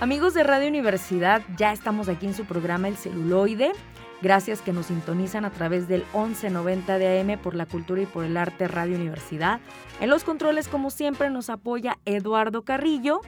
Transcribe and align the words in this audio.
Amigos 0.00 0.32
de 0.32 0.44
Radio 0.44 0.68
Universidad, 0.68 1.42
ya 1.56 1.72
estamos 1.72 2.08
aquí 2.08 2.26
en 2.26 2.34
su 2.34 2.44
programa 2.44 2.86
El 2.86 2.96
Celuloide. 2.96 3.72
Gracias 4.22 4.62
que 4.62 4.72
nos 4.72 4.86
sintonizan 4.86 5.44
a 5.44 5.50
través 5.50 5.88
del 5.88 6.04
1190 6.14 6.98
de 6.98 7.20
AM 7.20 7.36
por 7.40 7.56
la 7.56 7.66
cultura 7.66 8.02
y 8.02 8.06
por 8.06 8.24
el 8.24 8.36
arte 8.36 8.68
Radio 8.68 8.94
Universidad. 8.94 9.58
En 10.00 10.08
los 10.08 10.22
controles, 10.22 10.68
como 10.68 10.90
siempre, 10.90 11.30
nos 11.30 11.50
apoya 11.50 11.98
Eduardo 12.04 12.62
Carrillo. 12.62 13.22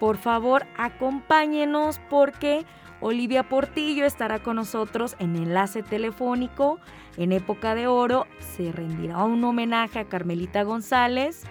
Por 0.00 0.16
favor, 0.16 0.66
acompáñenos 0.76 2.00
porque 2.10 2.66
Olivia 3.00 3.48
Portillo 3.48 4.04
estará 4.04 4.42
con 4.42 4.56
nosotros 4.56 5.14
en 5.20 5.36
enlace 5.36 5.84
telefónico. 5.84 6.80
En 7.18 7.30
época 7.30 7.76
de 7.76 7.86
oro 7.86 8.26
se 8.56 8.72
rendirá 8.72 9.22
un 9.22 9.44
homenaje 9.44 10.00
a 10.00 10.06
Carmelita 10.06 10.64
González. 10.64 11.44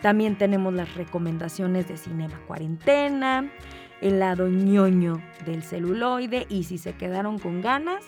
También 0.00 0.36
tenemos 0.36 0.72
las 0.72 0.94
recomendaciones 0.94 1.86
de 1.88 1.98
Cinema 1.98 2.40
Cuarentena 2.46 3.48
el 4.02 4.18
lado 4.18 4.48
ñoño 4.48 5.22
del 5.46 5.62
celuloide 5.62 6.46
y 6.50 6.64
si 6.64 6.76
se 6.76 6.92
quedaron 6.94 7.38
con 7.38 7.62
ganas, 7.62 8.04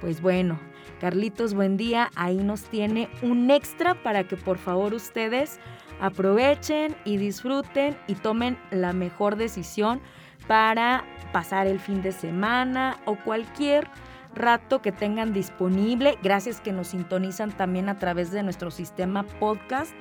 pues 0.00 0.20
bueno, 0.20 0.58
Carlitos, 1.00 1.54
buen 1.54 1.76
día, 1.76 2.10
ahí 2.16 2.36
nos 2.36 2.64
tiene 2.64 3.08
un 3.22 3.50
extra 3.50 4.02
para 4.02 4.24
que 4.24 4.36
por 4.36 4.58
favor 4.58 4.94
ustedes 4.94 5.58
aprovechen 6.00 6.96
y 7.04 7.16
disfruten 7.16 7.96
y 8.06 8.14
tomen 8.14 8.58
la 8.70 8.92
mejor 8.92 9.36
decisión 9.36 10.00
para 10.46 11.04
pasar 11.32 11.66
el 11.66 11.80
fin 11.80 12.02
de 12.02 12.12
semana 12.12 12.98
o 13.04 13.16
cualquier 13.16 13.88
rato 14.34 14.80
que 14.80 14.92
tengan 14.92 15.32
disponible. 15.32 16.18
Gracias 16.22 16.60
que 16.60 16.72
nos 16.72 16.88
sintonizan 16.88 17.50
también 17.52 17.88
a 17.88 17.98
través 17.98 18.30
de 18.30 18.42
nuestro 18.42 18.70
sistema 18.70 19.22
podcast. 19.22 19.92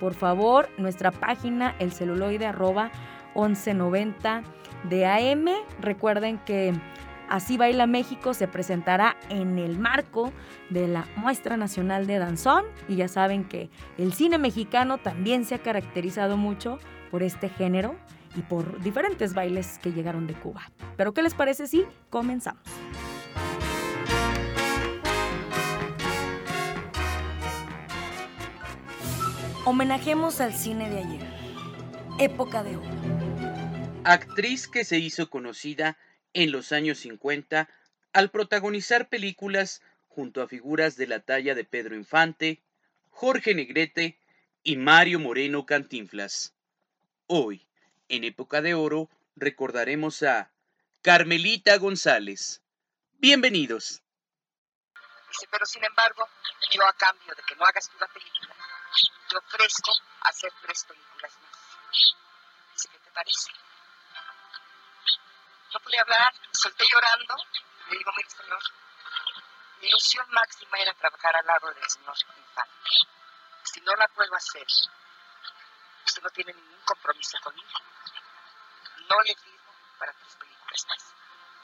Por 0.00 0.14
favor, 0.14 0.68
nuestra 0.78 1.10
página, 1.10 1.74
el 1.78 1.92
celuloide 1.92 2.46
arroba 2.46 2.90
1190 3.34 4.42
de 4.88 5.06
AM. 5.06 5.46
Recuerden 5.80 6.38
que 6.38 6.72
Así 7.28 7.56
Baila 7.56 7.86
México 7.86 8.34
se 8.34 8.48
presentará 8.48 9.16
en 9.30 9.58
el 9.58 9.78
marco 9.78 10.32
de 10.70 10.88
la 10.88 11.06
Muestra 11.16 11.56
Nacional 11.56 12.06
de 12.06 12.18
Danzón 12.18 12.64
y 12.86 12.96
ya 12.96 13.08
saben 13.08 13.44
que 13.44 13.70
el 13.96 14.12
cine 14.12 14.38
mexicano 14.38 14.98
también 14.98 15.44
se 15.44 15.54
ha 15.54 15.58
caracterizado 15.58 16.36
mucho 16.36 16.78
por 17.10 17.22
este 17.22 17.48
género 17.48 17.94
y 18.36 18.42
por 18.42 18.80
diferentes 18.82 19.32
bailes 19.32 19.78
que 19.78 19.92
llegaron 19.92 20.26
de 20.26 20.34
Cuba. 20.34 20.70
Pero 20.96 21.14
¿qué 21.14 21.22
les 21.22 21.34
parece 21.34 21.66
si 21.66 21.84
comenzamos? 22.10 22.62
Homenajemos 29.64 30.42
al 30.42 30.52
cine 30.52 30.90
de 30.90 30.98
ayer, 30.98 31.26
época 32.18 32.62
de 32.62 32.76
oro 32.76 33.23
actriz 34.04 34.68
que 34.68 34.84
se 34.84 34.98
hizo 34.98 35.30
conocida 35.30 35.96
en 36.34 36.52
los 36.52 36.72
años 36.72 36.98
50 36.98 37.68
al 38.12 38.30
protagonizar 38.30 39.08
películas 39.08 39.82
junto 40.08 40.42
a 40.42 40.48
figuras 40.48 40.96
de 40.96 41.06
la 41.06 41.20
talla 41.20 41.54
de 41.54 41.64
Pedro 41.64 41.96
Infante, 41.96 42.62
Jorge 43.10 43.54
Negrete 43.54 44.18
y 44.62 44.76
Mario 44.76 45.20
Moreno 45.20 45.64
Cantinflas. 45.64 46.54
Hoy, 47.26 47.66
en 48.08 48.24
época 48.24 48.60
de 48.60 48.74
oro, 48.74 49.08
recordaremos 49.36 50.22
a 50.22 50.52
Carmelita 51.02 51.76
González. 51.78 52.62
Bienvenidos. 53.14 54.02
pero 55.50 55.64
sin 55.64 55.82
embargo, 55.82 56.28
yo 56.72 56.86
a 56.86 56.92
cambio 56.92 57.34
de 57.34 57.42
que 57.42 57.56
no 57.56 57.64
hagas 57.64 57.90
una 57.96 58.06
película, 58.08 58.54
te 59.30 59.36
ofrezco 59.36 59.92
hacer 60.20 60.52
tres 60.62 60.84
películas 60.84 61.32
más. 61.40 62.16
¿Qué 62.92 62.98
te 62.98 63.10
parece? 63.10 63.63
No 65.74 65.80
podía 65.80 66.02
hablar, 66.02 66.32
solté 66.52 66.84
llorando, 66.90 67.36
le 67.90 67.98
digo, 67.98 68.12
mire 68.16 68.30
señor, 68.30 68.62
mi 69.80 69.88
ilusión 69.88 70.26
máxima 70.30 70.78
era 70.78 70.94
trabajar 70.94 71.36
al 71.36 71.46
lado 71.46 71.72
del 71.72 71.90
señor 71.90 72.14
Infante. 72.36 72.90
Si 73.64 73.80
no 73.80 73.92
la 73.96 74.06
puedo 74.08 74.34
hacer, 74.36 74.66
usted 76.06 76.22
no 76.22 76.30
tiene 76.30 76.52
ningún 76.52 76.80
compromiso 76.84 77.38
conmigo. 77.42 77.80
No 79.08 79.20
le 79.22 79.34
pido 79.34 79.64
para 79.98 80.12
tres 80.12 80.36
películas 80.36 80.86
más. 80.88 81.14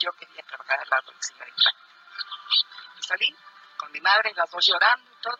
Yo 0.01 0.13
quería 0.13 0.43
trabajar 0.43 0.81
al 0.81 0.89
lado 0.91 1.13
del 1.13 1.23
señor 1.23 1.49
Infante. 1.49 1.81
Y 2.99 3.03
salí 3.05 3.37
con 3.77 3.93
mi 3.93 4.01
madre, 4.01 4.33
las 4.35 4.51
dos 4.51 4.67
llorando 4.67 5.11
y 5.11 5.23
todo. 5.23 5.39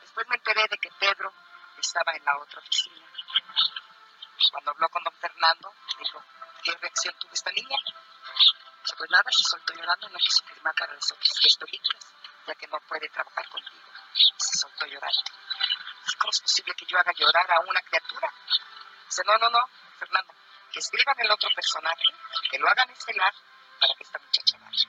Después 0.00 0.26
me 0.28 0.36
enteré 0.36 0.68
de 0.68 0.78
que 0.78 0.90
Pedro 1.00 1.32
estaba 1.76 2.12
en 2.12 2.24
la 2.24 2.38
otra 2.38 2.60
oficina. 2.60 3.06
Cuando 4.52 4.70
habló 4.70 4.88
con 4.88 5.02
don 5.02 5.14
Fernando, 5.14 5.74
dijo, 5.98 6.22
¿Qué 6.62 6.72
reacción 6.80 7.14
tuvo 7.18 7.32
esta 7.32 7.50
niña? 7.52 7.76
Pues 8.96 9.10
nada, 9.10 9.30
se 9.30 9.42
soltó 9.42 9.74
llorando, 9.74 10.08
no 10.08 10.18
quiso 10.18 10.44
firmar 10.44 10.74
para 10.74 10.94
las 10.94 11.12
otras 11.12 11.56
películas, 11.60 12.04
ya 12.46 12.54
que 12.54 12.66
no 12.66 12.80
puede 12.88 13.08
trabajar 13.10 13.48
contigo. 13.48 13.80
Se 14.38 14.58
soltó 14.58 14.86
llorando. 14.86 15.22
¿Cómo 16.18 16.30
es 16.30 16.40
posible 16.40 16.74
que 16.74 16.86
yo 16.86 16.98
haga 16.98 17.12
llorar 17.12 17.50
a 17.52 17.60
una 17.60 17.80
criatura? 17.82 18.32
Dice, 19.06 19.22
no, 19.24 19.36
no, 19.38 19.50
no, 19.50 19.60
Fernando, 19.98 20.34
que 20.72 20.78
escriban 20.80 21.14
el 21.18 21.30
otro 21.30 21.48
personaje, 21.54 22.04
que 22.50 22.58
lo 22.58 22.68
hagan 22.68 22.90
estelar 22.90 23.32
para 23.78 23.94
que 23.94 24.02
esta 24.02 24.18
muchacha 24.18 24.58
vaya. 24.58 24.88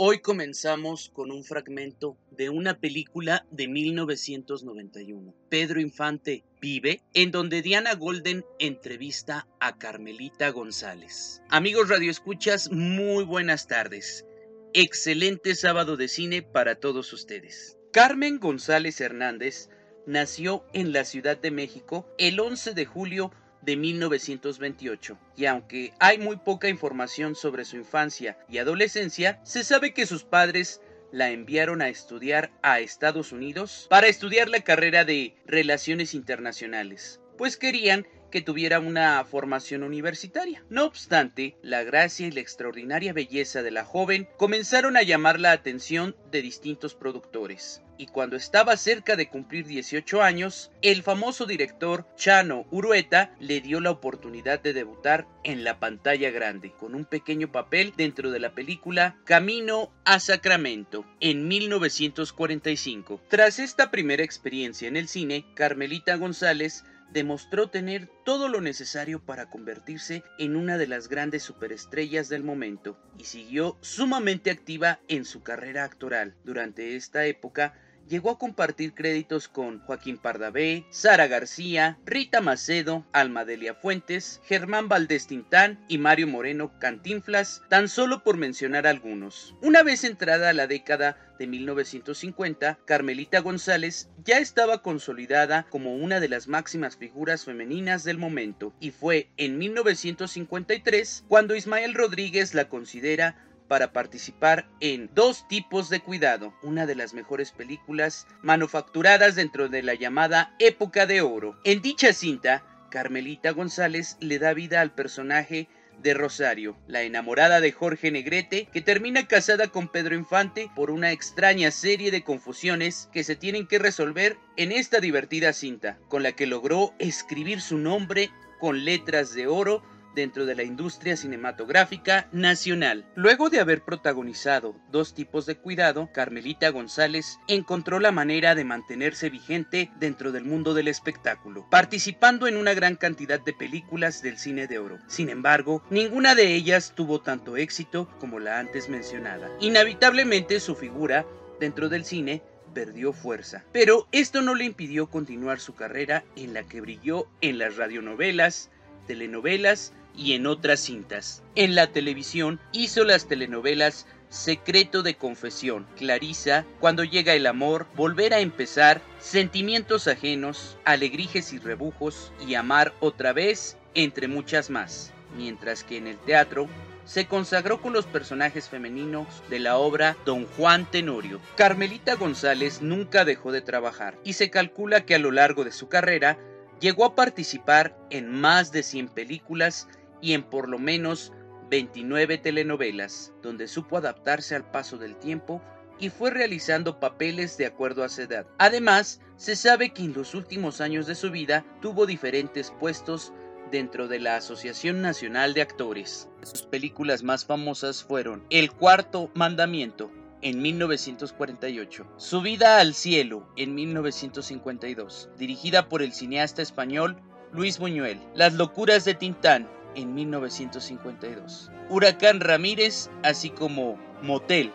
Hoy 0.00 0.20
comenzamos 0.20 1.10
con 1.12 1.32
un 1.32 1.42
fragmento 1.42 2.16
de 2.30 2.50
una 2.50 2.78
película 2.78 3.44
de 3.50 3.66
1991, 3.66 5.34
Pedro 5.48 5.80
Infante 5.80 6.44
Vive, 6.60 7.02
en 7.14 7.32
donde 7.32 7.62
Diana 7.62 7.96
Golden 7.96 8.44
entrevista 8.60 9.48
a 9.58 9.76
Carmelita 9.76 10.50
González. 10.50 11.42
Amigos 11.48 11.88
radioescuchas, 11.88 12.70
muy 12.70 13.24
buenas 13.24 13.66
tardes. 13.66 14.24
Excelente 14.72 15.56
sábado 15.56 15.96
de 15.96 16.06
cine 16.06 16.42
para 16.42 16.76
todos 16.76 17.12
ustedes. 17.12 17.76
Carmen 17.92 18.38
González 18.38 19.00
Hernández 19.00 19.68
nació 20.06 20.64
en 20.74 20.92
la 20.92 21.04
Ciudad 21.04 21.38
de 21.38 21.50
México 21.50 22.06
el 22.18 22.38
11 22.38 22.72
de 22.72 22.84
julio 22.84 23.32
1928, 23.66 25.18
y 25.36 25.46
aunque 25.46 25.92
hay 25.98 26.18
muy 26.18 26.36
poca 26.36 26.68
información 26.68 27.34
sobre 27.34 27.64
su 27.64 27.76
infancia 27.76 28.38
y 28.48 28.58
adolescencia, 28.58 29.40
se 29.44 29.64
sabe 29.64 29.92
que 29.92 30.06
sus 30.06 30.24
padres 30.24 30.80
la 31.12 31.30
enviaron 31.30 31.82
a 31.82 31.88
estudiar 31.88 32.50
a 32.62 32.80
Estados 32.80 33.32
Unidos 33.32 33.86
para 33.88 34.08
estudiar 34.08 34.48
la 34.48 34.60
carrera 34.60 35.04
de 35.04 35.34
Relaciones 35.46 36.14
Internacionales, 36.14 37.20
pues 37.36 37.56
querían 37.56 38.06
que 38.30 38.42
tuviera 38.42 38.80
una 38.80 39.24
formación 39.24 39.82
universitaria. 39.82 40.64
No 40.70 40.84
obstante, 40.84 41.56
la 41.62 41.82
gracia 41.82 42.26
y 42.26 42.30
la 42.30 42.40
extraordinaria 42.40 43.12
belleza 43.12 43.62
de 43.62 43.70
la 43.70 43.84
joven 43.84 44.28
comenzaron 44.36 44.96
a 44.96 45.02
llamar 45.02 45.40
la 45.40 45.52
atención 45.52 46.16
de 46.30 46.42
distintos 46.42 46.94
productores. 46.94 47.82
Y 48.00 48.06
cuando 48.06 48.36
estaba 48.36 48.76
cerca 48.76 49.16
de 49.16 49.28
cumplir 49.28 49.66
18 49.66 50.22
años, 50.22 50.70
el 50.82 51.02
famoso 51.02 51.46
director 51.46 52.06
Chano 52.14 52.64
Urueta 52.70 53.34
le 53.40 53.60
dio 53.60 53.80
la 53.80 53.90
oportunidad 53.90 54.60
de 54.60 54.72
debutar 54.72 55.26
en 55.42 55.64
la 55.64 55.80
pantalla 55.80 56.30
grande, 56.30 56.72
con 56.78 56.94
un 56.94 57.04
pequeño 57.04 57.50
papel 57.50 57.92
dentro 57.96 58.30
de 58.30 58.38
la 58.38 58.54
película 58.54 59.16
Camino 59.24 59.90
a 60.04 60.20
Sacramento, 60.20 61.04
en 61.18 61.48
1945. 61.48 63.20
Tras 63.28 63.58
esta 63.58 63.90
primera 63.90 64.22
experiencia 64.22 64.86
en 64.86 64.96
el 64.96 65.08
cine, 65.08 65.44
Carmelita 65.54 66.14
González 66.14 66.84
demostró 67.12 67.70
tener 67.70 68.08
todo 68.24 68.48
lo 68.48 68.60
necesario 68.60 69.20
para 69.20 69.48
convertirse 69.50 70.22
en 70.38 70.56
una 70.56 70.78
de 70.78 70.86
las 70.86 71.08
grandes 71.08 71.42
superestrellas 71.42 72.28
del 72.28 72.44
momento 72.44 72.98
y 73.18 73.24
siguió 73.24 73.76
sumamente 73.80 74.50
activa 74.50 75.00
en 75.08 75.24
su 75.24 75.42
carrera 75.42 75.84
actoral. 75.84 76.34
Durante 76.44 76.96
esta 76.96 77.24
época 77.26 77.74
llegó 78.08 78.30
a 78.30 78.38
compartir 78.38 78.94
créditos 78.94 79.48
con 79.48 79.80
Joaquín 79.80 80.18
Pardavé, 80.18 80.84
Sara 80.90 81.26
García, 81.26 81.98
Rita 82.04 82.40
Macedo, 82.40 83.06
Alma 83.12 83.44
Delia 83.44 83.74
Fuentes, 83.74 84.40
Germán 84.44 84.88
Valdés 84.88 85.26
Tintán 85.26 85.84
y 85.88 85.98
Mario 85.98 86.26
Moreno 86.26 86.72
Cantinflas, 86.78 87.62
tan 87.68 87.88
solo 87.88 88.24
por 88.24 88.36
mencionar 88.36 88.86
algunos. 88.86 89.54
Una 89.62 89.82
vez 89.82 90.04
entrada 90.04 90.52
la 90.52 90.66
década 90.66 91.16
de 91.38 91.46
1950, 91.46 92.78
Carmelita 92.84 93.40
González 93.40 94.08
ya 94.24 94.38
estaba 94.38 94.82
consolidada 94.82 95.66
como 95.70 95.94
una 95.94 96.18
de 96.20 96.28
las 96.28 96.48
máximas 96.48 96.96
figuras 96.96 97.44
femeninas 97.44 98.04
del 98.04 98.18
momento, 98.18 98.74
y 98.80 98.90
fue 98.90 99.30
en 99.36 99.58
1953 99.58 101.24
cuando 101.28 101.54
Ismael 101.54 101.94
Rodríguez 101.94 102.54
la 102.54 102.68
considera 102.68 103.47
para 103.68 103.92
participar 103.92 104.68
en 104.80 105.10
Dos 105.14 105.46
tipos 105.48 105.90
de 105.90 106.00
cuidado, 106.00 106.54
una 106.62 106.86
de 106.86 106.94
las 106.94 107.14
mejores 107.14 107.52
películas 107.52 108.26
manufacturadas 108.42 109.36
dentro 109.36 109.68
de 109.68 109.82
la 109.82 109.94
llamada 109.94 110.54
época 110.58 111.06
de 111.06 111.20
oro. 111.20 111.58
En 111.64 111.82
dicha 111.82 112.12
cinta, 112.12 112.64
Carmelita 112.90 113.50
González 113.50 114.16
le 114.20 114.38
da 114.38 114.54
vida 114.54 114.80
al 114.80 114.94
personaje 114.94 115.68
de 116.02 116.14
Rosario, 116.14 116.76
la 116.86 117.02
enamorada 117.02 117.60
de 117.60 117.72
Jorge 117.72 118.10
Negrete, 118.10 118.68
que 118.72 118.80
termina 118.80 119.26
casada 119.26 119.68
con 119.68 119.88
Pedro 119.88 120.14
Infante 120.14 120.70
por 120.74 120.90
una 120.90 121.12
extraña 121.12 121.70
serie 121.70 122.10
de 122.10 122.22
confusiones 122.22 123.08
que 123.12 123.24
se 123.24 123.36
tienen 123.36 123.66
que 123.66 123.78
resolver 123.78 124.36
en 124.56 124.72
esta 124.72 125.00
divertida 125.00 125.52
cinta, 125.52 125.98
con 126.08 126.22
la 126.22 126.32
que 126.32 126.46
logró 126.46 126.94
escribir 126.98 127.60
su 127.60 127.78
nombre 127.78 128.30
con 128.60 128.84
letras 128.84 129.34
de 129.34 129.46
oro 129.46 129.82
dentro 130.14 130.46
de 130.46 130.54
la 130.54 130.62
industria 130.62 131.16
cinematográfica 131.16 132.28
nacional. 132.32 133.06
Luego 133.14 133.50
de 133.50 133.60
haber 133.60 133.82
protagonizado 133.82 134.76
dos 134.90 135.14
tipos 135.14 135.46
de 135.46 135.56
cuidado, 135.56 136.10
Carmelita 136.12 136.70
González 136.70 137.38
encontró 137.48 138.00
la 138.00 138.12
manera 138.12 138.54
de 138.54 138.64
mantenerse 138.64 139.30
vigente 139.30 139.90
dentro 139.98 140.32
del 140.32 140.44
mundo 140.44 140.74
del 140.74 140.88
espectáculo, 140.88 141.66
participando 141.70 142.46
en 142.46 142.56
una 142.56 142.74
gran 142.74 142.96
cantidad 142.96 143.40
de 143.40 143.52
películas 143.52 144.22
del 144.22 144.38
cine 144.38 144.66
de 144.66 144.78
oro. 144.78 144.98
Sin 145.06 145.28
embargo, 145.28 145.82
ninguna 145.90 146.34
de 146.34 146.54
ellas 146.54 146.92
tuvo 146.94 147.20
tanto 147.20 147.56
éxito 147.56 148.08
como 148.18 148.38
la 148.38 148.58
antes 148.58 148.88
mencionada. 148.88 149.50
Inevitablemente 149.60 150.60
su 150.60 150.74
figura 150.74 151.26
dentro 151.60 151.88
del 151.88 152.04
cine 152.04 152.42
perdió 152.74 153.12
fuerza. 153.12 153.64
Pero 153.72 154.06
esto 154.12 154.42
no 154.42 154.54
le 154.54 154.64
impidió 154.64 155.08
continuar 155.08 155.60
su 155.60 155.74
carrera 155.74 156.24
en 156.36 156.54
la 156.54 156.62
que 156.62 156.80
brilló 156.80 157.28
en 157.40 157.58
las 157.58 157.76
radionovelas, 157.76 158.70
telenovelas 159.08 159.92
y 160.16 160.34
en 160.34 160.46
otras 160.46 160.78
cintas. 160.78 161.42
En 161.56 161.74
la 161.74 161.88
televisión 161.88 162.60
hizo 162.70 163.02
las 163.02 163.26
telenovelas 163.26 164.06
Secreto 164.28 165.02
de 165.02 165.16
Confesión, 165.16 165.86
Clarisa, 165.96 166.66
Cuando 166.80 167.02
llega 167.02 167.34
el 167.34 167.46
amor, 167.46 167.86
Volver 167.96 168.34
a 168.34 168.40
empezar, 168.40 169.00
Sentimientos 169.18 170.06
ajenos, 170.06 170.76
Alegrijes 170.84 171.52
y 171.52 171.58
rebujos 171.58 172.32
y 172.46 172.54
Amar 172.54 172.92
otra 173.00 173.32
vez, 173.32 173.78
entre 173.94 174.28
muchas 174.28 174.70
más. 174.70 175.12
Mientras 175.36 175.82
que 175.82 175.96
en 175.96 176.06
el 176.06 176.18
teatro 176.18 176.68
se 177.08 177.26
consagró 177.26 177.80
con 177.80 177.94
los 177.94 178.04
personajes 178.04 178.68
femeninos 178.68 179.26
de 179.48 179.60
la 179.60 179.78
obra 179.78 180.14
Don 180.26 180.44
Juan 180.44 180.84
Tenorio. 180.90 181.40
Carmelita 181.56 182.16
González 182.16 182.82
nunca 182.82 183.24
dejó 183.24 183.50
de 183.50 183.62
trabajar 183.62 184.18
y 184.24 184.34
se 184.34 184.50
calcula 184.50 185.06
que 185.06 185.14
a 185.14 185.18
lo 185.18 185.30
largo 185.30 185.64
de 185.64 185.72
su 185.72 185.88
carrera 185.88 186.38
llegó 186.80 187.04
a 187.04 187.14
participar 187.14 187.96
en 188.10 188.30
más 188.30 188.72
de 188.72 188.82
100 188.82 189.08
películas 189.08 189.88
y 190.20 190.32
en 190.32 190.42
por 190.42 190.68
lo 190.68 190.78
menos 190.78 191.32
29 191.70 192.38
telenovelas, 192.38 193.32
donde 193.42 193.68
supo 193.68 193.98
adaptarse 193.98 194.54
al 194.54 194.70
paso 194.70 194.96
del 194.96 195.16
tiempo 195.16 195.62
y 195.98 196.10
fue 196.10 196.30
realizando 196.30 197.00
papeles 197.00 197.56
de 197.56 197.66
acuerdo 197.66 198.04
a 198.04 198.08
su 198.08 198.22
edad. 198.22 198.46
Además, 198.58 199.20
se 199.36 199.56
sabe 199.56 199.90
que 199.90 200.02
en 200.02 200.14
los 200.14 200.34
últimos 200.34 200.80
años 200.80 201.06
de 201.06 201.14
su 201.14 201.30
vida 201.30 201.64
tuvo 201.80 202.06
diferentes 202.06 202.72
puestos 202.78 203.32
dentro 203.70 204.08
de 204.08 204.20
la 204.20 204.36
Asociación 204.36 205.02
Nacional 205.02 205.54
de 205.54 205.62
Actores. 205.62 206.28
Sus 206.42 206.62
películas 206.62 207.22
más 207.22 207.44
famosas 207.44 208.02
fueron 208.02 208.44
El 208.50 208.72
Cuarto 208.72 209.30
Mandamiento 209.34 210.10
en 210.42 210.62
1948, 210.62 212.06
Subida 212.16 212.78
al 212.78 212.94
Cielo 212.94 213.48
en 213.56 213.74
1952, 213.74 215.30
dirigida 215.36 215.88
por 215.88 216.02
el 216.02 216.12
cineasta 216.12 216.62
español 216.62 217.16
Luis 217.52 217.78
Buñuel, 217.78 218.20
Las 218.34 218.54
Locuras 218.54 219.04
de 219.04 219.14
Tintán 219.14 219.68
en 219.94 220.14
1952. 220.14 221.70
Huracán 221.88 222.40
Ramírez, 222.40 223.10
así 223.22 223.50
como 223.50 223.98
Motel, 224.22 224.70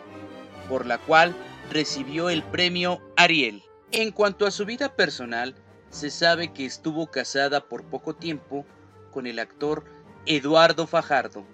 por 0.68 0.86
la 0.86 0.98
cual 0.98 1.34
recibió 1.70 2.30
el 2.30 2.42
premio 2.42 3.00
Ariel. 3.16 3.62
En 3.92 4.10
cuanto 4.10 4.46
a 4.46 4.50
su 4.50 4.66
vida 4.66 4.94
personal, 4.96 5.54
se 5.88 6.10
sabe 6.10 6.52
que 6.52 6.66
estuvo 6.66 7.06
casada 7.06 7.68
por 7.68 7.84
poco 7.84 8.14
tiempo 8.14 8.66
con 9.12 9.26
el 9.26 9.38
actor 9.38 9.84
Eduardo 10.26 10.86
Fajardo, 10.86 11.44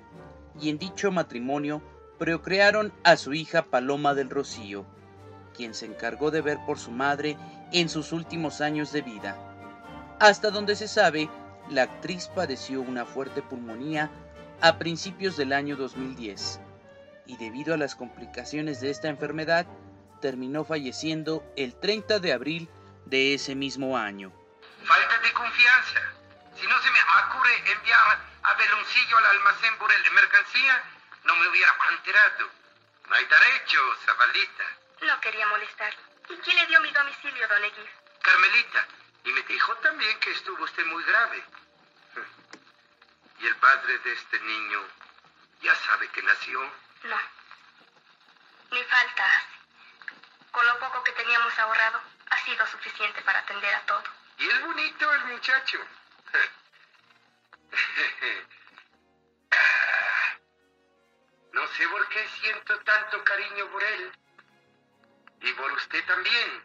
y 0.61 0.71
en 0.71 0.79
dicho 0.79 1.13
matrimonio 1.13 1.83
procrearon 2.21 2.93
a 3.03 3.17
su 3.17 3.33
hija 3.33 3.63
Paloma 3.63 4.13
del 4.13 4.29
Rocío, 4.29 4.85
quien 5.57 5.73
se 5.73 5.87
encargó 5.87 6.31
de 6.31 6.43
ver 6.43 6.59
por 6.67 6.79
su 6.79 6.91
madre 6.91 7.39
en 7.73 7.89
sus 7.89 8.13
últimos 8.13 8.61
años 8.61 8.93
de 8.93 9.01
vida. 9.01 9.39
Hasta 10.21 10.51
donde 10.51 10.77
se 10.77 10.87
sabe, 10.87 11.31
la 11.71 11.85
actriz 11.85 12.29
padeció 12.29 12.83
una 12.83 13.07
fuerte 13.07 13.41
pulmonía 13.41 14.11
a 14.61 14.77
principios 14.77 15.39
del 15.39 15.55
año 15.55 15.77
2010 15.77 16.61
y 17.25 17.39
debido 17.39 17.73
a 17.73 17.79
las 17.79 17.95
complicaciones 17.95 18.83
de 18.83 18.91
esta 18.91 19.09
enfermedad 19.09 19.65
terminó 20.21 20.67
falleciendo 20.67 21.43
el 21.57 21.75
30 21.75 22.19
de 22.19 22.35
abril 22.35 22.69
de 23.07 23.33
ese 23.33 23.55
mismo 23.55 23.97
año. 23.97 24.31
Falta 24.85 25.19
de 25.23 25.33
confianza. 25.33 26.01
Si 26.55 26.67
no 26.67 26.79
se 26.83 26.91
me 26.91 26.99
ocurre 27.01 27.57
enviar 27.73 28.19
a 28.43 28.55
Beloncillo 28.57 29.17
al 29.17 29.25
almacén 29.25 29.79
por 29.79 29.91
el 29.91 30.03
de 30.03 30.11
mercancía, 30.11 30.83
no 31.25 31.37
me 31.37 31.49
hubiera 31.49 31.77
enterado. 31.91 32.51
No 33.07 33.15
hay 33.15 33.25
derecho, 33.25 33.97
Zabalita. 34.05 34.65
No 35.03 35.21
quería 35.21 35.47
molestar. 35.47 35.95
¿Y 36.29 36.37
quién 36.37 36.57
le 36.57 36.67
dio 36.67 36.81
mi 36.81 36.91
domicilio, 36.93 37.49
don 37.49 37.65
Eguir? 37.65 37.91
Carmelita. 38.23 38.87
Y 39.25 39.33
me 39.33 39.43
dijo 39.43 39.75
también 39.77 40.19
que 40.21 40.31
estuvo 40.31 40.63
usted 40.65 40.85
muy 40.87 41.03
grave. 41.05 41.45
¿Y 43.41 43.47
el 43.47 43.57
padre 43.57 43.99
de 43.99 44.13
este 44.13 44.41
niño 44.41 44.87
ya 45.63 45.75
sabe 45.75 46.09
que 46.09 46.23
nació? 46.23 46.61
No. 47.05 47.21
Ni 48.71 48.85
falta 48.85 49.25
Con 50.53 50.67
lo 50.67 50.79
poco 50.79 51.03
que 51.03 51.13
teníamos 51.13 51.59
ahorrado, 51.59 52.01
ha 52.31 52.39
sido 52.39 52.67
suficiente 52.67 53.21
para 53.23 53.41
atender 53.41 53.75
a 53.75 53.81
todo. 53.87 54.05
¿Y 54.39 54.49
el 54.49 54.61
bonito, 54.61 55.13
el 55.13 55.25
muchacho? 55.25 55.79
No 61.53 61.67
sé 61.69 61.89
por 61.89 62.09
qué 62.09 62.29
siento 62.41 62.79
tanto 62.81 63.25
cariño 63.25 63.67
por 63.71 63.83
él. 63.83 64.13
Y 65.41 65.53
por 65.55 65.73
usted 65.73 66.05
también, 66.07 66.65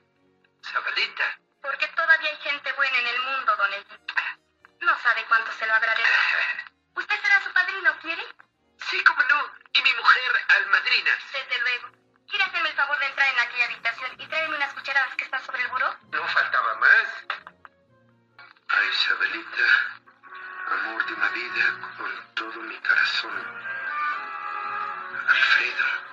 Zabalita. 0.64 1.40
Porque 1.62 1.88
todavía 1.88 2.30
hay 2.30 2.38
gente 2.38 2.72
buena 2.74 2.98
en 3.00 3.08
el 3.08 3.22
mundo, 3.22 3.56
don 3.56 3.74
Edith. 3.74 4.12
No 4.82 5.00
sabe 5.00 5.26
cuánto 5.28 5.52
se 5.54 5.66
lo 5.66 5.74
agradezco. 5.74 6.14
¿Usted 6.96 7.22
será 7.22 7.42
su 7.42 7.52
padrino, 7.52 7.98
quiere? 8.02 8.24
Sí, 8.90 9.04
como 9.04 9.24
no. 9.24 9.52
Y 9.74 9.82
mi 9.82 9.94
mujer, 9.94 10.32
almadrina. 10.50 11.18
Desde 11.34 11.62
luego. 11.62 11.90
¿Quiere 12.30 12.44
hacerme 12.44 12.70
el 12.70 12.76
favor 12.76 13.00
de 13.00 13.06
entrar 13.06 13.34
en 13.34 13.40
aquella 13.40 13.66
habitación 13.66 14.12
y 14.20 14.28
traerme 14.28 14.58
unas 14.58 14.74
cucharadas 14.74 15.16
que 15.16 15.24
están 15.24 15.44
sobre 15.44 15.62
el 15.62 15.68
buró? 15.70 15.96
No 16.12 16.28
faltaba 16.28 16.76
más. 16.76 17.08
Ay, 18.68 18.88
Isabelita, 18.90 19.68
amor 20.68 21.06
de 21.06 21.16
mi 21.16 21.30
vida, 21.30 21.96
con 21.98 22.36
todo 22.36 22.62
mi 22.62 22.78
corazón. 22.80 23.75
Alfredo. 25.28 26.06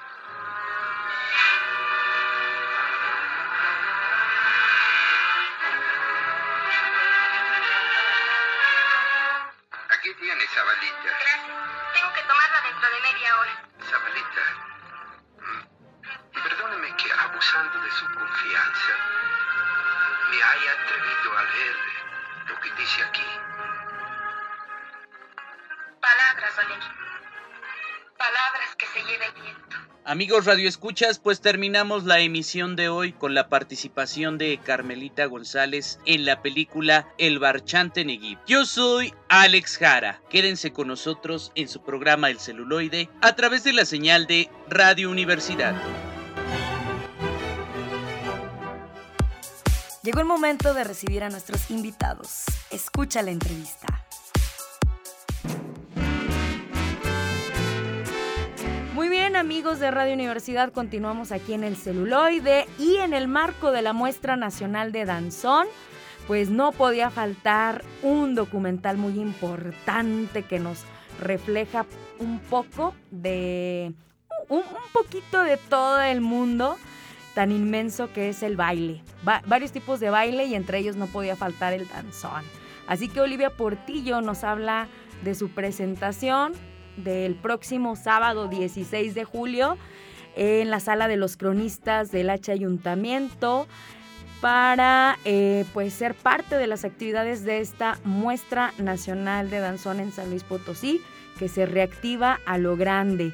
tiene, 10.23 10.47
Zabalita? 10.47 11.03
Gracias. 11.03 11.57
Tengo 11.95 12.13
que 12.13 12.23
tomarla 12.23 12.61
dentro 12.63 12.91
de 12.91 13.01
media 13.01 13.39
hora. 13.39 13.63
Zabalita, 13.91 14.45
mm, 15.41 16.43
perdóneme 16.43 16.97
que 16.97 17.13
abusando 17.13 17.81
de 17.81 17.91
su 17.91 18.05
confianza 18.15 18.93
me 20.31 20.43
haya 20.43 20.73
atrevido 20.73 21.39
a 21.39 21.43
leer 21.43 21.77
lo 22.47 22.61
que 22.61 22.71
dice 22.73 23.03
aquí. 23.03 23.27
Palabras, 26.01 26.57
don 26.57 27.02
Palabras 28.33 28.77
que 28.79 28.87
se 28.87 29.07
lleve 29.07 29.27
el 29.27 29.43
viento. 29.43 29.77
Amigos 30.07 30.47
Radio 30.47 30.67
Escuchas, 30.67 31.19
pues 31.19 31.43
terminamos 31.43 32.05
la 32.05 32.21
emisión 32.21 32.77
de 32.77 32.89
hoy 32.89 33.13
con 33.13 33.35
la 33.35 33.51
participación 33.51 34.39
de 34.39 34.59
Carmelita 34.65 35.27
González 35.27 35.99
en 36.07 36.25
la 36.25 36.41
película 36.41 37.07
El 37.19 37.39
Barchante 37.39 38.07
Neguib. 38.07 38.39
Yo 38.47 38.65
soy 38.65 39.13
Alex 39.29 39.77
Jara. 39.77 40.23
Quédense 40.31 40.73
con 40.73 40.89
nosotros 40.89 41.53
en 41.57 41.69
su 41.69 41.83
programa 41.83 42.31
El 42.31 42.41
Celuloide 42.41 43.11
a 43.21 43.37
través 43.37 43.65
de 43.65 43.75
la 43.75 43.85
señal 43.85 44.27
de 44.27 44.49
Radio 44.67 45.11
Universidad. 45.11 45.75
Llegó 50.03 50.21
el 50.21 50.27
momento 50.27 50.73
de 50.73 50.85
recibir 50.85 51.23
a 51.23 51.29
nuestros 51.29 51.71
invitados. 51.71 52.45
Escucha 52.71 53.21
la 53.21 53.31
entrevista. 53.31 54.02
Amigos 59.43 59.81
de 59.81 59.91
Radio 59.91 60.15
Universidad, 60.15 60.71
continuamos 60.73 61.33
aquí 61.33 61.53
en 61.53 61.65
el 61.65 61.75
celuloide 61.75 62.65
y 62.79 62.99
en 62.99 63.13
el 63.13 63.27
marco 63.27 63.73
de 63.73 63.83
la 63.83 63.93
Muestra 63.93 64.37
Nacional 64.37 64.93
de 64.93 65.05
Danzón, 65.05 65.67
pues 66.29 66.49
no 66.49 66.71
podía 66.71 67.11
faltar 67.11 67.83
un 68.05 68.37
documental 68.37 68.99
muy 68.99 69.19
importante 69.19 70.45
que 70.45 70.61
nos 70.61 70.85
refleja 71.21 71.87
un 72.21 72.39
poco 72.39 72.95
de, 73.11 73.93
un, 74.49 74.63
poquito 74.93 75.43
de 75.43 75.57
todo 75.57 76.01
el 76.01 76.21
mundo 76.21 76.77
tan 77.35 77.51
inmenso 77.51 78.13
que 78.13 78.29
es 78.29 78.45
el 78.45 78.57
baile. 78.57 79.03
varios 79.25 79.73
tipos 79.73 79.99
de 79.99 80.11
baile 80.11 80.45
y 80.45 80.55
entre 80.55 80.79
ellos 80.79 80.95
no 80.95 81.09
podía 81.09 81.35
faltar 81.35 81.73
el 81.73 81.89
danzón. 81.89 82.45
Así 82.87 83.09
que 83.09 83.21
Olivia 83.21 83.51
Portillo 83.51 84.21
nos 84.21 84.45
habla 84.45 84.87
de 85.25 85.35
su 85.35 85.49
presentación 85.49 86.53
del 86.97 87.35
próximo 87.35 87.97
sábado 87.97 88.49
16 88.49 89.15
de 89.15 89.25
julio 89.25 89.77
en 90.37 90.71
la 90.71 90.81
sala 90.81 91.09
de 91.09 91.17
los 91.17 91.37
cronistas 91.37 92.11
del 92.11 92.31
H 92.31 92.53
Ayuntamiento 92.53 93.67
para 94.41 95.19
eh, 95.25 95.65
pues 95.73 95.95
ser 95.95 96.15
parte 96.15 96.57
de 96.57 96.67
las 96.67 96.85
actividades 96.85 97.45
de 97.45 97.61
esta 97.61 97.99
muestra 98.05 98.73
nacional 98.79 99.51
de 99.51 99.61
danzón 99.61 100.01
en 100.01 100.11
San 100.13 100.31
Luis 100.31 100.43
Potosí 100.43 101.01
que 101.39 101.49
se 101.49 101.67
reactiva 101.67 102.41
a 102.45 102.59
lo 102.59 102.77
grande. 102.77 103.33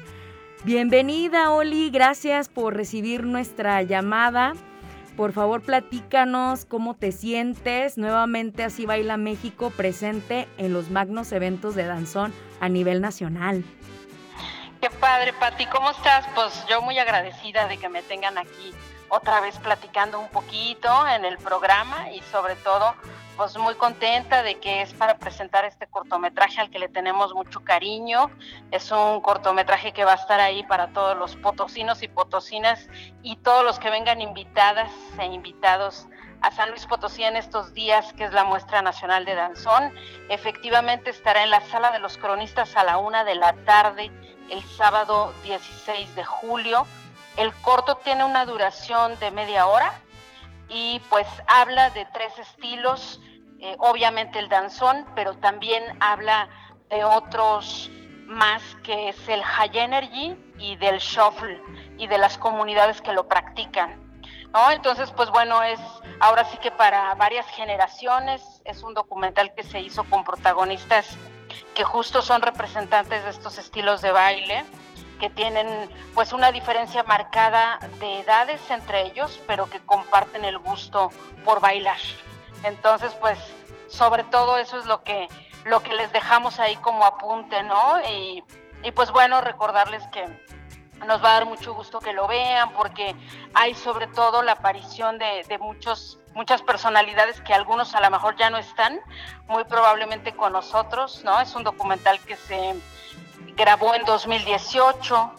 Bienvenida 0.63 1.51
Oli, 1.51 1.89
gracias 1.89 2.49
por 2.49 2.75
recibir 2.75 3.23
nuestra 3.23 3.81
llamada. 3.81 4.53
Por 5.19 5.33
favor, 5.33 5.61
platícanos 5.61 6.63
cómo 6.63 6.95
te 6.95 7.11
sientes. 7.11 7.97
Nuevamente 7.97 8.63
así 8.63 8.85
baila 8.85 9.17
México 9.17 9.69
presente 9.69 10.47
en 10.57 10.71
los 10.71 10.91
magnos 10.91 11.33
eventos 11.33 11.75
de 11.75 11.83
danzón 11.83 12.33
a 12.61 12.69
nivel 12.69 13.01
nacional. 13.01 13.65
Qué 14.79 14.89
padre, 14.89 15.33
Pati. 15.33 15.65
¿Cómo 15.65 15.91
estás? 15.91 16.25
Pues 16.35 16.65
yo 16.69 16.81
muy 16.81 16.97
agradecida 16.99 17.67
de 17.67 17.77
que 17.77 17.89
me 17.89 18.01
tengan 18.01 18.37
aquí 18.37 18.73
otra 19.09 19.41
vez 19.41 19.57
platicando 19.57 20.21
un 20.21 20.29
poquito 20.29 20.89
en 21.09 21.25
el 21.25 21.37
programa 21.37 22.09
y 22.11 22.21
sobre 22.31 22.55
todo 22.55 22.95
pues 23.39 23.57
muy 23.57 23.75
contenta 23.75 24.43
de 24.43 24.59
que 24.59 24.81
es 24.81 24.93
para 24.93 25.17
presentar 25.17 25.63
este 25.63 25.87
cortometraje 25.87 26.59
al 26.59 26.69
que 26.69 26.77
le 26.77 26.89
tenemos 26.89 27.33
mucho 27.33 27.61
cariño. 27.61 28.29
Es 28.69 28.91
un 28.91 29.21
cortometraje 29.21 29.93
que 29.93 30.03
va 30.03 30.11
a 30.11 30.15
estar 30.15 30.41
ahí 30.41 30.61
para 30.63 30.89
todos 30.89 31.17
los 31.17 31.37
potosinos 31.37 32.03
y 32.03 32.09
potosinas 32.09 32.89
y 33.23 33.37
todos 33.37 33.63
los 33.63 33.79
que 33.79 33.89
vengan 33.89 34.19
invitadas 34.19 34.91
e 35.17 35.25
invitados 35.27 36.09
a 36.41 36.51
San 36.51 36.69
Luis 36.71 36.85
Potosí 36.85 37.23
en 37.23 37.37
estos 37.37 37.73
días, 37.73 38.11
que 38.11 38.25
es 38.25 38.33
la 38.33 38.43
muestra 38.43 38.81
nacional 38.81 39.23
de 39.23 39.35
danzón. 39.35 39.93
Efectivamente 40.27 41.09
estará 41.09 41.41
en 41.41 41.49
la 41.49 41.61
sala 41.61 41.91
de 41.91 41.99
los 41.99 42.17
cronistas 42.17 42.75
a 42.75 42.83
la 42.83 42.97
una 42.97 43.23
de 43.23 43.35
la 43.35 43.53
tarde 43.63 44.11
el 44.49 44.61
sábado 44.63 45.33
16 45.45 46.13
de 46.13 46.25
julio. 46.25 46.85
El 47.37 47.53
corto 47.61 47.95
tiene 48.03 48.25
una 48.25 48.43
duración 48.45 49.17
de 49.19 49.31
media 49.31 49.65
hora 49.65 49.93
y 50.67 51.01
pues 51.09 51.25
habla 51.47 51.89
de 51.91 52.05
tres 52.13 52.37
estilos 52.37 53.21
eh, 53.61 53.75
obviamente 53.79 54.39
el 54.39 54.49
danzón, 54.49 55.05
pero 55.15 55.35
también 55.35 55.83
habla 55.99 56.49
de 56.89 57.03
otros 57.03 57.89
más 58.25 58.61
que 58.83 59.09
es 59.09 59.27
el 59.27 59.43
high 59.43 59.77
energy 59.77 60.37
y 60.57 60.75
del 60.77 60.99
shuffle 60.99 61.61
y 61.97 62.07
de 62.07 62.17
las 62.17 62.37
comunidades 62.37 63.01
que 63.01 63.11
lo 63.11 63.27
practican. 63.27 63.99
¿no? 64.53 64.71
Entonces, 64.71 65.11
pues 65.11 65.29
bueno, 65.29 65.61
es 65.63 65.79
ahora 66.19 66.45
sí 66.45 66.57
que 66.57 66.71
para 66.71 67.13
varias 67.15 67.47
generaciones, 67.47 68.61
es 68.65 68.83
un 68.83 68.93
documental 68.93 69.53
que 69.55 69.63
se 69.63 69.79
hizo 69.79 70.03
con 70.05 70.23
protagonistas 70.23 71.17
que 71.75 71.83
justo 71.83 72.21
son 72.21 72.41
representantes 72.41 73.23
de 73.23 73.29
estos 73.29 73.57
estilos 73.57 74.01
de 74.01 74.11
baile, 74.11 74.65
que 75.19 75.29
tienen 75.29 75.67
pues 76.13 76.31
una 76.31 76.51
diferencia 76.51 77.03
marcada 77.03 77.79
de 77.99 78.19
edades 78.19 78.61
entre 78.69 79.07
ellos, 79.07 79.39
pero 79.47 79.69
que 79.69 79.79
comparten 79.79 80.45
el 80.45 80.57
gusto 80.59 81.11
por 81.43 81.59
bailar. 81.59 81.97
Entonces, 82.63 83.13
pues, 83.19 83.37
sobre 83.87 84.23
todo 84.25 84.57
eso 84.57 84.77
es 84.79 84.85
lo 84.85 85.03
que, 85.03 85.27
lo 85.65 85.81
que 85.81 85.93
les 85.93 86.11
dejamos 86.11 86.59
ahí 86.59 86.75
como 86.77 87.05
apunte, 87.05 87.63
¿no? 87.63 87.99
Y, 88.09 88.43
y 88.83 88.91
pues 88.91 89.11
bueno, 89.11 89.41
recordarles 89.41 90.03
que 90.07 90.25
nos 91.05 91.23
va 91.23 91.31
a 91.31 91.33
dar 91.35 91.45
mucho 91.45 91.73
gusto 91.73 91.99
que 91.99 92.13
lo 92.13 92.27
vean 92.27 92.71
porque 92.73 93.15
hay 93.53 93.73
sobre 93.73 94.07
todo 94.07 94.41
la 94.43 94.53
aparición 94.53 95.17
de, 95.17 95.57
muchos 95.59 96.19
muchas 96.33 96.61
personalidades 96.61 97.41
que 97.41 97.53
algunos 97.53 97.95
a 97.95 98.01
lo 98.01 98.09
mejor 98.09 98.37
ya 98.37 98.49
no 98.49 98.57
están, 98.57 98.99
muy 99.47 99.63
probablemente 99.63 100.33
con 100.33 100.53
nosotros, 100.53 101.23
¿no? 101.23 101.39
Es 101.41 101.55
un 101.55 101.63
documental 101.63 102.19
que 102.21 102.35
se 102.35 102.75
grabó 103.55 103.93
en 103.95 104.05
2018, 104.05 105.31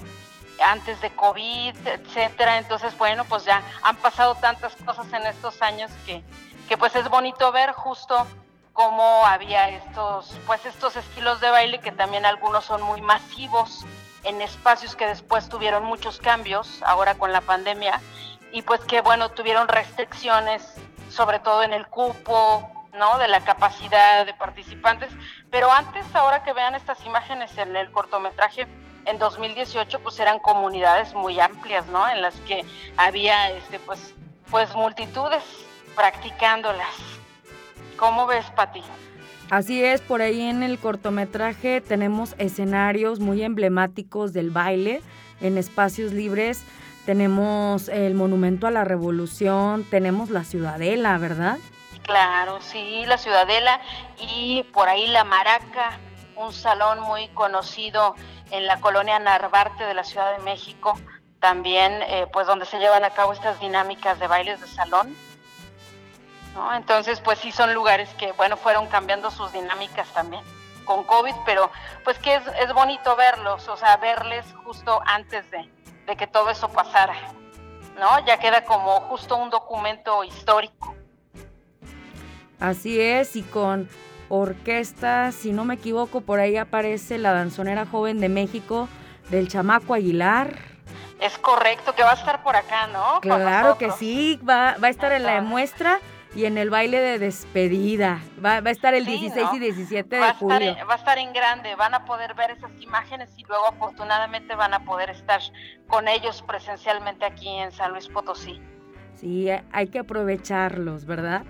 antes 0.67 1.01
de 1.01 1.11
COVID, 1.11 1.75
etcétera. 1.87 2.59
Entonces, 2.59 2.97
bueno, 2.99 3.25
pues 3.25 3.45
ya 3.45 3.63
han 3.83 3.97
pasado 3.97 4.35
tantas 4.35 4.75
cosas 4.77 5.11
en 5.13 5.27
estos 5.27 5.63
años 5.63 5.91
que, 6.05 6.23
que 6.71 6.79
pues 6.79 6.95
es 6.95 7.09
bonito 7.09 7.51
ver 7.51 7.73
justo 7.73 8.29
cómo 8.73 9.27
había 9.27 9.71
estos, 9.71 10.39
pues 10.47 10.65
estos 10.65 10.95
estilos 10.95 11.41
de 11.41 11.51
baile 11.51 11.81
que 11.81 11.91
también 11.91 12.25
algunos 12.25 12.65
son 12.65 12.81
muy 12.83 13.03
masivos 13.03 13.85
en 14.23 14.41
espacios 14.41 14.95
que 14.95 15.05
después 15.05 15.49
tuvieron 15.49 15.85
muchos 15.85 16.21
cambios, 16.21 16.81
ahora 16.85 17.17
con 17.17 17.33
la 17.33 17.41
pandemia, 17.41 18.01
y 18.53 18.63
pues 18.63 18.83
que 18.83 19.01
bueno, 19.01 19.31
tuvieron 19.31 19.67
restricciones, 19.67 20.75
sobre 21.09 21.41
todo 21.41 21.65
en 21.65 21.73
el 21.73 21.89
cupo, 21.89 22.71
¿no? 22.95 23.19
De 23.19 23.27
la 23.27 23.41
capacidad 23.41 24.25
de 24.25 24.35
participantes, 24.35 25.11
pero 25.51 25.73
antes, 25.73 26.07
ahora 26.15 26.45
que 26.45 26.53
vean 26.53 26.77
estas 26.77 27.05
imágenes 27.05 27.59
en 27.59 27.75
el 27.75 27.91
cortometraje, 27.91 28.69
en 29.07 29.19
2018 29.19 29.99
pues 30.05 30.21
eran 30.21 30.39
comunidades 30.39 31.15
muy 31.15 31.41
amplias, 31.41 31.85
¿no? 31.87 32.09
En 32.09 32.23
las 32.23 32.37
que 32.43 32.65
había 32.97 33.51
este 33.51 33.81
pues 33.81 34.15
pues 34.49 34.73
multitudes 34.77 35.43
practicándolas. 36.01 36.89
¿Cómo 37.99 38.27
ves, 38.27 38.47
Pati? 38.57 38.83
Así 39.51 39.85
es, 39.85 40.01
por 40.01 40.23
ahí 40.23 40.41
en 40.41 40.63
el 40.63 40.79
cortometraje 40.79 41.83
tenemos 41.83 42.35
escenarios 42.39 43.21
muy 43.21 43.43
emblemáticos 43.43 44.33
del 44.33 44.51
baile 44.51 45.03
en 45.43 45.59
espacios 45.59 46.13
libres. 46.13 46.65
Tenemos 47.05 47.89
el 47.89 48.15
Monumento 48.15 48.67
a 48.67 48.71
la 48.71 48.85
Revolución, 48.85 49.85
tenemos 49.91 50.31
la 50.31 50.45
Ciudadela, 50.45 51.19
¿verdad? 51.19 51.59
Claro, 52.05 52.63
sí, 52.63 53.05
la 53.07 53.19
Ciudadela 53.19 53.79
y 54.19 54.63
por 54.73 54.89
ahí 54.89 55.07
la 55.07 55.25
Maraca, 55.25 55.99
un 56.35 56.55
salón 56.55 57.01
muy 57.01 57.29
conocido 57.29 58.15
en 58.51 58.67
la 58.67 58.81
colonia 58.81 59.19
Narvarte 59.19 59.85
de 59.85 59.93
la 59.93 60.05
Ciudad 60.05 60.35
de 60.39 60.43
México, 60.45 60.99
también 61.41 61.93
eh, 62.07 62.27
pues 62.33 62.47
donde 62.47 62.65
se 62.65 62.79
llevan 62.79 63.05
a 63.05 63.11
cabo 63.11 63.35
estas 63.35 63.61
dinámicas 63.61 64.19
de 64.19 64.29
bailes 64.29 64.63
de 64.63 64.67
salón. 64.67 65.15
¿No? 66.55 66.75
Entonces 66.75 67.21
pues 67.21 67.39
sí 67.39 67.53
son 67.53 67.75
lugares 67.75 68.09
que 68.15 68.33
bueno 68.33 68.57
fueron 68.57 68.87
cambiando 68.89 69.31
sus 69.31 69.53
dinámicas 69.53 70.09
también 70.13 70.43
con 70.85 71.05
COVID, 71.05 71.35
pero 71.47 71.71
pues 72.05 72.19
que 72.19 72.35
es, 72.35 72.43
es 72.61 72.73
bonito 72.73 73.15
verlos, 73.15 73.69
o 73.69 73.77
sea, 73.77 73.97
verles 73.99 74.45
justo 74.65 75.01
antes 75.07 75.49
de, 75.51 75.71
de 76.07 76.17
que 76.17 76.27
todo 76.27 76.51
eso 76.51 76.69
pasara, 76.69 77.15
¿no? 77.99 78.25
Ya 78.27 78.39
queda 78.39 78.65
como 78.65 79.01
justo 79.03 79.37
un 79.37 79.51
documento 79.51 80.25
histórico. 80.25 80.97
Así 82.59 83.01
es, 83.01 83.37
y 83.37 83.43
con 83.43 83.89
orquesta, 84.29 85.33
si 85.33 85.53
no 85.53 85.65
me 85.65 85.75
equivoco, 85.75 86.21
por 86.21 86.41
ahí 86.41 86.57
aparece 86.57 87.19
la 87.19 87.33
danzonera 87.33 87.87
joven 87.87 88.19
de 88.19 88.29
México 88.29 88.89
del 89.31 89.49
Chamaco 89.49 89.95
Aguilar. 89.95 90.57
Es 91.21 91.39
correcto, 91.39 91.95
que 91.95 92.03
va 92.03 92.13
a 92.13 92.15
estar 92.15 92.43
por 92.43 92.57
acá, 92.57 92.89
¿no? 92.89 93.21
Claro 93.21 93.79
que 93.79 93.93
sí, 93.93 94.41
va, 94.49 94.77
va 94.83 94.89
a 94.89 94.91
estar 94.91 95.13
en 95.13 95.23
la 95.23 95.41
muestra 95.41 96.01
y 96.35 96.45
en 96.45 96.59
el 96.59 96.71
baile 96.71 97.01
de 97.01 97.19
despedida. 97.19 98.21
Va, 98.45 98.57
a 98.57 98.71
estar 98.71 98.95
el 98.95 99.05
16 99.05 99.49
y 99.55 99.59
17 99.59 100.17
de 100.17 100.35
julio. 100.35 100.77
va 100.87 100.95
a 100.95 100.97
estar 100.97 101.19
en 101.19 101.33
grande, 101.33 101.75
van 101.75 101.95
a 101.95 102.05
poder 102.05 102.35
ver 102.35 102.53
esas 102.53 102.71
imágenes 102.81 103.31
y 103.37 103.45
luego 103.45 103.67
afortunadamente 103.67 104.55
van 104.55 104.75
a 104.75 104.85
poder 104.85 105.11
estar 105.11 105.41
con 105.89 106.09
ellos 106.09 106.43
presencialmente 106.47 107.25
aquí 107.25 107.49
en 107.49 107.73
San 107.73 107.93
Luis 107.93 108.09
Potosí. 108.09 108.61
Sí, 109.17 109.49
hay 109.73 109.89
que 109.89 109.99
aprovecharlos, 109.99 111.05
¿verdad? 111.05 111.43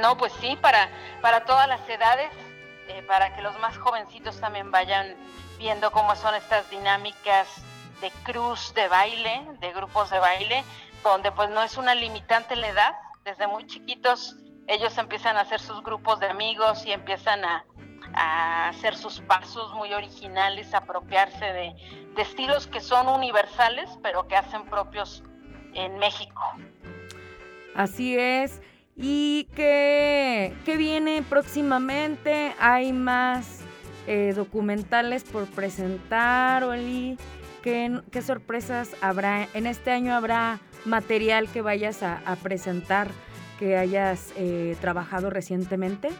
No, 0.00 0.16
pues 0.16 0.32
sí, 0.40 0.56
para, 0.60 0.88
para 1.20 1.44
todas 1.44 1.68
las 1.68 1.86
edades, 1.88 2.30
eh, 2.88 3.02
para 3.06 3.34
que 3.34 3.42
los 3.42 3.58
más 3.58 3.76
jovencitos 3.76 4.40
también 4.40 4.70
vayan 4.70 5.14
viendo 5.58 5.90
cómo 5.90 6.16
son 6.16 6.34
estas 6.34 6.68
dinámicas 6.70 7.48
de 8.00 8.10
cruz 8.24 8.72
de 8.74 8.88
baile, 8.88 9.42
de 9.60 9.72
grupos 9.72 10.10
de 10.10 10.18
baile, 10.18 10.64
donde 11.04 11.30
pues 11.32 11.50
no 11.50 11.62
es 11.62 11.76
una 11.76 11.94
limitante 11.94 12.56
la 12.56 12.68
edad, 12.68 12.94
desde 13.24 13.46
muy 13.46 13.66
chiquitos 13.66 14.36
ellos 14.66 14.96
empiezan 14.98 15.36
a 15.36 15.40
hacer 15.40 15.60
sus 15.60 15.82
grupos 15.82 16.20
de 16.20 16.26
amigos 16.26 16.84
y 16.86 16.92
empiezan 16.92 17.44
a, 17.44 17.64
hacer 18.68 18.94
sus 18.94 19.20
pasos 19.20 19.72
muy 19.74 19.92
originales, 19.94 20.74
apropiarse 20.74 21.44
de, 21.46 21.74
de 22.14 22.22
estilos 22.22 22.66
que 22.66 22.80
son 22.80 23.08
universales, 23.08 23.88
pero 24.02 24.28
que 24.28 24.36
hacen 24.36 24.64
propios 24.66 25.22
en 25.72 25.98
México. 25.98 26.42
Así 27.74 28.18
es. 28.18 28.60
¿Y 28.96 29.48
qué, 29.54 30.52
viene 30.66 31.22
próximamente? 31.22 32.54
¿Hay 32.60 32.92
más 32.92 33.60
eh, 34.06 34.32
documentales 34.36 35.24
por 35.24 35.46
presentar, 35.46 36.64
Oli? 36.64 37.16
¿qué, 37.62 38.00
qué 38.10 38.20
sorpresas 38.20 38.94
habrá? 39.00 39.48
En 39.54 39.66
este 39.66 39.90
año 39.90 40.14
habrá 40.14 40.60
material 40.84 41.48
que 41.48 41.62
vayas 41.62 42.02
a, 42.02 42.20
presentar 42.42 43.08
que 43.58 43.76
hayas 43.76 44.32
eh, 44.36 44.76
trabajado 44.80 45.30
recientemente. 45.30 46.10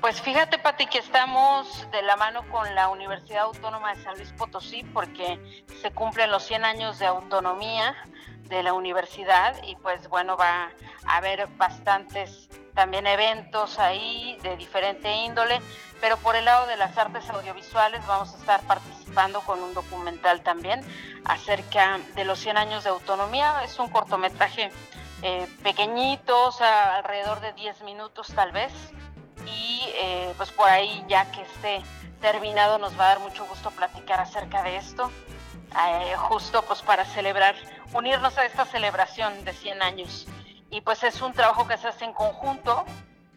Pues 0.00 0.20
fíjate, 0.20 0.58
Pati, 0.58 0.86
que 0.86 0.98
estamos 0.98 1.86
de 1.92 2.02
la 2.02 2.16
mano 2.16 2.42
con 2.50 2.74
la 2.74 2.88
Universidad 2.88 3.42
Autónoma 3.42 3.94
de 3.94 4.02
San 4.02 4.16
Luis 4.16 4.32
Potosí 4.32 4.82
porque 4.94 5.38
se 5.80 5.90
cumplen 5.90 6.30
los 6.30 6.42
100 6.44 6.64
años 6.64 6.98
de 6.98 7.06
autonomía 7.06 7.94
de 8.48 8.62
la 8.62 8.72
universidad 8.72 9.54
y 9.62 9.76
pues 9.76 10.08
bueno, 10.08 10.36
va 10.36 10.70
a 11.06 11.16
haber 11.16 11.46
bastantes 11.56 12.48
también 12.74 13.06
eventos 13.06 13.78
ahí 13.78 14.38
de 14.42 14.56
diferente 14.56 15.12
índole, 15.12 15.60
pero 16.00 16.16
por 16.16 16.36
el 16.36 16.44
lado 16.44 16.66
de 16.66 16.76
las 16.76 16.96
artes 16.96 17.28
audiovisuales 17.30 18.04
vamos 18.06 18.34
a 18.34 18.38
estar 18.38 18.60
participando 18.62 19.40
con 19.42 19.62
un 19.62 19.74
documental 19.74 20.42
también 20.42 20.82
acerca 21.24 21.98
de 22.14 22.24
los 22.24 22.38
100 22.38 22.56
años 22.56 22.84
de 22.84 22.90
autonomía. 22.90 23.62
Es 23.64 23.78
un 23.78 23.88
cortometraje 23.88 24.70
eh, 25.22 25.46
pequeñito, 25.62 26.46
o 26.46 26.52
sea, 26.52 26.96
alrededor 26.96 27.40
de 27.40 27.52
10 27.52 27.82
minutos 27.82 28.28
tal 28.34 28.52
vez, 28.52 28.72
y 29.46 29.82
eh, 29.94 30.32
pues 30.36 30.50
por 30.50 30.68
ahí 30.68 31.04
ya 31.08 31.30
que 31.30 31.42
esté 31.42 31.82
terminado 32.20 32.78
nos 32.78 32.98
va 32.98 33.04
a 33.04 33.08
dar 33.08 33.20
mucho 33.20 33.44
gusto 33.46 33.70
platicar 33.70 34.20
acerca 34.20 34.62
de 34.62 34.76
esto, 34.76 35.10
eh, 35.88 36.14
justo 36.16 36.62
pues 36.62 36.80
para 36.82 37.04
celebrar, 37.04 37.54
unirnos 37.92 38.38
a 38.38 38.46
esta 38.46 38.64
celebración 38.64 39.44
de 39.44 39.52
100 39.52 39.82
años. 39.82 40.26
Y 40.70 40.80
pues 40.80 41.02
es 41.02 41.20
un 41.20 41.32
trabajo 41.32 41.66
que 41.66 41.76
se 41.76 41.88
hace 41.88 42.04
en 42.04 42.12
conjunto 42.12 42.84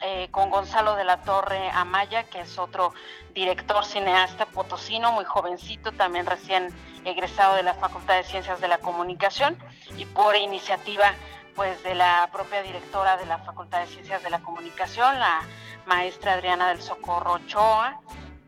eh, 0.06 0.28
con 0.32 0.50
Gonzalo 0.50 0.96
de 0.96 1.06
la 1.06 1.22
Torre 1.22 1.70
Amaya, 1.72 2.26
que 2.26 2.42
es 2.42 2.60
otro 2.60 2.94
director 3.34 3.86
cineasta 3.86 4.46
potosino, 4.48 5.14
muy 5.14 5.24
jovencito, 5.24 5.94
también 5.94 6.26
recién 6.26 6.76
egresado 7.06 7.56
de 7.56 7.64
la 7.64 7.74
Facultad 7.74 8.18
de 8.18 8.24
Ciencias 8.24 8.60
de 8.60 8.68
la 8.68 8.80
Comunicación, 8.80 9.58
y 9.98 10.06
por 10.06 10.36
iniciativa 10.36 11.14
pues 11.56 11.82
de 11.84 11.96
la 11.96 12.30
propia 12.34 12.62
directora 12.64 13.16
de 13.16 13.26
la 13.28 13.38
Facultad 13.38 13.80
de 13.80 13.88
Ciencias 13.88 14.22
de 14.24 14.30
la 14.30 14.40
Comunicación, 14.40 15.20
la 15.20 15.42
maestra 15.86 16.34
Adriana 16.34 16.68
del 16.70 16.82
Socorro 16.82 17.34
Ochoa, 17.34 18.02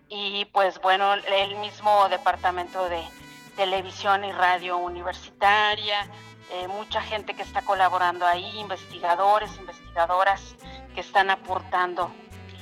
y 0.10 0.44
pues 0.46 0.82
bueno, 0.82 1.14
el 1.14 1.56
mismo 1.56 2.10
departamento 2.10 2.90
de 2.90 3.02
televisión 3.56 4.26
y 4.26 4.32
radio 4.34 4.78
universitaria, 4.78 6.06
eh, 6.52 6.68
mucha 6.68 7.02
gente 7.02 7.34
que 7.34 7.42
está 7.42 7.62
colaborando 7.62 8.26
ahí, 8.26 8.60
investigadores, 8.60 9.56
investigadoras 9.58 10.56
que 10.96 11.02
están 11.02 11.30
aportando 11.30 12.12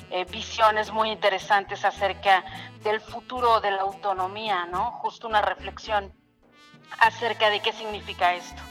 eh, 0.10 0.26
visiones 0.26 0.92
muy 0.92 1.10
interesantes 1.10 1.86
acerca 1.86 2.44
del 2.84 3.00
futuro 3.00 3.62
de 3.62 3.72
la 3.72 3.84
autonomía, 3.84 4.66
¿no? 4.66 4.92
Justo 4.92 5.28
una 5.28 5.42
reflexión 5.42 6.12
acerca 7.00 7.50
de 7.50 7.62
qué 7.62 7.72
significa 7.72 8.34
esto 8.34 8.62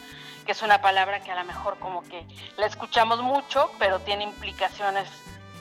que 0.44 0.52
es 0.52 0.62
una 0.62 0.80
palabra 0.80 1.20
que 1.20 1.30
a 1.30 1.36
lo 1.36 1.44
mejor 1.44 1.78
como 1.78 2.02
que 2.02 2.26
la 2.56 2.66
escuchamos 2.66 3.22
mucho, 3.22 3.70
pero 3.78 4.00
tiene 4.00 4.24
implicaciones 4.24 5.08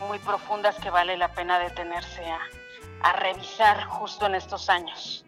muy 0.07 0.19
profundas 0.19 0.75
que 0.77 0.89
vale 0.89 1.17
la 1.17 1.29
pena 1.29 1.59
detenerse 1.59 2.25
a, 2.25 2.39
a 3.03 3.13
revisar 3.13 3.85
justo 3.85 4.25
en 4.25 4.35
estos 4.35 4.69
años. 4.69 5.25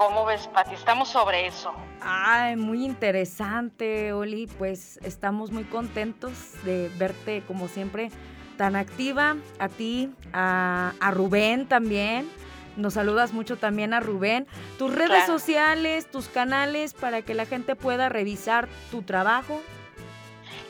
¿Cómo 0.00 0.24
ves, 0.24 0.46
Pati? 0.46 0.72
Estamos 0.72 1.10
sobre 1.10 1.46
eso. 1.46 1.74
Ay, 2.00 2.56
muy 2.56 2.86
interesante, 2.86 4.14
Oli. 4.14 4.46
Pues 4.46 4.98
estamos 5.02 5.50
muy 5.50 5.64
contentos 5.64 6.54
de 6.64 6.90
verte, 6.96 7.42
como 7.46 7.68
siempre, 7.68 8.10
tan 8.56 8.76
activa. 8.76 9.36
A 9.58 9.68
ti, 9.68 10.10
a, 10.32 10.94
a 11.00 11.10
Rubén 11.10 11.66
también 11.66 12.30
nos 12.78 12.94
saludas 12.94 13.34
mucho 13.34 13.58
también 13.58 13.92
a 13.92 14.00
Rubén. 14.00 14.46
Tus 14.78 14.94
redes 14.94 15.26
sociales, 15.26 16.10
tus 16.10 16.28
canales 16.28 16.94
para 16.94 17.20
que 17.20 17.34
la 17.34 17.44
gente 17.44 17.76
pueda 17.76 18.08
revisar 18.08 18.70
tu 18.90 19.02
trabajo. 19.02 19.60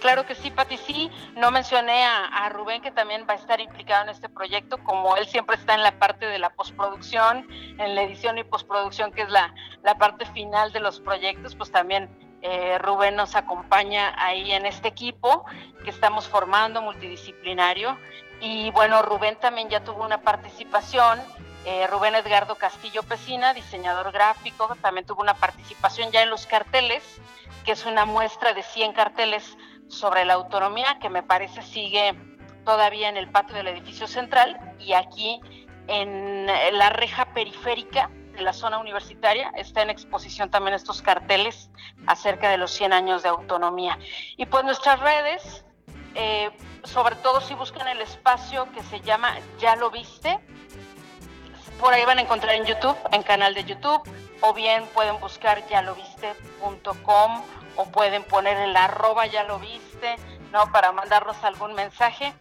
Claro 0.00 0.26
que 0.26 0.34
sí, 0.34 0.50
Pati, 0.50 0.78
sí. 0.78 1.10
No 1.36 1.50
mencioné 1.50 2.04
a, 2.04 2.48
Rubén 2.48 2.82
que 2.82 2.90
también 2.90 3.26
va 3.28 3.34
a 3.34 3.36
estar 3.36 3.60
implicado 3.60 4.04
en 4.04 4.08
este 4.08 4.28
proyecto, 4.28 4.78
como 4.78 5.16
él 5.16 5.26
siempre 5.26 5.56
está 5.56 5.74
en 5.74 5.82
la 5.82 5.98
parte 5.98 6.26
de 6.26 6.38
la 6.38 6.50
postproducción, 6.50 7.46
en 7.78 7.94
la 7.94 8.02
edición 8.02 8.38
y 8.38 8.44
postproducción, 8.44 9.12
que 9.12 9.22
es 9.22 9.30
la, 9.30 9.54
la 9.82 9.96
parte 9.96 10.26
final 10.26 10.72
de 10.72 10.80
los 10.80 11.00
proyectos, 11.00 11.54
pues 11.54 11.70
también 11.70 12.08
eh, 12.42 12.78
Rubén 12.78 13.16
nos 13.16 13.36
acompaña 13.36 14.14
ahí 14.16 14.52
en 14.52 14.66
este 14.66 14.88
equipo 14.88 15.44
que 15.84 15.90
estamos 15.90 16.26
formando 16.26 16.82
multidisciplinario. 16.82 17.98
Y 18.40 18.70
bueno, 18.70 19.02
Rubén 19.02 19.36
también 19.36 19.68
ya 19.68 19.84
tuvo 19.84 20.02
una 20.02 20.22
participación 20.22 21.20
eh, 21.66 21.86
Rubén 21.88 22.14
Edgardo 22.14 22.54
Castillo 22.54 23.02
Pesina, 23.02 23.52
diseñador 23.52 24.12
gráfico, 24.12 24.74
también 24.80 25.06
tuvo 25.06 25.20
una 25.20 25.34
participación 25.34 26.10
ya 26.10 26.22
en 26.22 26.30
los 26.30 26.46
carteles, 26.46 27.02
que 27.66 27.72
es 27.72 27.84
una 27.84 28.06
muestra 28.06 28.54
de 28.54 28.62
100 28.62 28.94
carteles 28.94 29.58
sobre 29.90 30.24
la 30.24 30.34
autonomía, 30.34 30.98
que 31.00 31.10
me 31.10 31.22
parece 31.22 31.62
sigue 31.62 32.14
todavía 32.64 33.08
en 33.08 33.16
el 33.16 33.28
patio 33.30 33.56
del 33.56 33.68
edificio 33.68 34.06
central 34.06 34.58
y 34.78 34.92
aquí 34.92 35.40
en 35.88 36.46
la 36.46 36.90
reja 36.90 37.26
periférica 37.34 38.10
de 38.32 38.42
la 38.42 38.52
zona 38.52 38.78
universitaria 38.78 39.50
está 39.56 39.82
en 39.82 39.90
exposición 39.90 40.50
también 40.50 40.74
estos 40.74 41.02
carteles 41.02 41.70
acerca 42.06 42.50
de 42.50 42.58
los 42.58 42.70
100 42.70 42.92
años 42.92 43.22
de 43.22 43.28
autonomía. 43.28 43.98
Y 44.36 44.46
pues 44.46 44.64
nuestras 44.64 45.00
redes, 45.00 45.64
eh, 46.14 46.50
sobre 46.84 47.16
todo 47.16 47.40
si 47.40 47.54
buscan 47.54 47.88
el 47.88 48.00
espacio 48.00 48.70
que 48.72 48.82
se 48.84 49.00
llama 49.00 49.36
Ya 49.58 49.74
lo 49.76 49.90
viste, 49.90 50.38
por 51.80 51.92
ahí 51.92 52.04
van 52.04 52.18
a 52.18 52.22
encontrar 52.22 52.54
en 52.54 52.64
YouTube, 52.64 52.96
en 53.10 53.22
canal 53.22 53.54
de 53.54 53.64
YouTube, 53.64 54.02
o 54.42 54.54
bien 54.54 54.84
pueden 54.94 55.18
buscar 55.20 55.66
yaloviste.com 55.68 57.42
o 57.80 57.86
pueden 57.86 58.22
poner 58.24 58.58
el 58.58 58.76
arroba 58.76 59.26
ya 59.26 59.44
lo 59.44 59.58
viste, 59.58 60.16
¿no? 60.52 60.70
Para 60.70 60.92
mandarnos 60.92 61.42
algún 61.42 61.72
mensaje 61.72 62.34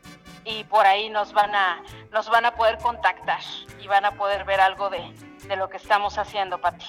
y 0.43 0.65
por 0.65 0.85
ahí 0.85 1.09
nos 1.09 1.31
van 1.31 1.55
a, 1.55 1.81
nos 2.11 2.29
van 2.29 2.45
a 2.45 2.55
poder 2.55 2.77
contactar 2.79 3.39
y 3.81 3.87
van 3.87 4.03
a 4.03 4.11
poder 4.11 4.43
ver 4.43 4.59
algo 4.59 4.89
de, 4.89 5.01
de 5.47 5.55
lo 5.55 5.69
que 5.69 5.77
estamos 5.77 6.17
haciendo, 6.17 6.59
Pati. 6.59 6.87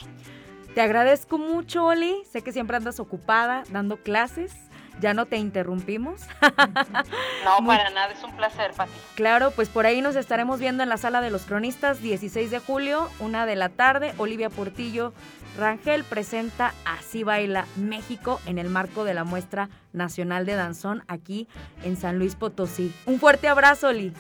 Te 0.74 0.80
agradezco 0.80 1.38
mucho, 1.38 1.84
Oli. 1.84 2.24
Sé 2.24 2.42
que 2.42 2.52
siempre 2.52 2.76
andas 2.76 2.98
ocupada 2.98 3.62
dando 3.70 3.98
clases 3.98 4.52
ya 5.00 5.14
no 5.14 5.26
te 5.26 5.36
interrumpimos. 5.36 6.22
no, 7.44 7.66
para 7.66 7.90
nada, 7.90 8.12
es 8.12 8.22
un 8.22 8.36
placer, 8.36 8.72
Pati. 8.72 8.92
Claro, 9.14 9.50
pues 9.50 9.68
por 9.68 9.86
ahí 9.86 10.02
nos 10.02 10.14
estaremos 10.14 10.60
viendo 10.60 10.82
en 10.82 10.88
la 10.88 10.96
sala 10.96 11.20
de 11.20 11.30
los 11.30 11.42
cronistas, 11.42 12.02
16 12.02 12.50
de 12.50 12.58
julio, 12.58 13.08
una 13.18 13.46
de 13.46 13.56
la 13.56 13.70
tarde. 13.70 14.12
Olivia 14.18 14.50
Portillo 14.50 15.12
Rangel 15.60 16.04
presenta 16.04 16.74
Así 16.84 17.22
Baila 17.22 17.66
México 17.76 18.40
en 18.46 18.58
el 18.58 18.68
marco 18.70 19.04
de 19.04 19.14
la 19.14 19.24
muestra 19.24 19.68
nacional 19.92 20.46
de 20.46 20.54
danzón 20.54 21.04
aquí 21.06 21.48
en 21.84 21.96
San 21.96 22.18
Luis 22.18 22.34
Potosí. 22.34 22.92
Un 23.06 23.20
fuerte 23.20 23.46
abrazo, 23.46 23.88
Oli. 23.88 24.12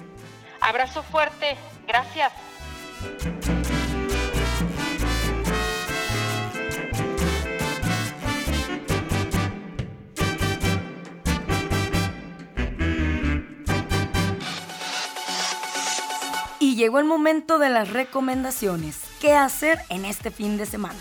Abrazo 0.60 1.02
fuerte, 1.02 1.56
gracias. 1.88 2.32
llegó 16.80 16.98
el 16.98 17.04
momento 17.04 17.58
de 17.58 17.68
las 17.68 17.90
recomendaciones. 17.90 19.02
¿Qué 19.20 19.34
hacer 19.34 19.78
en 19.90 20.06
este 20.06 20.30
fin 20.30 20.56
de 20.56 20.64
semana? 20.64 20.98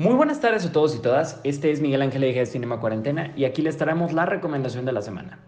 Muy 0.00 0.14
buenas 0.14 0.40
tardes 0.40 0.64
a 0.64 0.72
todos 0.72 0.96
y 0.96 0.98
todas. 1.00 1.42
Este 1.44 1.70
es 1.70 1.82
Miguel 1.82 2.00
Ángel 2.00 2.22
de 2.22 2.46
Cinema 2.46 2.80
Cuarentena 2.80 3.34
y 3.36 3.44
aquí 3.44 3.60
les 3.60 3.76
traemos 3.76 4.14
la 4.14 4.24
recomendación 4.24 4.86
de 4.86 4.92
la 4.92 5.02
semana. 5.02 5.40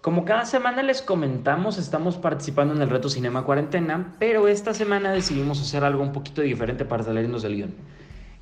Como 0.00 0.24
cada 0.24 0.46
semana 0.46 0.82
les 0.82 1.00
comentamos, 1.00 1.78
estamos 1.78 2.16
participando 2.16 2.74
en 2.74 2.82
el 2.82 2.90
reto 2.90 3.08
Cinema 3.08 3.44
Cuarentena, 3.44 4.16
pero 4.18 4.48
esta 4.48 4.74
semana 4.74 5.12
decidimos 5.12 5.62
hacer 5.62 5.84
algo 5.84 6.02
un 6.02 6.10
poquito 6.10 6.42
diferente 6.42 6.84
para 6.84 7.04
salirnos 7.04 7.42
del 7.42 7.54
guion. 7.54 7.74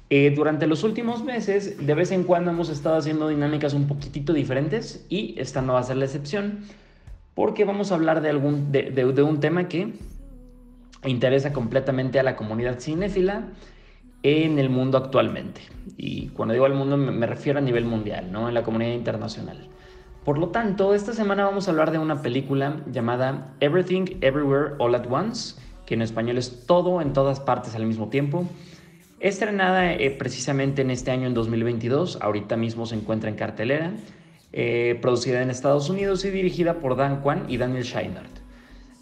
Eh, 0.09 0.33
durante 0.35 0.67
los 0.67 0.85
últimos 0.85 1.23
meses, 1.23 1.87
de 1.87 1.95
vez 1.95 2.13
en 2.13 2.25
cuando 2.25 2.51
hemos 2.51 2.71
estado 2.71 2.97
haciendo 2.97 3.29
dinámicas 3.29 3.75
un 3.75 3.87
poquitito 3.89 4.33
diferentes 4.33 5.05
y 5.11 5.39
esta 5.39 5.61
no 5.61 5.75
va 5.75 5.81
a 5.81 5.83
ser 5.83 5.99
la 5.99 6.07
excepción 6.07 6.61
porque 7.35 7.67
vamos 7.67 7.93
a 7.93 7.97
hablar 7.97 8.23
de, 8.23 8.31
algún, 8.31 8.73
de, 8.73 9.23
un 9.23 9.41
tema 9.41 9.69
que 9.69 9.99
interesa 11.05 11.53
completamente 11.53 12.19
a 12.19 12.23
la 12.23 12.37
comunidad 12.37 12.81
cinéfila 12.81 13.49
en 14.27 14.59
el 14.59 14.71
mundo 14.71 14.99
actualmente. 14.99 15.63
Y 15.97 16.29
cuando 16.29 16.53
digo 16.55 16.67
al 16.67 16.75
mundo 16.75 16.97
me, 16.97 17.27
refiero 17.27 17.59
a 17.59 17.63
nivel 17.63 17.85
mundial, 17.85 18.31
no 18.33 18.49
en 18.49 18.55
la 18.55 18.63
comunidad 18.63 18.93
internacional. 18.93 19.69
Por 20.25 20.39
lo 20.39 20.49
tanto, 20.49 20.95
esta 20.95 21.13
semana 21.13 21.45
vamos 21.45 21.69
a 21.69 21.71
hablar 21.71 21.93
de 21.93 21.99
una 21.99 22.23
película 22.23 22.83
llamada 22.91 23.55
Everything 23.61 24.19
Everywhere 24.21 24.75
All 24.79 24.95
at 24.95 25.07
Once, 25.09 25.61
que 25.87 25.95
en 25.95 26.03
español 26.03 26.39
es 26.39 26.67
todo 26.67 27.01
en 27.01 27.13
todas 27.13 27.39
partes 27.39 27.75
al 27.77 27.87
mismo 27.87 28.09
tiempo 28.09 28.47
Estrenada 29.21 29.95
eh, 29.95 30.11
precisamente 30.11 30.83
en 30.83 30.91
este 30.91 31.11
año, 31.11 31.27
en 31.27 31.33
2022, 31.33 32.19
ahorita 32.21 32.57
mismo 32.57 32.85
se 32.85 32.97
encuentra 32.97 33.31
en 33.31 33.37
cartelera, 33.37 33.95
eh, 34.53 34.99
producida 35.01 35.41
en 35.41 35.49
Estados 35.49 35.89
Unidos 35.89 36.25
y 36.27 36.31
dirigida 36.31 36.81
por 36.81 36.97
Dan 36.97 37.23
Kwan 37.23 37.47
y 37.49 37.57
Daniel 37.57 37.85
Scheinert. 37.85 38.46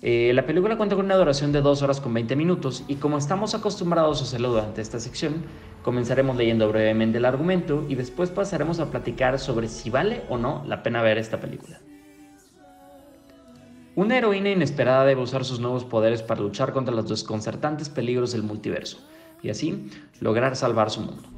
Eh, 0.07 0.35
la 0.35 0.45
película 0.45 0.77
cuenta 0.77 0.97
con 0.97 1.07
una 1.07 1.17
duración 1.17 1.51
de 1.51 1.63
2 1.63 1.81
horas 1.81 1.99
con 1.99 2.13
20 2.13 2.37
minutos 2.37 2.85
y 2.89 2.97
como 2.97 3.17
estamos 3.17 3.55
acostumbrados 3.55 4.21
a 4.21 4.25
hacerlo 4.25 4.51
durante 4.51 4.83
esta 4.83 5.01
sección, 5.01 5.47
comenzaremos 5.83 6.37
leyendo 6.37 6.69
brevemente 6.69 7.17
el 7.17 7.25
argumento 7.25 7.87
y 7.89 7.95
después 7.95 8.29
pasaremos 8.29 8.81
a 8.81 8.91
platicar 8.91 9.39
sobre 9.39 9.67
si 9.67 9.89
vale 9.89 10.21
o 10.29 10.37
no 10.37 10.63
la 10.67 10.83
pena 10.83 11.01
ver 11.01 11.17
esta 11.17 11.41
película. 11.41 11.81
Una 13.95 14.19
heroína 14.19 14.51
inesperada 14.51 15.07
debe 15.07 15.23
usar 15.23 15.43
sus 15.43 15.59
nuevos 15.59 15.87
poderes 15.87 16.21
para 16.21 16.43
luchar 16.43 16.75
contra 16.75 16.95
los 16.95 17.09
desconcertantes 17.09 17.89
peligros 17.89 18.33
del 18.33 18.43
multiverso 18.43 18.99
y 19.43 19.49
así 19.49 19.89
lograr 20.21 20.55
salvar 20.55 20.91
su 20.91 21.01
mundo. 21.01 21.31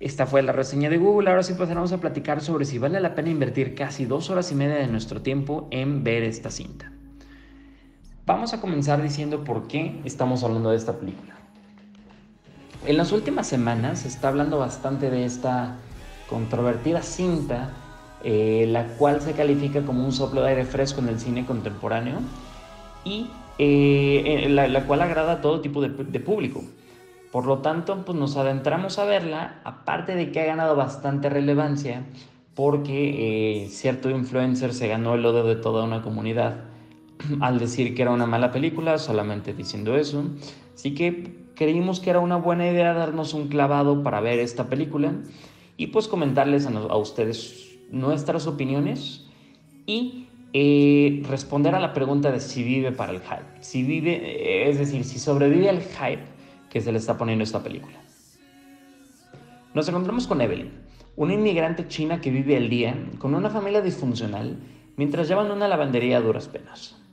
Esta 0.00 0.24
fue 0.24 0.40
la 0.40 0.52
reseña 0.52 0.88
de 0.88 0.96
Google, 0.96 1.28
ahora 1.28 1.42
sí 1.42 1.52
pasaremos 1.52 1.92
a 1.92 2.00
platicar 2.00 2.40
sobre 2.40 2.64
si 2.64 2.78
vale 2.78 3.00
la 3.00 3.14
pena 3.14 3.28
invertir 3.28 3.74
casi 3.74 4.06
dos 4.06 4.30
horas 4.30 4.50
y 4.50 4.54
media 4.54 4.76
de 4.76 4.86
nuestro 4.86 5.20
tiempo 5.20 5.68
en 5.70 6.04
ver 6.04 6.22
esta 6.22 6.50
cinta. 6.50 6.93
Vamos 8.26 8.54
a 8.54 8.60
comenzar 8.62 9.02
diciendo 9.02 9.44
por 9.44 9.68
qué 9.68 10.00
estamos 10.06 10.44
hablando 10.44 10.70
de 10.70 10.78
esta 10.78 10.94
película. 10.94 11.34
En 12.86 12.96
las 12.96 13.12
últimas 13.12 13.46
semanas 13.46 13.98
se 13.98 14.08
está 14.08 14.28
hablando 14.28 14.58
bastante 14.58 15.10
de 15.10 15.26
esta 15.26 15.76
controvertida 16.26 17.02
cinta, 17.02 17.72
eh, 18.22 18.64
la 18.70 18.86
cual 18.96 19.20
se 19.20 19.32
califica 19.32 19.82
como 19.82 20.06
un 20.06 20.12
soplo 20.12 20.40
de 20.40 20.48
aire 20.48 20.64
fresco 20.64 21.02
en 21.02 21.08
el 21.08 21.20
cine 21.20 21.44
contemporáneo 21.44 22.20
y 23.04 23.28
eh, 23.58 24.46
la, 24.48 24.86
cual 24.86 25.02
agrada 25.02 25.32
a 25.32 25.40
todo 25.42 25.60
tipo 25.60 25.82
de, 25.82 26.20
público. 26.20 26.64
Por 27.30 27.44
lo 27.44 27.58
tanto, 27.58 28.06
pues 28.06 28.16
nos 28.16 28.38
adentramos 28.38 28.98
a 28.98 29.04
verla, 29.04 29.60
aparte 29.64 30.14
de 30.14 30.32
que 30.32 30.40
ha 30.40 30.46
ganado 30.46 30.76
bastante 30.76 31.28
relevancia, 31.28 32.06
porque 32.54 33.64
eh, 33.64 33.68
cierto 33.68 34.08
influencer 34.08 34.72
se 34.72 34.88
ganó 34.88 35.14
el 35.14 35.26
odio 35.26 35.44
de 35.44 35.56
toda 35.56 35.84
una 35.84 36.00
comunidad 36.00 36.73
al 37.40 37.58
decir 37.58 37.94
que 37.94 38.02
era 38.02 38.10
una 38.10 38.26
mala 38.26 38.52
película, 38.52 38.98
solamente 38.98 39.52
diciendo 39.52 39.96
eso. 39.96 40.24
Así 40.74 40.94
que 40.94 41.44
creímos 41.54 42.00
que 42.00 42.10
era 42.10 42.20
una 42.20 42.36
buena 42.36 42.68
idea 42.68 42.92
darnos 42.94 43.34
un 43.34 43.48
clavado 43.48 44.02
para 44.02 44.20
ver 44.20 44.38
esta 44.38 44.68
película 44.68 45.14
y 45.76 45.88
pues 45.88 46.08
comentarles 46.08 46.66
a, 46.66 46.96
ustedes 46.96 47.78
nuestras 47.90 48.46
opiniones 48.46 49.26
y 49.86 50.26
eh, 50.52 51.22
responder 51.28 51.74
a 51.74 51.80
la 51.80 51.92
pregunta 51.92 52.30
de 52.30 52.40
si 52.40 52.62
vive 52.62 52.92
para 52.92 53.12
el 53.12 53.20
hype. 53.20 53.44
Si 53.60 53.82
vive, 53.82 54.14
eh, 54.14 54.70
es 54.70 54.78
decir, 54.78 55.04
si 55.04 55.18
sobrevive 55.18 55.68
al 55.68 55.82
hype 55.82 56.24
que 56.70 56.80
se 56.80 56.92
le 56.92 56.98
está 56.98 57.16
poniendo 57.16 57.44
esta 57.44 57.62
película. 57.62 57.96
Nos 59.74 59.88
encontramos 59.88 60.26
con 60.26 60.40
Evelyn, 60.40 60.70
una 61.16 61.34
inmigrante 61.34 61.88
china 61.88 62.20
que 62.20 62.30
vive 62.30 62.56
al 62.56 62.68
día 62.68 62.96
con 63.18 63.34
una 63.34 63.50
familia 63.50 63.80
disfuncional 63.80 64.56
mientras 64.96 65.28
llevan 65.28 65.50
una 65.50 65.68
lavandería 65.68 66.18
a 66.18 66.20
duras 66.20 66.48
penas. 66.48 67.03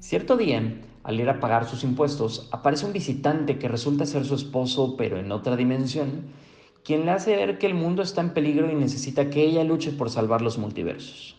Cierto 0.00 0.36
día, 0.36 0.80
al 1.02 1.20
ir 1.20 1.28
a 1.28 1.40
pagar 1.40 1.68
sus 1.68 1.82
impuestos, 1.82 2.48
aparece 2.52 2.86
un 2.86 2.92
visitante 2.92 3.58
que 3.58 3.68
resulta 3.68 4.06
ser 4.06 4.24
su 4.24 4.36
esposo, 4.36 4.96
pero 4.96 5.18
en 5.18 5.32
otra 5.32 5.56
dimensión, 5.56 6.26
quien 6.84 7.04
le 7.04 7.10
hace 7.10 7.34
ver 7.34 7.58
que 7.58 7.66
el 7.66 7.74
mundo 7.74 8.02
está 8.02 8.20
en 8.20 8.30
peligro 8.30 8.70
y 8.70 8.74
necesita 8.74 9.28
que 9.28 9.42
ella 9.42 9.64
luche 9.64 9.90
por 9.90 10.08
salvar 10.08 10.40
los 10.40 10.56
multiversos. 10.56 11.36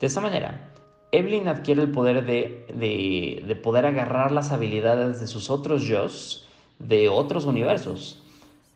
De 0.00 0.06
esta 0.06 0.20
manera, 0.20 0.72
Evelyn 1.12 1.48
adquiere 1.48 1.82
el 1.82 1.90
poder 1.90 2.24
de, 2.24 3.60
poder 3.62 3.84
agarrar 3.84 4.30
las 4.30 4.52
habilidades 4.52 5.20
de 5.20 5.26
sus 5.26 5.50
otros 5.50 5.82
yo 5.82 6.06
de 6.78 7.08
otros 7.08 7.44
universos, 7.44 8.22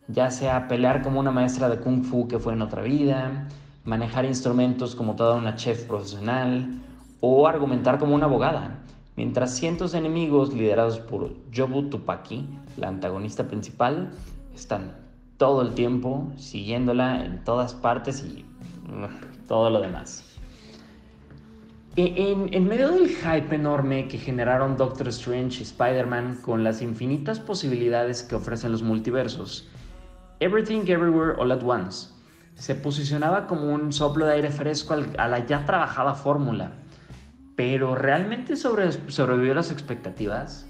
ya 0.09 0.31
sea 0.31 0.67
pelear 0.69 1.03
como 1.03 1.21
una 1.21 1.31
maestra 1.31 1.69
de 1.69 1.79
kung 1.79 2.03
fu 2.03 2.27
que 2.27 2.39
fue 2.39 2.53
en 2.53 2.63
otra 2.63 2.83
vida, 2.83 3.49
manejar 3.85 4.25
instrumentos 4.25 4.95
como 4.95 5.15
toda 5.15 5.37
una 5.37 5.55
chef 5.55 5.85
profesional, 5.85 6.83
o 7.27 7.47
argumentar 7.49 7.99
como 7.99 8.15
una 8.15 8.27
abogada, 8.27 8.81
mientras 9.17 9.55
cientos 9.55 9.93
de 9.93 9.99
enemigos 9.99 10.53
liderados 10.53 10.99
por 10.99 11.31
Jobu 11.57 11.89
Tupaki, 11.89 12.47
la 12.77 12.89
antagonista 12.89 13.49
principal, 13.49 14.11
están 14.55 14.93
todo 15.39 15.63
el 15.63 15.73
tiempo 15.73 16.31
siguiéndola 16.37 17.25
en 17.25 17.43
todas 17.43 17.73
partes 17.73 18.23
y 18.23 18.45
todo 19.49 19.71
lo 19.71 19.81
demás. 19.81 20.23
E, 21.97 22.35
en, 22.53 22.69
medio 22.69 22.91
del 22.91 23.09
hype 23.09 23.55
enorme 23.55 24.07
que 24.07 24.19
generaron 24.19 24.77
Doctor 24.77 25.09
Strange 25.09 25.61
y 25.61 25.63
Spider-Man 25.63 26.41
con 26.43 26.63
las 26.63 26.83
infinitas 26.83 27.41
posibilidades 27.41 28.23
que 28.23 28.35
ofrecen 28.35 28.71
los 28.71 28.83
multiversos, 28.83 29.67
Everything 30.41 30.81
Everywhere 30.81 31.37
All 31.39 31.53
at 31.53 31.63
Once 31.65 32.09
se 32.57 32.75
posicionaba 32.75 33.47
como 33.47 33.73
un 33.73 33.95
soplo 33.95 34.27
de 34.27 34.35
aire 34.35 34.51
fresco 34.51 34.95
a 35.17 35.27
la 35.27 35.47
ya 35.47 35.65
trabajada 35.65 36.13
fórmula 36.13 36.84
pero 37.57 37.95
¿realmente 37.95 38.57
sobre, 38.57 38.93
sobrevivió 39.11 39.55
las 39.55 39.71
expectativas? 39.71 40.67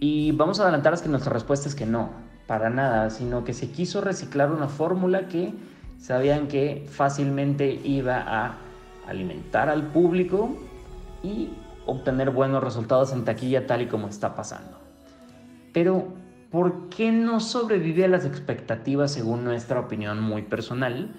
Y 0.00 0.32
vamos 0.32 0.60
a 0.60 0.62
adelantarles 0.62 1.02
que 1.02 1.08
nuestra 1.08 1.32
respuesta 1.32 1.68
es 1.68 1.74
que 1.74 1.86
no, 1.86 2.10
para 2.46 2.70
nada, 2.70 3.10
sino 3.10 3.44
que 3.44 3.52
se 3.52 3.70
quiso 3.70 4.00
reciclar 4.00 4.50
una 4.52 4.68
fórmula 4.68 5.28
que 5.28 5.52
sabían 5.98 6.48
que 6.48 6.86
fácilmente 6.88 7.80
iba 7.84 8.18
a 8.26 8.58
alimentar 9.06 9.68
al 9.68 9.88
público 9.88 10.56
y 11.22 11.50
obtener 11.86 12.30
buenos 12.30 12.62
resultados 12.62 13.12
en 13.12 13.24
taquilla 13.24 13.66
tal 13.66 13.82
y 13.82 13.86
como 13.86 14.08
está 14.08 14.34
pasando. 14.34 14.78
Pero, 15.72 16.08
¿por 16.50 16.88
qué 16.88 17.10
no 17.10 17.40
sobrevive 17.40 18.04
a 18.04 18.08
las 18.08 18.24
expectativas 18.24 19.12
según 19.12 19.44
nuestra 19.44 19.80
opinión 19.80 20.22
muy 20.22 20.42
personal? 20.42 21.10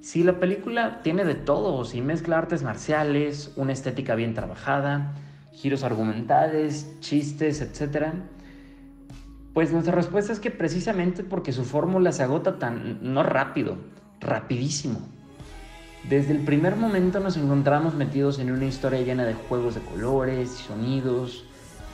Si 0.00 0.24
la 0.24 0.40
película 0.40 1.02
tiene 1.02 1.24
de 1.24 1.34
todo, 1.34 1.84
si 1.84 2.00
mezcla 2.00 2.38
artes 2.38 2.62
marciales, 2.62 3.52
una 3.56 3.72
estética 3.72 4.14
bien 4.14 4.32
trabajada, 4.32 5.14
giros 5.52 5.82
argumentales, 5.82 6.98
chistes, 7.00 7.60
etc., 7.60 8.14
pues 9.52 9.72
nuestra 9.72 9.94
respuesta 9.94 10.32
es 10.32 10.40
que 10.40 10.50
precisamente 10.50 11.22
porque 11.22 11.52
su 11.52 11.64
fórmula 11.64 12.12
se 12.12 12.22
agota 12.22 12.58
tan, 12.58 13.12
no 13.12 13.22
rápido, 13.22 13.76
rapidísimo. 14.20 15.00
Desde 16.08 16.32
el 16.32 16.40
primer 16.44 16.76
momento 16.76 17.20
nos 17.20 17.36
encontramos 17.36 17.94
metidos 17.94 18.38
en 18.38 18.52
una 18.52 18.64
historia 18.64 19.02
llena 19.02 19.26
de 19.26 19.34
juegos 19.34 19.74
de 19.74 19.82
colores, 19.82 20.50
sonidos, 20.50 21.44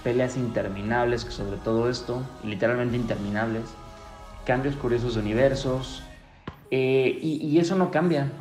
peleas 0.05 0.37
interminables, 0.37 1.25
que 1.25 1.33
sobre 1.33 1.57
todo 1.57 1.91
esto, 1.91 2.23
literalmente 2.45 2.97
interminables, 2.97 3.65
cambios 4.45 4.77
curiosos 4.77 5.15
de 5.15 5.23
universos, 5.23 6.05
eh, 6.71 7.19
y, 7.23 7.59
eso 7.59 7.77
no 7.77 7.91
cambia, 7.91 8.33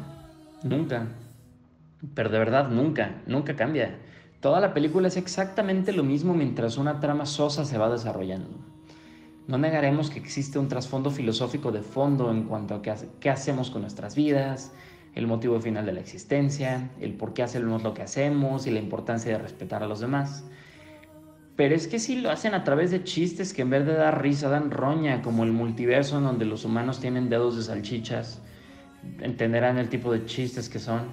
nunca. 0.63 1.07
Pero 2.13 2.29
de 2.29 2.39
verdad, 2.39 2.69
nunca, 2.69 3.21
nunca 3.27 3.55
cambia. 3.55 3.97
Toda 4.39 4.59
la 4.59 4.73
película 4.73 5.07
es 5.07 5.17
exactamente 5.17 5.91
lo 5.91 6.03
mismo 6.03 6.33
mientras 6.33 6.77
una 6.77 6.99
trama 6.99 7.25
sosa 7.25 7.65
se 7.65 7.77
va 7.77 7.89
desarrollando. 7.89 8.49
No 9.47 9.57
negaremos 9.57 10.09
que 10.09 10.19
existe 10.19 10.57
un 10.57 10.67
trasfondo 10.67 11.11
filosófico 11.11 11.71
de 11.71 11.81
fondo 11.81 12.31
en 12.31 12.43
cuanto 12.43 12.75
a 12.75 12.81
qué, 12.81 13.29
hacemos 13.29 13.69
con 13.69 13.81
nuestras 13.81 14.15
vidas, 14.15 14.71
el 15.13 15.27
motivo 15.27 15.59
final 15.61 15.85
de 15.85 15.93
la 15.93 15.99
existencia, 15.99 16.89
el 16.99 17.13
por 17.13 17.33
qué 17.33 17.43
hacemos 17.43 17.83
lo 17.83 17.93
que 17.93 18.01
hacemos 18.01 18.65
y 18.65 18.71
la 18.71 18.79
importancia 18.79 19.31
de 19.31 19.37
respetar 19.37 19.83
a 19.83 19.87
los 19.87 19.99
demás. 19.99 20.45
Pero 21.55 21.73
es 21.73 21.87
que 21.87 21.99
si 21.99 22.19
lo 22.19 22.31
hacen 22.31 22.53
a 22.53 22.63
través 22.63 22.91
de 22.91 23.03
chistes 23.03 23.53
que 23.53 23.61
en 23.61 23.69
vez 23.69 23.85
de 23.85 23.93
dar 23.93 24.21
risa 24.21 24.49
dan 24.49 24.71
roña, 24.71 25.21
como 25.21 25.43
el 25.43 25.51
multiverso 25.51 26.17
en 26.17 26.25
donde 26.25 26.45
los 26.45 26.65
humanos 26.65 26.99
tienen 26.99 27.29
dedos 27.29 27.55
de 27.55 27.63
salchichas, 27.63 28.41
entenderán 29.21 29.77
el 29.77 29.87
tipo 29.89 30.11
de 30.11 30.25
chistes 30.25 30.67
que 30.67 30.79
son, 30.79 31.03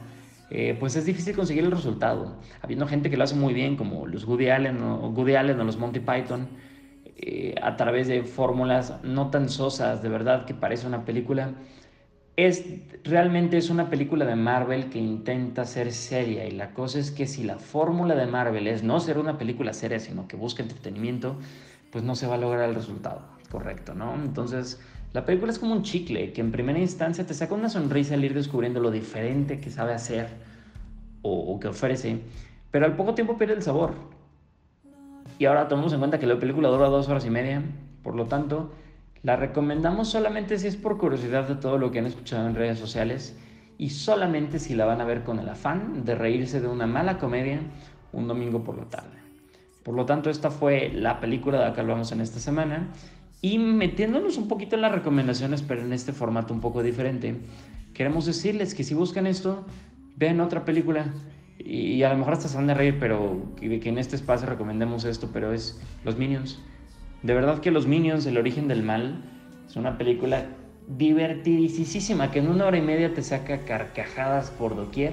eh, 0.51 0.77
pues 0.79 0.97
es 0.97 1.07
difícil 1.07 1.37
conseguir 1.37 1.65
el 1.65 1.71
resultado. 1.71 2.37
Habiendo 2.61 2.87
gente 2.89 3.09
que 3.09 3.17
lo 3.17 3.25
hace 3.25 3.37
muy 3.37 3.55
bien, 3.55 3.77
como 3.77 4.07
los 4.07 4.25
Woody 4.25 4.49
Allen 4.49 4.83
o, 4.83 5.15
o 5.15 5.65
los 5.65 5.77
Monty 5.79 6.01
Python, 6.01 6.49
eh, 7.17 7.55
a 7.63 7.77
través 7.77 8.09
de 8.09 8.25
fórmulas 8.25 8.99
no 9.05 9.31
tan 9.31 9.49
sosas, 9.49 10.03
de 10.03 10.09
verdad 10.09 10.45
que 10.45 10.55
parece 10.55 10.89
una 10.89 11.05
película, 11.05 11.53
es 12.37 12.65
realmente 13.05 13.59
es 13.59 13.69
una 13.69 13.91
película 13.91 14.25
de 14.25 14.37
Marvel 14.37 14.89
que 14.89 14.99
intenta 14.99 15.65
ser 15.67 15.93
seria 15.93 16.47
y 16.47 16.51
la 16.51 16.73
cosa 16.73 16.99
es 16.99 17.11
que 17.11 17.27
si 17.27 17.45
la 17.45 17.59
fórmula 17.59 18.15
de 18.15 18.27
Marvel 18.27 18.67
es 18.67 18.83
no 18.83 19.01
ser 19.01 19.19
una 19.19 19.37
película 19.37 19.73
seria 19.75 19.99
sino 19.99 20.27
que 20.29 20.37
busca 20.37 20.63
entretenimiento 20.63 21.37
pues 21.91 22.05
no 22.05 22.15
se 22.15 22.27
va 22.27 22.37
a 22.37 22.39
lograr 22.39 22.69
el 22.69 22.75
resultado 22.75 23.23
correcto 23.51 23.95
no 23.95 24.15
entonces 24.15 24.81
la 25.13 25.27
película 25.27 25.53
es 25.53 25.59
como 25.59 25.75
un 25.75 25.83
chicle 25.83 26.33
que 26.33 26.41
en 26.41 26.53
primera 26.53 26.79
instancia 26.79 27.27
te 27.27 27.35
saca 27.35 27.55
una 27.55 27.69
sonrisa 27.69 28.15
al 28.15 28.25
ir 28.25 28.33
descubriendo 28.33 28.81
lo 28.81 28.91
diferente 28.91 29.61
que 29.61 29.71
sabe 29.71 29.93
hacer 29.93 30.29
o, 31.21 31.53
o 31.53 31.61
que 31.61 31.69
ofrece 31.69 32.21
pero 32.73 32.87
al 32.87 32.97
poco 32.97 33.15
tiempo 33.15 33.37
pierde 33.37 33.55
el 33.55 33.63
sabor. 33.63 33.93
Y 35.39 35.45
ahora 35.45 35.69
tomamos 35.69 35.93
en 35.93 36.01
cuenta 36.01 36.19
que 36.19 36.27
la 36.27 36.39
película 36.39 36.69
dura 36.69 36.89
dos 36.89 37.09
horas 37.09 37.25
y 37.25 37.31
media 37.31 37.63
por 38.03 38.17
lo 38.17 38.27
tanto 38.27 38.73
la 39.23 39.37
recomendamos 39.37 40.09
solamente 40.09 40.59
si 40.59 40.67
es 40.67 40.77
por 40.77 40.99
curiosidad 40.99 41.47
de 41.47 41.55
todo 41.55 41.79
lo 41.79 41.91
que 41.91 42.01
han 42.01 42.07
escuchado 42.07 42.47
en 42.49 42.55
redes 42.55 42.79
sociales 42.79 43.37
y 43.79 43.91
solamente 43.91 44.59
si 44.59 44.75
la 44.75 44.85
van 44.85 45.01
a 45.01 45.05
ver 45.05 45.23
con 45.23 45.39
el 45.39 45.49
afán 45.49 46.05
de 46.05 46.15
reírse 46.15 46.61
de 46.61 46.69
una 46.69 46.87
mala 46.87 47.19
comedia 47.19 47.61
un 48.13 48.29
domingo 48.29 48.65
por 48.65 48.77
la 48.77 48.85
tarde. 48.85 49.17
Por 49.83 49.95
lo 49.95 50.07
tanto, 50.07 50.31
esta 50.31 50.51
fue 50.51 50.91
la 50.93 51.21
película 51.21 51.59
de 51.59 51.65
la 51.65 51.73
que 51.73 51.81
hablamos 51.81 52.13
en 52.13 52.21
esta 52.21 52.39
semana 52.39 52.89
y 53.41 53.59
metiéndonos 53.59 54.37
un 54.37 54.49
poquito 54.49 54.77
en 54.77 54.83
las 54.83 54.93
recomendaciones, 54.93 55.63
pero 55.63 55.83
en 55.83 55.93
este 55.93 56.13
formato 56.13 56.55
un 56.55 56.61
poco 56.61 56.83
diferente, 56.83 57.37
queremos 57.95 58.27
decirles 58.27 58.75
que 58.75 58.85
si 58.85 58.95
buscan 58.95 59.27
esto, 59.27 59.65
vean 60.17 60.41
otra 60.41 60.65
película 60.65 61.07
y 61.59 62.03
a 62.03 62.11
lo 62.11 62.19
mejor 62.19 62.35
hasta 62.35 62.49
se 62.49 62.57
van 62.57 62.71
a 62.71 62.75
reír, 62.75 62.99
pero 63.01 63.55
que, 63.57 63.81
que 63.81 63.89
en 63.89 63.99
este 63.99 64.17
espacio 64.17 64.49
recomendemos 64.49 65.05
esto, 65.05 65.31
pero 65.33 65.53
es 65.53 65.81
Los 66.05 66.17
Minions. 66.17 66.61
De 67.23 67.35
verdad 67.35 67.61
que 67.61 67.71
Los 67.71 67.87
Minions, 67.87 68.27
El 68.27 68.39
origen 68.39 68.69
del 68.69 68.83
mal, 68.83 69.23
es 69.67 69.77
una 69.77 69.97
película 69.97 70.45
divertidísima 70.89 72.31
que 72.31 72.41
en 72.41 72.49
una 72.49 72.67
hora 72.67 72.79
y 72.79 72.83
media 72.83 73.15
te 73.15 73.23
saca 73.23 73.65
carcajadas 73.65 74.51
por 74.51 74.75
doquier. 74.77 75.13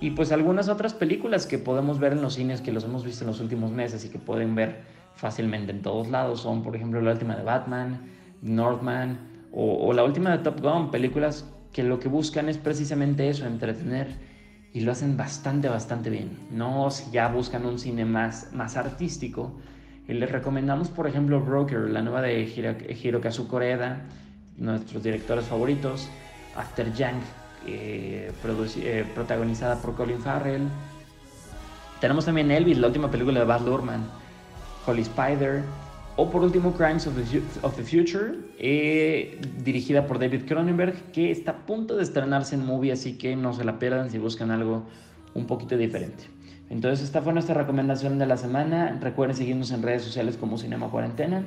Y 0.00 0.10
pues 0.10 0.32
algunas 0.32 0.68
otras 0.68 0.94
películas 0.94 1.46
que 1.46 1.58
podemos 1.58 2.00
ver 2.00 2.12
en 2.12 2.22
los 2.22 2.34
cines, 2.34 2.60
que 2.60 2.72
los 2.72 2.84
hemos 2.84 3.04
visto 3.04 3.22
en 3.22 3.28
los 3.28 3.40
últimos 3.40 3.70
meses 3.70 4.04
y 4.04 4.08
que 4.08 4.18
pueden 4.18 4.56
ver 4.56 4.80
fácilmente 5.14 5.70
en 5.70 5.82
todos 5.82 6.08
lados, 6.08 6.40
son 6.40 6.62
por 6.62 6.74
ejemplo 6.74 7.00
la 7.00 7.12
última 7.12 7.36
de 7.36 7.44
Batman, 7.44 8.00
Northman 8.42 9.18
o, 9.52 9.86
o 9.86 9.92
la 9.92 10.02
última 10.02 10.36
de 10.36 10.38
Top 10.38 10.60
Gun, 10.60 10.90
películas 10.90 11.48
que 11.72 11.84
lo 11.84 12.00
que 12.00 12.08
buscan 12.08 12.48
es 12.48 12.58
precisamente 12.58 13.28
eso, 13.28 13.46
entretener 13.46 14.08
y 14.74 14.80
lo 14.80 14.92
hacen 14.92 15.16
bastante, 15.16 15.68
bastante 15.68 16.10
bien. 16.10 16.36
No 16.50 16.88
ya 17.12 17.28
buscan 17.28 17.64
un 17.66 17.78
cine 17.78 18.04
más, 18.04 18.52
más 18.52 18.76
artístico. 18.76 19.52
Les 20.12 20.30
recomendamos, 20.30 20.88
por 20.88 21.06
ejemplo, 21.06 21.40
Broker, 21.40 21.90
la 21.90 22.02
nueva 22.02 22.22
de 22.22 22.42
Hirokazu 23.02 23.48
Koreda, 23.48 24.02
nuestros 24.56 25.02
directores 25.02 25.44
favoritos, 25.46 26.08
After 26.56 26.92
Yang, 26.92 27.22
eh, 27.66 28.30
eh, 28.76 29.04
protagonizada 29.14 29.80
por 29.80 29.94
Colin 29.94 30.20
Farrell. 30.20 30.68
Tenemos 32.00 32.24
también 32.24 32.50
Elvis, 32.50 32.78
la 32.78 32.88
última 32.88 33.10
película 33.10 33.40
de 33.40 33.46
Baz 33.46 33.62
Luhrmann, 33.62 34.04
Holy 34.86 35.02
Spider, 35.02 35.62
o 36.16 36.30
por 36.30 36.42
último 36.42 36.74
Crimes 36.74 37.06
of 37.06 37.14
the, 37.14 37.82
Future, 37.82 38.34
eh, 38.58 39.40
dirigida 39.64 40.06
por 40.06 40.18
David 40.18 40.42
Cronenberg, 40.46 41.12
que 41.12 41.30
está 41.30 41.52
a 41.52 41.66
punto 41.66 41.96
de 41.96 42.02
estrenarse 42.02 42.54
en 42.54 42.66
movie, 42.66 42.92
así 42.92 43.16
que 43.16 43.34
no 43.34 43.54
se 43.54 43.64
la 43.64 43.78
pierdan 43.78 44.10
si 44.10 44.18
buscan 44.18 44.50
algo 44.50 44.84
un 45.34 45.46
poquito 45.46 45.76
diferente. 45.76 46.24
Entonces 46.72 47.04
esta 47.04 47.20
fue 47.20 47.34
nuestra 47.34 47.54
recomendación 47.54 48.18
de 48.18 48.24
la 48.24 48.38
semana. 48.38 48.98
Recuerden 48.98 49.36
seguirnos 49.36 49.70
en 49.72 49.82
redes 49.82 50.02
sociales 50.02 50.38
como 50.38 50.56
Cinema 50.56 50.88
Cuarentena 50.88 51.44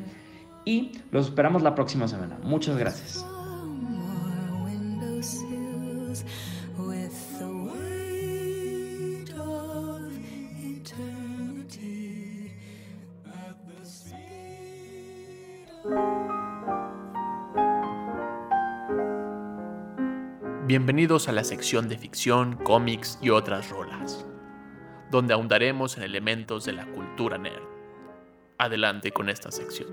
y 0.65 0.91
los 1.11 1.25
esperamos 1.25 1.63
la 1.63 1.73
próxima 1.73 2.07
semana. 2.07 2.37
Muchas 2.43 2.77
gracias. 2.77 3.25
Bienvenidos 20.67 21.29
a 21.29 21.31
la 21.31 21.43
sección 21.43 21.89
de 21.89 21.97
ficción, 21.97 22.57
cómics 22.63 23.19
y 23.21 23.29
otras 23.29 23.69
rolas, 23.69 24.25
donde 25.15 25.33
ahondaremos 25.33 25.95
en 25.95 26.03
elementos 26.03 26.65
de 26.65 26.73
la 26.73 26.85
cultura 26.87 27.37
nerd. 27.37 27.63
Adelante 28.57 29.11
con 29.11 29.29
esta 29.29 29.49
sección. 29.49 29.87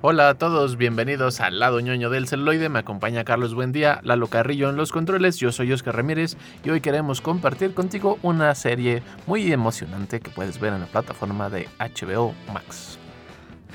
Hola 0.00 0.30
a 0.30 0.34
todos, 0.38 0.78
bienvenidos 0.78 1.40
al 1.40 1.58
lado 1.58 1.78
ñoño 1.80 2.08
del 2.08 2.26
celuloide. 2.26 2.70
Me 2.70 2.78
acompaña 2.78 3.24
Carlos 3.24 3.54
Buendía, 3.54 4.00
Lalo 4.02 4.28
Carrillo 4.28 4.70
en 4.70 4.76
los 4.76 4.90
controles. 4.90 5.36
Yo 5.36 5.52
soy 5.52 5.70
Oscar 5.70 5.96
Ramírez 5.96 6.38
y 6.64 6.70
hoy 6.70 6.80
queremos 6.80 7.20
compartir 7.20 7.74
contigo 7.74 8.18
una 8.22 8.54
serie 8.54 9.02
muy 9.26 9.52
emocionante 9.52 10.20
que 10.20 10.30
puedes 10.30 10.58
ver 10.58 10.72
en 10.72 10.80
la 10.80 10.86
plataforma 10.86 11.50
de 11.50 11.68
HBO 11.78 12.34
Max. 12.54 12.98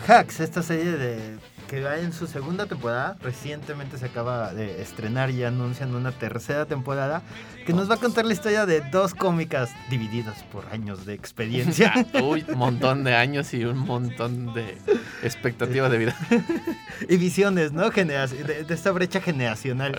Hacks, 0.05 0.39
esta 0.39 0.61
serie 0.63 0.91
de 0.91 1.37
que 1.67 1.81
va 1.81 1.97
en 1.97 2.13
su 2.13 2.27
segunda 2.27 2.65
temporada. 2.65 3.17
Recientemente 3.21 3.97
se 3.97 4.05
acaba 4.05 4.53
de 4.53 4.81
estrenar 4.81 5.29
y 5.29 5.43
anuncian 5.43 5.93
una 5.93 6.11
tercera 6.11 6.65
temporada 6.65 7.21
que 7.65 7.73
nos 7.73 7.89
va 7.89 7.95
a 7.95 7.97
contar 7.97 8.25
la 8.25 8.33
historia 8.33 8.65
de 8.65 8.81
dos 8.81 9.13
cómicas 9.13 9.71
divididas 9.89 10.43
por 10.43 10.65
años 10.67 11.05
de 11.05 11.13
experiencia. 11.13 11.93
Uy, 12.23 12.45
un 12.47 12.57
montón 12.57 13.03
de 13.03 13.15
años 13.15 13.53
y 13.53 13.65
un 13.65 13.79
montón 13.79 14.53
de 14.53 14.77
expectativa 15.23 15.89
de 15.89 15.97
vida. 15.97 16.15
y 17.09 17.17
visiones, 17.17 17.73
¿no? 17.73 17.89
de, 17.89 18.65
esta 18.69 18.91
brecha 18.91 19.19
generacional. 19.19 19.97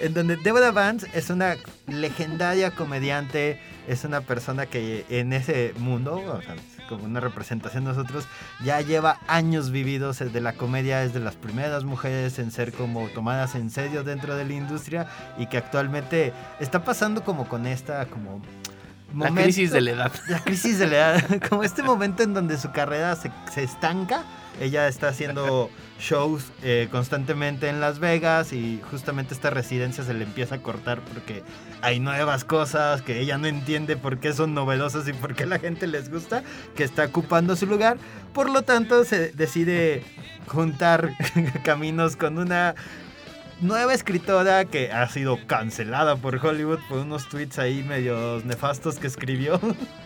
En 0.00 0.14
donde 0.14 0.36
Deborah 0.36 0.70
Vance 0.70 1.06
es 1.12 1.28
una 1.28 1.56
legendaria 1.86 2.70
comediante, 2.70 3.60
es 3.86 4.04
una 4.04 4.22
persona 4.22 4.66
que 4.66 5.04
en 5.10 5.34
ese 5.34 5.74
mundo, 5.78 6.16
o 6.16 6.40
sea, 6.40 6.56
como 6.88 7.04
una 7.04 7.20
representación 7.20 7.84
de 7.84 7.90
nosotros, 7.90 8.26
ya 8.64 8.80
lleva 8.80 9.18
años 9.26 9.70
vividos 9.70 10.18
de 10.18 10.40
la 10.40 10.54
comedia, 10.54 11.02
es 11.04 11.12
de 11.12 11.20
las 11.20 11.36
primeras 11.36 11.84
mujeres 11.84 12.38
en 12.38 12.50
ser 12.50 12.72
como 12.72 13.08
tomadas 13.08 13.54
en 13.54 13.70
serio 13.70 14.04
dentro 14.04 14.36
de 14.36 14.44
la 14.44 14.52
industria 14.52 15.06
y 15.38 15.46
que 15.46 15.58
actualmente 15.58 16.32
está 16.60 16.84
pasando 16.84 17.24
como 17.24 17.48
con 17.48 17.66
esta 17.66 18.06
como 18.06 18.40
la 19.14 19.30
crisis 19.30 19.70
de 19.70 19.80
la 19.80 19.90
edad. 19.92 20.12
La 20.28 20.40
crisis 20.40 20.78
de 20.78 20.86
la 20.86 20.96
edad, 20.96 21.42
como 21.48 21.62
este 21.62 21.82
momento 21.82 22.22
en 22.22 22.34
donde 22.34 22.58
su 22.58 22.70
carrera 22.72 23.16
se, 23.16 23.30
se 23.52 23.62
estanca 23.62 24.24
ella 24.60 24.88
está 24.88 25.08
haciendo 25.08 25.70
shows 26.00 26.52
eh, 26.62 26.88
constantemente 26.90 27.68
en 27.68 27.80
Las 27.80 27.98
Vegas 27.98 28.52
y 28.52 28.80
justamente 28.90 29.34
esta 29.34 29.50
residencia 29.50 30.04
se 30.04 30.14
le 30.14 30.24
empieza 30.24 30.56
a 30.56 30.58
cortar 30.58 31.00
porque 31.00 31.42
hay 31.82 32.00
nuevas 32.00 32.44
cosas 32.44 33.02
que 33.02 33.20
ella 33.20 33.38
no 33.38 33.46
entiende 33.46 33.96
por 33.96 34.18
qué 34.18 34.32
son 34.32 34.54
novedosas 34.54 35.08
y 35.08 35.12
por 35.12 35.34
qué 35.34 35.46
la 35.46 35.58
gente 35.58 35.86
les 35.86 36.10
gusta, 36.10 36.42
que 36.74 36.84
está 36.84 37.04
ocupando 37.04 37.56
su 37.56 37.66
lugar. 37.66 37.96
Por 38.32 38.50
lo 38.50 38.62
tanto, 38.62 39.04
se 39.04 39.32
decide 39.32 40.02
juntar 40.46 41.12
caminos 41.64 42.16
con 42.16 42.38
una 42.38 42.74
nueva 43.60 43.94
escritora 43.94 44.66
que 44.66 44.92
ha 44.92 45.08
sido 45.08 45.38
cancelada 45.46 46.16
por 46.16 46.44
Hollywood 46.44 46.80
por 46.88 46.98
unos 46.98 47.28
tweets 47.28 47.58
ahí 47.58 47.82
medios 47.82 48.44
nefastos 48.44 48.98
que 48.98 49.06
escribió. 49.06 49.60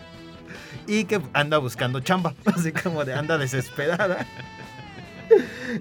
y 0.87 1.05
que 1.05 1.21
anda 1.33 1.57
buscando 1.57 1.99
chamba, 1.99 2.33
así 2.45 2.71
como 2.71 3.05
de 3.05 3.13
anda 3.13 3.37
desesperada. 3.37 4.25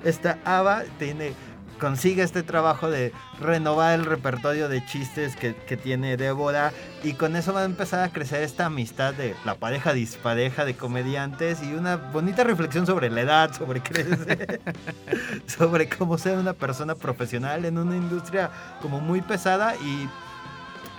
Esta 0.05 0.39
Ava 0.45 0.85
tiene 0.99 1.35
consigue 1.81 2.23
este 2.23 2.43
trabajo 2.43 2.91
de 2.91 3.13
renovar 3.41 3.99
el 3.99 4.05
repertorio 4.05 4.69
de 4.69 4.85
chistes 4.85 5.35
que, 5.35 5.55
tiene 5.77 6.17
Débora 6.17 6.73
y 7.03 7.15
con 7.15 7.35
eso 7.35 7.55
va 7.55 7.63
a 7.63 7.65
empezar 7.65 8.01
a 8.01 8.13
crecer 8.13 8.43
esta 8.43 8.67
amistad 8.67 9.15
de 9.15 9.35
la 9.47 9.55
pareja 9.55 9.95
dispareja 9.95 10.67
de 10.67 10.77
comediantes 10.77 11.63
y 11.63 11.73
una 11.73 11.97
bonita 11.97 12.45
reflexión 12.45 12.87
sobre 12.87 13.09
la 13.09 13.23
edad, 13.23 13.55
sobre 13.55 13.81
crecer, 13.81 14.61
sobre 15.47 15.89
cómo 15.89 16.19
ser 16.19 16.37
una 16.39 16.53
persona 16.53 16.95
profesional 16.95 17.65
en 17.65 17.79
una 17.79 17.97
industria 17.97 18.51
como 18.83 19.01
muy 19.01 19.23
pesada 19.23 19.75
y, 19.77 20.09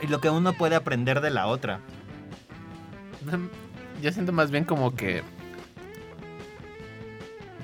y 0.03 0.07
lo 0.07 0.19
que 0.19 0.31
uno 0.31 0.53
puede 0.53 0.75
aprender 0.75 1.21
de 1.21 1.29
la 1.29 1.45
otra 1.45 1.79
yo 4.01 4.11
siento 4.11 4.31
más 4.31 4.51
bien 4.51 4.65
como 4.65 4.95
que 4.95 5.23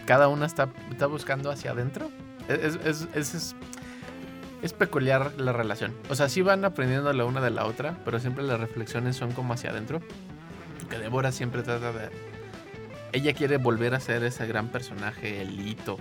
cada 0.05 0.29
una 0.29 0.45
está, 0.45 0.69
está 0.91 1.05
buscando 1.05 1.51
hacia 1.51 1.71
adentro. 1.71 2.09
Es, 2.47 3.07
es, 3.13 3.55
es, 4.61 4.73
peculiar 4.73 5.33
la 5.37 5.51
relación. 5.51 5.93
O 6.09 6.15
sea, 6.15 6.29
sí 6.29 6.41
van 6.41 6.63
aprendiendo 6.63 7.11
la 7.11 7.25
una 7.25 7.41
de 7.41 7.49
la 7.49 7.65
otra, 7.65 7.97
pero 8.05 8.19
siempre 8.19 8.43
las 8.43 8.59
reflexiones 8.59 9.15
son 9.17 9.33
como 9.33 9.53
hacia 9.53 9.71
adentro. 9.71 10.01
Que 10.89 10.97
Débora 10.97 11.31
siempre 11.31 11.61
trata 11.63 11.91
de... 11.91 12.09
Ella 13.11 13.33
quiere 13.33 13.57
volver 13.57 13.95
a 13.95 13.99
ser 13.99 14.23
ese 14.23 14.47
gran 14.47 14.69
personaje, 14.69 15.41
el 15.41 15.67
hito, 15.67 15.97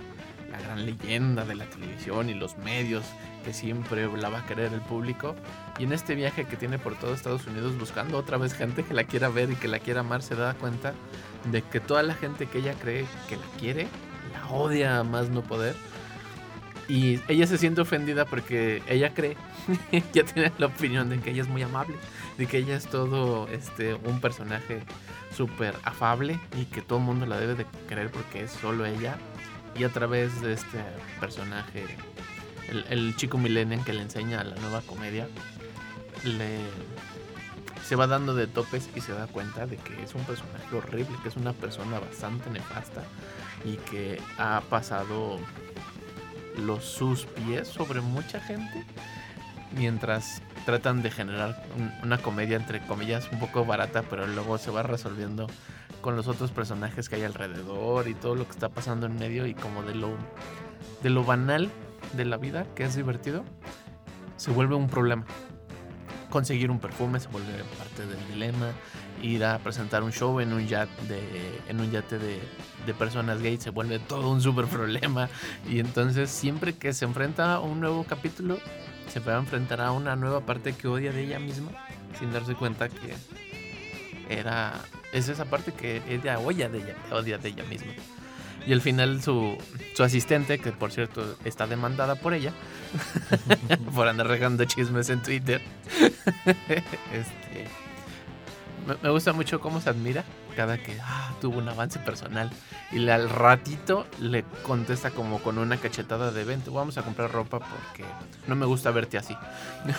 la 0.51 0.59
gran 0.59 0.85
leyenda 0.85 1.43
de 1.43 1.55
la 1.55 1.65
televisión 1.65 2.29
y 2.29 2.33
los 2.33 2.57
medios 2.57 3.03
que 3.47 3.53
siempre 3.53 4.09
la 4.17 4.27
va 4.27 4.39
a 4.39 4.45
querer 4.45 4.73
el 4.73 4.81
público. 4.81 5.33
Y 5.79 5.85
en 5.85 5.93
este 5.93 6.15
viaje 6.15 6.43
que 6.43 6.57
tiene 6.57 6.79
por 6.79 6.95
todo 6.95 7.13
Estados 7.13 7.47
Unidos 7.47 7.79
buscando 7.79 8.17
otra 8.17 8.37
vez 8.37 8.53
gente 8.53 8.83
que 8.83 8.93
la 8.93 9.05
quiera 9.05 9.29
ver 9.29 9.49
y 9.49 9.55
que 9.55 9.69
la 9.69 9.79
quiera 9.79 10.01
amar, 10.01 10.21
se 10.21 10.35
da 10.35 10.53
cuenta 10.55 10.93
de 11.49 11.61
que 11.61 11.79
toda 11.79 12.03
la 12.03 12.13
gente 12.13 12.47
que 12.47 12.57
ella 12.57 12.73
cree 12.73 13.05
que 13.29 13.37
la 13.37 13.45
quiere, 13.57 13.87
la 14.33 14.49
odia 14.49 15.01
más 15.03 15.29
no 15.29 15.43
poder. 15.43 15.75
Y 16.89 17.21
ella 17.29 17.47
se 17.47 17.57
siente 17.57 17.79
ofendida 17.79 18.25
porque 18.25 18.83
ella 18.85 19.13
cree, 19.13 19.37
ya 20.13 20.25
tiene 20.25 20.51
la 20.57 20.65
opinión 20.65 21.07
de 21.07 21.19
que 21.19 21.31
ella 21.31 21.43
es 21.43 21.47
muy 21.47 21.61
amable, 21.61 21.95
de 22.37 22.47
que 22.47 22.57
ella 22.57 22.75
es 22.75 22.87
todo 22.87 23.47
este 23.47 23.93
un 23.93 24.19
personaje 24.19 24.81
súper 25.33 25.73
afable 25.85 26.37
y 26.57 26.65
que 26.65 26.81
todo 26.81 26.99
el 26.99 27.05
mundo 27.05 27.25
la 27.25 27.39
debe 27.39 27.55
de 27.55 27.65
querer 27.87 28.11
porque 28.11 28.43
es 28.43 28.51
solo 28.51 28.85
ella. 28.85 29.17
Y 29.73 29.85
a 29.85 29.89
través 29.89 30.41
de 30.41 30.51
este 30.51 30.79
personaje 31.21 31.85
el, 32.69 33.15
chico 33.15 33.37
millennial 33.37 33.83
que 33.83 33.93
le 33.93 34.01
enseña 34.01 34.43
la 34.43 34.55
nueva 34.57 34.81
comedia, 34.81 35.27
le 36.23 36.59
se 37.83 37.95
va 37.95 38.05
dando 38.05 38.35
de 38.35 38.47
topes 38.47 38.89
y 38.95 39.01
se 39.01 39.13
da 39.13 39.27
cuenta 39.27 39.65
de 39.65 39.77
que 39.77 40.03
es 40.03 40.13
un 40.13 40.23
personaje 40.25 40.75
horrible, 40.75 41.15
que 41.23 41.29
es 41.29 41.37
una 41.37 41.53
persona 41.53 41.99
bastante 41.99 42.49
nefasta 42.49 43.03
y 43.63 43.77
que 43.77 44.21
ha 44.37 44.61
pasado 44.69 45.39
los 46.57 46.83
sus 46.83 47.25
pies 47.25 47.67
sobre 47.67 48.01
mucha 48.01 48.39
gente. 48.39 48.85
mientras 49.73 50.41
tratan 50.65 51.03
de 51.03 51.11
generar 51.11 51.61
un- 51.77 51.91
una 52.03 52.17
comedia 52.17 52.55
entre 52.55 52.79
comillas 52.87 53.27
un 53.33 53.39
poco 53.39 53.65
barata, 53.65 54.01
pero 54.09 54.25
luego 54.25 54.57
se 54.57 54.71
va 54.71 54.81
resolviendo 54.81 55.47
con 56.01 56.15
los 56.15 56.27
otros 56.29 56.51
personajes 56.51 57.09
que 57.09 57.17
hay 57.17 57.23
alrededor 57.23 58.07
y 58.07 58.13
todo 58.13 58.35
lo 58.35 58.45
que 58.45 58.51
está 58.51 58.69
pasando 58.69 59.07
en 59.07 59.17
medio 59.17 59.45
y 59.45 59.53
como 59.53 59.83
de 59.83 59.93
lo 59.93 60.15
de 61.03 61.09
lo 61.09 61.25
banal 61.25 61.69
de 62.13 62.25
la 62.25 62.37
vida, 62.37 62.65
que 62.75 62.83
es 62.83 62.95
divertido, 62.95 63.43
se 64.37 64.51
vuelve 64.51 64.75
un 64.75 64.87
problema. 64.87 65.25
Conseguir 66.29 66.71
un 66.71 66.79
perfume 66.79 67.19
se 67.19 67.27
vuelve 67.29 67.51
parte 67.77 68.05
del 68.05 68.27
dilema. 68.27 68.71
Ir 69.21 69.43
a 69.43 69.57
presentar 69.59 70.03
un 70.03 70.11
show 70.11 70.39
en 70.39 70.53
un 70.53 70.67
yate 70.67 70.91
de, 71.07 71.61
en 71.67 71.79
un 71.79 71.89
yate 71.89 72.19
de, 72.19 72.39
personas 72.99 73.41
gays 73.41 73.63
se 73.63 73.69
vuelve 73.71 73.99
todo 73.99 74.29
un 74.29 74.41
super 74.41 74.65
problema. 74.65 75.29
Y 75.67 75.79
entonces 75.79 76.29
siempre 76.29 76.73
que 76.73 76.93
se 76.93 77.05
enfrenta 77.05 77.55
a 77.55 77.59
un 77.59 77.79
nuevo 77.79 78.03
capítulo, 78.03 78.59
se 79.07 79.19
va 79.19 79.35
a 79.35 79.39
enfrentar 79.39 79.81
a 79.81 79.91
una 79.91 80.15
nueva 80.15 80.41
parte 80.41 80.73
que 80.73 80.87
odia 80.87 81.11
de 81.11 81.23
ella 81.23 81.39
misma, 81.39 81.71
sin 82.19 82.31
darse 82.31 82.55
cuenta 82.55 82.89
que 82.89 83.15
era 84.29 84.73
es 85.13 85.29
esa 85.29 85.45
parte 85.45 85.71
que 85.71 86.01
ella 86.07 86.39
odia 86.39 86.69
de 86.69 86.79
ella, 86.79 86.95
odia 87.11 87.37
de 87.37 87.49
ella 87.49 87.63
misma. 87.63 87.93
Y 88.67 88.73
al 88.73 88.81
final 88.81 89.21
su, 89.21 89.57
su 89.95 90.03
asistente, 90.03 90.59
que 90.59 90.73
por 90.73 90.91
cierto 90.91 91.37
está 91.45 91.67
demandada 91.67 92.15
por 92.15 92.33
ella, 92.33 92.51
por 93.95 94.09
andar 94.09 94.27
regando 94.27 94.65
chismes 94.65 95.09
en 95.09 95.21
Twitter, 95.21 95.61
este, 97.13 97.67
me, 99.01 99.09
gusta 99.09 99.33
mucho 99.33 99.59
cómo 99.59 99.81
se 99.81 99.89
admira 99.89 100.23
cada 100.55 100.77
que 100.77 100.97
ah, 101.01 101.33
tuvo 101.39 101.59
un 101.59 101.69
avance 101.69 101.99
personal. 101.99 102.49
Y 102.91 103.07
al 103.09 103.29
ratito 103.29 104.07
le 104.19 104.43
contesta 104.63 105.11
como 105.11 105.39
con 105.39 105.57
una 105.57 105.77
cachetada 105.77 106.31
de 106.31 106.43
vente, 106.43 106.69
vamos 106.69 106.97
a 106.97 107.03
comprar 107.03 107.31
ropa 107.31 107.59
porque 107.59 108.03
no 108.47 108.55
me 108.55 108.65
gusta 108.65 108.91
verte 108.91 109.17
así. 109.17 109.35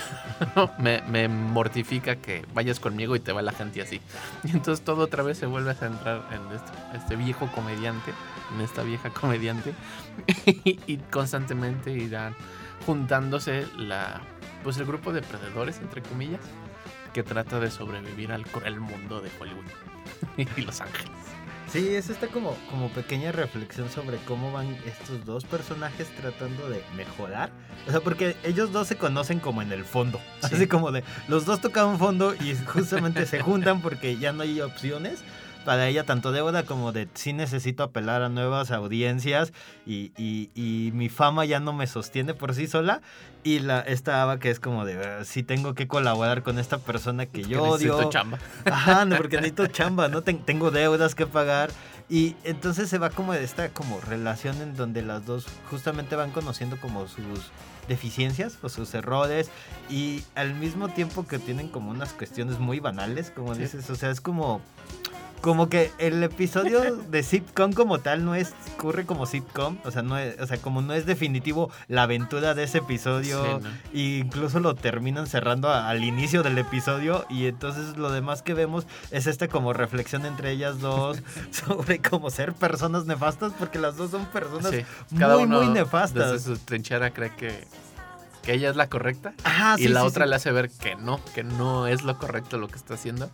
me, 0.79 1.03
me 1.03 1.29
mortifica 1.29 2.17
que 2.17 2.45
vayas 2.55 2.81
conmigo 2.81 3.15
y 3.15 3.21
te 3.21 3.33
va 3.33 3.43
la 3.43 3.53
gente 3.53 3.81
así. 3.83 4.01
Y 4.45 4.51
entonces 4.51 4.85
todo 4.85 5.05
otra 5.05 5.23
vez 5.23 5.39
se 5.39 5.47
vuelve 5.47 5.71
a 5.71 5.75
centrar 5.75 6.23
en 6.33 6.57
este, 6.57 6.99
este 6.99 7.17
viejo 7.17 7.47
comediante, 7.55 8.13
en 8.55 8.61
esta 8.61 8.83
vieja 8.83 9.11
comediante. 9.11 9.75
y, 10.47 10.81
y 10.87 10.97
constantemente 11.11 11.93
irán 11.93 12.35
juntándose 12.87 13.67
la, 13.77 14.21
pues 14.63 14.79
el 14.79 14.87
grupo 14.87 15.13
de 15.13 15.23
perdedores, 15.23 15.79
entre 15.79 16.03
comillas, 16.03 16.41
que 17.13 17.23
trata 17.23 17.61
de 17.61 17.71
sobrevivir 17.71 18.33
al 18.33 18.47
cruel 18.47 18.81
mundo 18.81 19.21
de 19.21 19.31
Hollywood 19.39 19.65
y 20.57 20.61
Los 20.63 20.81
Ángeles. 20.81 21.13
Sí, 21.71 21.95
es 21.95 22.09
esta 22.09 22.29
como, 22.29 22.57
como 22.71 22.89
pequeña 22.89 23.31
reflexión 23.31 23.91
sobre 23.91 24.17
cómo 24.19 24.53
van 24.53 24.75
estos 24.87 25.27
dos 25.27 25.45
personajes 25.45 26.09
tratando 26.17 26.71
de 26.71 26.83
mejorar. 26.97 27.51
O 27.87 27.91
sea, 27.91 28.01
porque 28.01 28.37
ellos 28.43 28.73
dos 28.73 28.89
se 28.89 28.97
conocen 28.97 29.39
como 29.39 29.61
en 29.61 29.71
el 29.73 29.85
fondo. 29.85 30.19
Sí. 30.41 30.55
Así 30.55 30.67
como 30.67 30.93
de, 30.93 31.05
los 31.29 31.45
dos 31.45 31.61
tocaban 31.61 31.99
fondo 31.99 32.35
y 32.35 32.57
justamente 32.65 33.27
se 33.27 33.41
juntan 33.41 33.83
porque 33.83 34.17
ya 34.17 34.33
no 34.33 34.45
hay 34.45 34.63
opciones. 34.63 35.23
Para 35.69 35.87
ella, 35.87 36.05
tanto 36.05 36.33
Débora 36.33 36.63
como 36.63 36.93
de 36.93 37.09
sí 37.13 37.35
necesito 37.35 37.83
apelar 37.83 38.23
a 38.23 38.31
nuevas 38.31 38.71
audiencias 38.71 39.53
y, 39.85 40.13
y- 40.17 40.49
y 40.55 40.93
mi 40.93 41.11
fama 41.11 41.45
ya 41.45 41.61
no 41.61 41.75
me 41.75 41.87
sostiene 41.87 42.33
por 42.33 42.55
sí 42.55 42.67
sola. 42.67 43.03
Y 43.45 43.59
la, 43.59 43.81
esta 43.81 44.23
Ava 44.23 44.39
que 44.39 44.49
es 44.51 44.61
como 44.61 44.87
de, 44.87 44.97
"Ah, 45.05 45.27
sí 45.27 45.43
tengo 45.43 45.75
que 45.75 45.87
colaborar 45.87 46.43
con 46.43 46.59
esta 46.59 46.79
persona 46.79 47.27
que 47.27 47.43
yo 47.43 47.63
Que 47.65 47.69
necesito 47.69 47.97
odio. 47.99 48.09
chamba. 48.09 48.39
Ajá, 48.65 49.05
no, 49.05 49.17
porque 49.19 49.37
necesito 49.37 49.67
chamba, 49.67 50.09
¿no? 50.09 50.23
Ten- 50.23 50.43
tengo 50.43 50.71
deudas 50.71 51.15
que 51.15 51.27
pagar. 51.27 51.69
Y 52.09 52.35
entonces 52.45 52.89
se 52.89 52.97
va 52.97 53.11
como 53.11 53.35
de 53.35 53.45
esta 53.45 53.69
como 53.69 54.01
relación 54.01 54.63
en 54.63 54.75
donde 54.75 55.03
las 55.03 55.27
dos 55.27 55.47
justamente 55.71 56.17
van 56.17 56.31
conociendo 56.31 56.79
como 56.79 57.07
sus 57.09 57.51
deficiencias 57.89 58.59
o 58.63 58.71
sus 58.71 58.95
errores 58.95 59.51
y 59.91 60.23
al 60.35 60.55
mismo 60.55 60.89
tiempo 60.89 61.27
que 61.27 61.39
tienen 61.39 61.69
como 61.69 61.91
unas 61.91 62.15
cuestiones 62.15 62.59
muy 62.59 62.81
banales, 62.81 63.31
como 63.31 63.55
Sí. 63.55 63.61
dices, 63.63 63.89
o 63.91 63.95
sea, 63.95 64.11
es 64.11 64.21
como 64.23 64.61
como 65.41 65.69
que 65.69 65.91
el 65.99 66.23
episodio 66.23 66.97
de 66.97 67.23
sitcom 67.23 67.73
como 67.73 67.99
tal 68.01 68.25
no 68.25 68.35
es 68.35 68.55
ocurre 68.77 69.07
como 69.07 69.27
sitcom, 69.27 69.79
o 69.85 69.91
sea, 69.91 70.03
no 70.03 70.19
es, 70.19 70.39
o 70.41 70.47
sea, 70.47 70.59
como 70.59 70.83
no 70.83 70.93
es 70.95 71.07
definitivo 71.07 71.71
la 71.89 72.03
aventura 72.05 72.55
de 72.55 72.65
ese 72.65 72.79
episodio 72.79 73.43
Sí, 73.59 73.65
¿no? 73.65 73.71
y 73.99 74.19
incluso 74.19 74.61
lo 74.61 74.75
terminan 74.75 75.27
cerrando 75.27 75.69
a- 75.69 75.89
al 75.89 76.05
inicio 76.05 76.43
del 76.43 76.59
episodio 76.59 77.25
y 77.31 77.47
entonces 77.47 77.97
lo 77.97 78.11
demás 78.11 78.43
que 78.43 78.55
vemos 78.55 78.87
es 79.11 79.27
esta 79.27 79.49
como 79.49 79.73
reflexión 79.73 80.27
entre 80.27 80.51
ellas 80.53 80.81
dos 80.81 81.23
sobre 81.51 81.99
cómo 82.01 82.31
ser 82.31 82.53
personas 82.53 83.07
nefastas 83.07 83.53
porque 83.59 83.79
las 83.79 83.97
dos 83.97 84.11
son 84.11 84.27
personas 84.27 84.71
Sí, 84.71 84.85
muy 85.11 85.47
muy 85.47 85.69
nefastas. 85.69 86.33
Desde 86.33 86.55
su 86.57 86.59
trinchera 86.59 87.11
cree 87.13 87.35
que, 87.35 87.65
que 88.43 88.53
ella 88.55 88.71
es 88.71 88.77
la 88.77 88.89
correcta 88.89 89.35
Ajá, 89.45 89.75
y 89.79 89.83
sí, 89.85 89.89
la 89.89 90.05
otra 90.05 90.27
le 90.27 90.37
hace 90.37 90.51
ver 90.53 90.71
que 90.71 90.95
no, 90.97 91.21
que 91.35 91.45
no 91.45 91.87
es 91.87 92.03
lo 92.03 92.19
correcto 92.19 92.59
lo 92.59 92.69
que 92.69 92.77
está 92.77 92.95
haciendo. 92.95 93.31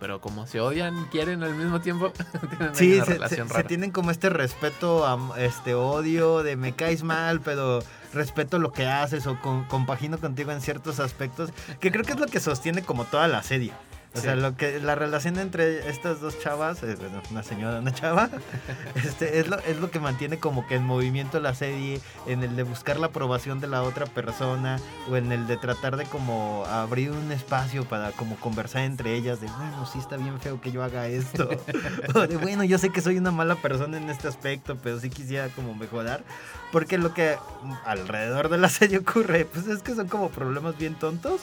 Pero 0.00 0.20
como 0.20 0.46
se 0.46 0.60
odian 0.60 0.98
y 0.98 1.04
quieren 1.06 1.42
al 1.42 1.54
mismo 1.54 1.80
tiempo, 1.80 2.10
tienen 2.58 2.74
Sí, 2.74 2.94
una 2.96 3.04
se, 3.04 3.12
relación 3.14 3.46
se- 3.48 3.52
se 3.52 3.56
rara. 3.58 3.68
tienen 3.68 3.90
como 3.90 4.10
este 4.10 4.28
respeto, 4.28 5.06
am- 5.06 5.30
este 5.38 5.74
odio 5.74 6.42
de 6.42 6.56
me 6.56 6.74
caes 6.74 7.02
mal, 7.02 7.40
pero 7.40 7.80
respeto 8.12 8.58
lo 8.58 8.72
que 8.72 8.86
haces 8.86 9.26
o 9.26 9.40
con- 9.40 9.64
compagino 9.64 10.18
contigo 10.18 10.52
en 10.52 10.60
ciertos 10.60 11.00
aspectos, 11.00 11.50
que 11.80 11.90
creo 11.90 12.04
que 12.04 12.12
es 12.12 12.20
lo 12.20 12.26
que 12.26 12.40
sostiene 12.40 12.82
como 12.82 13.04
toda 13.04 13.28
la 13.28 13.42
serie. 13.42 13.72
O 14.14 14.18
Sí. 14.18 14.22
sea, 14.22 14.36
lo 14.36 14.56
que 14.56 14.78
la 14.78 14.94
relación 14.94 15.38
entre 15.40 15.88
estas 15.90 16.20
dos 16.20 16.38
chavas, 16.38 16.80
eh, 16.84 16.94
bueno, 17.00 17.20
una 17.32 17.42
señora 17.42 17.78
y 17.78 17.80
una 17.80 17.92
chava, 17.92 18.30
este, 18.94 19.40
es, 19.40 19.48
lo, 19.48 19.58
es 19.58 19.78
lo 19.80 19.90
que 19.90 19.98
mantiene 19.98 20.38
como 20.38 20.66
que 20.68 20.76
en 20.76 20.84
movimiento 20.84 21.40
la 21.40 21.52
serie, 21.54 22.00
en 22.28 22.44
el 22.44 22.54
de 22.54 22.62
buscar 22.62 22.98
la 23.00 23.06
aprobación 23.08 23.58
de 23.60 23.66
la 23.66 23.82
otra 23.82 24.06
persona, 24.06 24.78
o 25.10 25.16
en 25.16 25.32
el 25.32 25.48
de 25.48 25.56
tratar 25.56 25.96
de 25.96 26.04
como 26.04 26.64
abrir 26.66 27.10
un 27.10 27.32
espacio 27.32 27.84
para 27.86 28.12
como 28.12 28.36
conversar 28.36 28.82
entre 28.82 29.14
ellas, 29.14 29.40
de 29.40 29.48
bueno, 29.48 29.84
sí 29.92 29.98
está 29.98 30.16
bien 30.16 30.40
feo 30.40 30.60
que 30.60 30.70
yo 30.70 30.84
haga 30.84 31.08
esto. 31.08 31.48
O 32.14 32.26
de 32.26 32.36
bueno, 32.36 32.62
yo 32.62 32.78
sé 32.78 32.90
que 32.90 33.00
soy 33.00 33.18
una 33.18 33.32
mala 33.32 33.56
persona 33.56 33.96
en 33.96 34.08
este 34.10 34.28
aspecto, 34.28 34.76
pero 34.80 35.00
sí 35.00 35.10
quisiera 35.10 35.48
como 35.48 35.74
mejorar. 35.74 36.22
Porque 36.70 36.98
lo 36.98 37.12
que 37.14 37.36
alrededor 37.84 38.48
de 38.48 38.58
la 38.58 38.68
serie 38.68 38.98
ocurre, 38.98 39.44
pues 39.44 39.66
es 39.66 39.82
que 39.82 39.94
son 39.94 40.06
como 40.08 40.28
problemas 40.30 40.78
bien 40.78 40.94
tontos. 40.94 41.40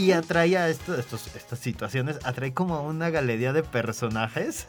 Y 0.00 0.12
atrae 0.12 0.56
a 0.56 0.66
esto, 0.70 0.98
estos, 0.98 1.26
estas 1.36 1.58
situaciones, 1.58 2.20
atrae 2.24 2.54
como 2.54 2.74
a 2.74 2.80
una 2.80 3.10
galería 3.10 3.52
de 3.52 3.62
personajes. 3.62 4.66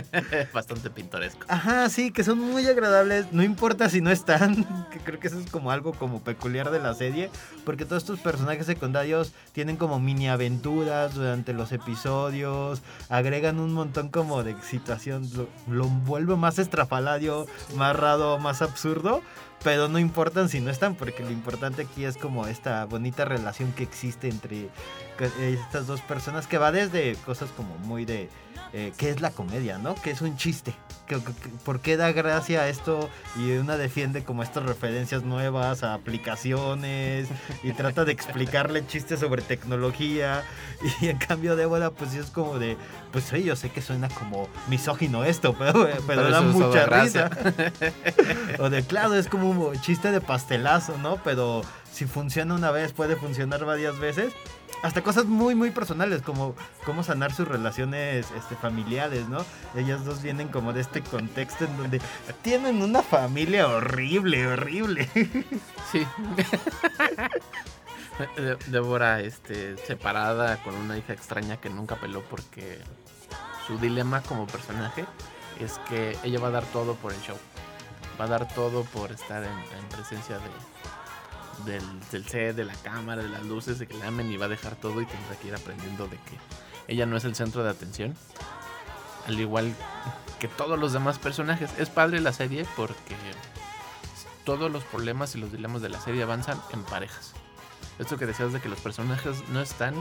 Bastante 0.52 0.90
pintoresco. 0.90 1.46
Ajá, 1.48 1.88
sí, 1.88 2.10
que 2.10 2.22
son 2.22 2.38
muy 2.40 2.66
agradables, 2.66 3.32
no 3.32 3.42
importa 3.42 3.88
si 3.88 4.02
no 4.02 4.10
están, 4.10 4.66
que 4.90 4.98
creo 4.98 5.18
que 5.18 5.28
eso 5.28 5.40
es 5.40 5.50
como 5.50 5.70
algo 5.70 5.94
como 5.94 6.20
peculiar 6.20 6.70
de 6.70 6.80
la 6.80 6.92
serie, 6.92 7.30
porque 7.64 7.86
todos 7.86 8.02
estos 8.02 8.20
personajes 8.20 8.66
secundarios 8.66 9.32
tienen 9.52 9.78
como 9.78 9.98
mini 9.98 10.28
aventuras 10.28 11.14
durante 11.14 11.54
los 11.54 11.72
episodios, 11.72 12.82
agregan 13.08 13.60
un 13.60 13.72
montón 13.72 14.10
como 14.10 14.42
de 14.42 14.60
situación, 14.60 15.26
lo, 15.34 15.48
lo 15.74 15.88
vuelve 15.88 16.36
más 16.36 16.58
estrafalario, 16.58 17.46
más 17.76 17.96
raro, 17.96 18.36
más 18.36 18.60
absurdo, 18.60 19.22
pero 19.62 19.88
no 19.88 19.98
importan 19.98 20.48
si 20.48 20.60
no 20.60 20.70
están, 20.70 20.94
porque 20.94 21.22
lo 21.22 21.30
importante 21.30 21.82
aquí 21.82 22.04
es 22.04 22.16
como 22.16 22.46
esta 22.46 22.84
bonita 22.84 23.24
relación 23.24 23.72
que 23.72 23.82
existe 23.82 24.28
entre 24.28 24.68
estas 25.40 25.86
dos 25.86 26.00
personas, 26.02 26.46
que 26.46 26.58
va 26.58 26.72
desde 26.72 27.16
cosas 27.24 27.50
como 27.50 27.76
muy 27.78 28.04
de 28.04 28.28
eh, 28.72 28.92
qué 28.96 29.10
es 29.10 29.20
la 29.20 29.30
comedia, 29.30 29.78
¿no? 29.78 29.94
Que 29.94 30.10
es 30.10 30.20
un 30.20 30.36
chiste. 30.36 30.74
¿Por 31.64 31.80
qué 31.80 31.96
da 31.96 32.10
gracia 32.10 32.68
esto? 32.68 33.08
Y 33.36 33.52
una 33.52 33.76
defiende 33.76 34.24
como 34.24 34.42
estas 34.42 34.64
referencias 34.64 35.22
nuevas 35.22 35.84
a 35.84 35.94
aplicaciones 35.94 37.28
y 37.62 37.72
trata 37.72 38.04
de 38.04 38.10
explicarle 38.10 38.84
chistes 38.86 39.20
sobre 39.20 39.42
tecnología. 39.42 40.42
Y 41.00 41.08
en 41.08 41.18
cambio 41.18 41.54
Débora 41.54 41.90
pues 41.90 42.10
sí 42.10 42.18
es 42.18 42.26
como 42.26 42.58
de, 42.58 42.76
pues 43.12 43.24
sí, 43.24 43.44
yo 43.44 43.54
sé 43.54 43.70
que 43.70 43.82
suena 43.82 44.08
como 44.08 44.48
misógino 44.68 45.24
esto, 45.24 45.54
pero, 45.58 45.84
pero, 45.84 46.02
Pero 46.06 46.30
da 46.30 46.40
mucha 46.40 46.86
risa. 46.86 47.30
o 48.58 48.68
de, 48.68 48.82
claro, 48.82 49.14
es 49.14 49.28
como 49.28 49.50
un 49.50 49.80
chiste 49.80 50.10
de 50.10 50.20
pastelazo, 50.20 50.98
¿no? 50.98 51.18
Pero 51.22 51.62
si 51.92 52.04
funciona 52.06 52.54
una 52.54 52.70
vez, 52.72 52.92
puede 52.92 53.16
funcionar 53.16 53.64
varias 53.64 53.98
veces. 53.98 54.32
Hasta 54.82 55.02
cosas 55.02 55.24
muy, 55.24 55.54
muy 55.54 55.70
personales, 55.70 56.22
como 56.22 56.54
cómo 56.84 57.02
sanar 57.02 57.32
sus 57.32 57.48
relaciones 57.48 58.30
este, 58.36 58.56
familiares, 58.56 59.28
¿no? 59.28 59.44
Ellas 59.74 60.04
dos 60.04 60.22
vienen 60.22 60.48
como 60.48 60.72
de 60.72 60.82
este 60.82 61.02
contexto 61.02 61.64
en 61.64 61.76
donde 61.76 62.00
tienen 62.42 62.82
una 62.82 63.02
familia 63.02 63.68
horrible, 63.68 64.46
horrible. 64.46 65.08
Sí. 65.92 66.04
Débora, 68.66 69.20
este, 69.20 69.76
separada 69.76 70.56
con 70.64 70.74
una 70.74 70.98
hija 70.98 71.12
extraña 71.12 71.58
que 71.58 71.70
nunca 71.70 71.94
peló 71.96 72.22
porque 72.22 72.80
su 73.66 73.78
dilema 73.78 74.20
como 74.22 74.46
personaje 74.46 75.04
es 75.60 75.78
que 75.88 76.18
ella 76.24 76.40
va 76.40 76.48
a 76.48 76.52
dar 76.52 76.64
todo 76.64 76.96
por 76.96 77.12
el 77.12 77.20
show. 77.20 77.36
Va 78.20 78.24
a 78.24 78.28
dar 78.28 78.48
todo 78.52 78.82
por 78.84 79.12
estar 79.12 79.44
en 79.44 79.88
presencia 79.90 80.38
de, 80.38 80.48
del, 81.64 81.82
del 82.10 82.26
set, 82.26 82.54
de 82.56 82.64
la 82.64 82.74
cámara, 82.74 83.22
de 83.22 83.28
las 83.28 83.42
luces, 83.44 83.78
de 83.78 83.86
que 83.86 83.94
la 83.94 84.10
y 84.10 84.36
va 84.36 84.46
a 84.46 84.48
dejar 84.48 84.76
todo 84.76 85.00
y 85.00 85.06
tendrá 85.06 85.36
que 85.40 85.48
ir 85.48 85.54
aprendiendo 85.54 86.06
de 86.08 86.16
que 86.16 86.38
ella 86.88 87.06
no 87.06 87.16
es 87.16 87.24
el 87.24 87.34
centro 87.34 87.64
de 87.64 87.70
atención. 87.70 88.14
Al 89.26 89.38
igual 89.40 89.74
que 90.38 90.48
todos 90.48 90.78
los 90.78 90.92
demás 90.92 91.18
personajes. 91.18 91.70
Es 91.78 91.88
padre 91.88 92.20
la 92.20 92.32
serie 92.32 92.66
porque 92.76 93.16
todos 94.44 94.70
los 94.70 94.84
problemas 94.84 95.34
y 95.34 95.38
los 95.38 95.50
dilemas 95.50 95.82
de 95.82 95.88
la 95.88 96.00
serie 96.00 96.22
avanzan 96.22 96.60
en 96.70 96.84
parejas. 96.84 97.32
esto 97.98 98.18
que 98.18 98.26
decías 98.26 98.52
de 98.52 98.60
que 98.60 98.68
los 98.68 98.78
personajes 98.78 99.36
no 99.48 99.60
están. 99.60 99.94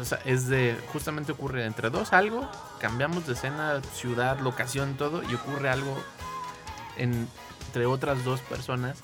O 0.00 0.04
sea, 0.04 0.18
es 0.24 0.46
de. 0.48 0.76
Justamente 0.92 1.32
ocurre 1.32 1.64
entre 1.64 1.90
dos 1.90 2.12
algo. 2.12 2.48
Cambiamos 2.80 3.26
de 3.26 3.32
escena, 3.34 3.80
ciudad, 3.94 4.38
locación, 4.40 4.96
todo. 4.96 5.22
Y 5.28 5.34
ocurre 5.34 5.68
algo 5.70 5.96
en- 6.96 7.28
entre 7.66 7.86
otras 7.86 8.24
dos 8.24 8.40
personas 8.40 8.98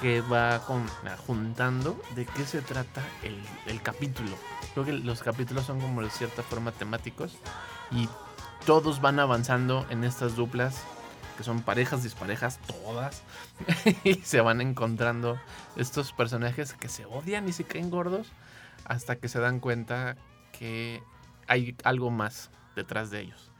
que 0.00 0.20
va 0.20 0.60
con- 0.66 0.88
juntando 1.26 2.00
de 2.14 2.26
qué 2.26 2.44
se 2.44 2.62
trata 2.62 3.02
el, 3.22 3.40
el 3.66 3.82
capítulo. 3.82 4.36
Creo 4.74 4.84
que 4.84 4.92
los 4.92 5.22
capítulos 5.22 5.64
son 5.66 5.80
como 5.80 6.02
de 6.02 6.10
cierta 6.10 6.42
forma 6.42 6.72
temáticos. 6.72 7.36
Y 7.90 8.08
todos 8.66 9.00
van 9.00 9.20
avanzando 9.20 9.86
en 9.90 10.04
estas 10.04 10.36
duplas 10.36 10.82
que 11.36 11.44
son 11.44 11.60
parejas 11.62 12.02
disparejas 12.02 12.58
todas 12.66 13.22
y 14.04 14.14
se 14.14 14.40
van 14.40 14.60
encontrando 14.60 15.38
estos 15.76 16.12
personajes 16.12 16.72
que 16.72 16.88
se 16.88 17.04
odian 17.04 17.48
y 17.48 17.52
se 17.52 17.64
caen 17.64 17.90
gordos 17.90 18.28
hasta 18.84 19.16
que 19.16 19.28
se 19.28 19.38
dan 19.38 19.60
cuenta 19.60 20.16
que 20.58 21.02
hay 21.46 21.76
algo 21.84 22.10
más 22.10 22.50
detrás 22.74 23.10
de 23.10 23.20
ellos, 23.20 23.50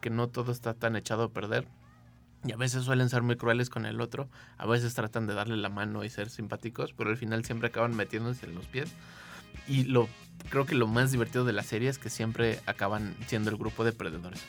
que 0.00 0.10
no 0.10 0.28
todo 0.28 0.52
está 0.52 0.74
tan 0.74 0.96
echado 0.96 1.24
a 1.24 1.28
perder 1.30 1.66
y 2.44 2.52
a 2.52 2.56
veces 2.56 2.84
suelen 2.84 3.08
ser 3.08 3.22
muy 3.22 3.36
crueles 3.36 3.70
con 3.70 3.86
el 3.86 4.00
otro, 4.00 4.28
a 4.58 4.66
veces 4.66 4.94
tratan 4.94 5.26
de 5.26 5.34
darle 5.34 5.56
la 5.56 5.68
mano 5.68 6.04
y 6.04 6.10
ser 6.10 6.30
simpáticos, 6.30 6.92
pero 6.92 7.10
al 7.10 7.16
final 7.16 7.44
siempre 7.44 7.68
acaban 7.68 7.96
metiéndose 7.96 8.46
en 8.46 8.54
los 8.54 8.66
pies. 8.66 8.90
Y 9.66 9.84
lo 9.84 10.08
creo 10.50 10.66
que 10.66 10.74
lo 10.74 10.86
más 10.86 11.12
divertido 11.12 11.44
de 11.44 11.52
la 11.52 11.62
serie 11.62 11.88
es 11.88 11.98
que 11.98 12.10
siempre 12.10 12.60
acaban 12.66 13.14
siendo 13.26 13.50
el 13.50 13.56
grupo 13.56 13.84
de 13.84 13.92
perdedores. 13.92 14.42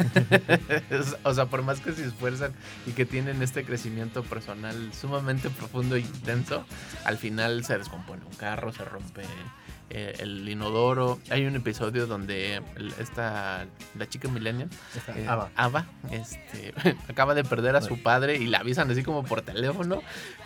o 1.24 1.34
sea, 1.34 1.46
por 1.46 1.62
más 1.62 1.80
que 1.80 1.92
se 1.92 2.06
esfuerzan 2.06 2.52
y 2.86 2.92
que 2.92 3.04
tienen 3.04 3.42
este 3.42 3.64
crecimiento 3.64 4.22
personal 4.22 4.92
sumamente 4.94 5.50
profundo 5.50 5.96
e 5.96 6.00
intenso, 6.00 6.64
al 7.04 7.18
final 7.18 7.64
se 7.64 7.76
descompone 7.76 8.24
un 8.24 8.34
carro, 8.34 8.72
se 8.72 8.84
rompe 8.84 9.22
eh, 9.90 10.14
el 10.20 10.48
inodoro. 10.48 11.18
Hay 11.30 11.46
un 11.46 11.56
episodio 11.56 12.06
donde 12.06 12.62
esta, 12.98 13.66
la 13.98 14.08
chica 14.08 14.28
millennial, 14.28 14.68
eh, 15.16 15.26
Ava. 15.28 15.50
Ava, 15.56 15.86
este, 16.10 16.72
acaba 17.08 17.34
de 17.34 17.44
perder 17.44 17.76
a 17.76 17.82
su 17.82 18.00
padre 18.02 18.36
y 18.36 18.46
la 18.46 18.58
avisan 18.58 18.90
así 18.90 19.02
como 19.02 19.24
por 19.24 19.42
teléfono 19.42 20.02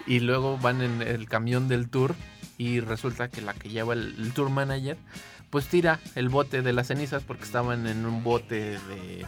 y 0.06 0.20
luego 0.20 0.58
van 0.58 0.82
en 0.82 1.02
el 1.02 1.28
camión 1.28 1.68
del 1.68 1.88
tour 1.88 2.14
y 2.56 2.80
resulta 2.80 3.28
que 3.28 3.42
la 3.42 3.52
que 3.54 3.68
lleva 3.68 3.94
el, 3.94 4.14
el 4.18 4.32
tour 4.32 4.48
manager 4.48 4.96
pues 5.50 5.68
tira 5.68 6.00
el 6.16 6.30
bote 6.30 6.62
de 6.62 6.72
las 6.72 6.88
cenizas 6.88 7.22
porque 7.22 7.44
estaban 7.44 7.86
en 7.86 8.06
un 8.06 8.24
bote 8.24 8.78
de, 8.88 9.24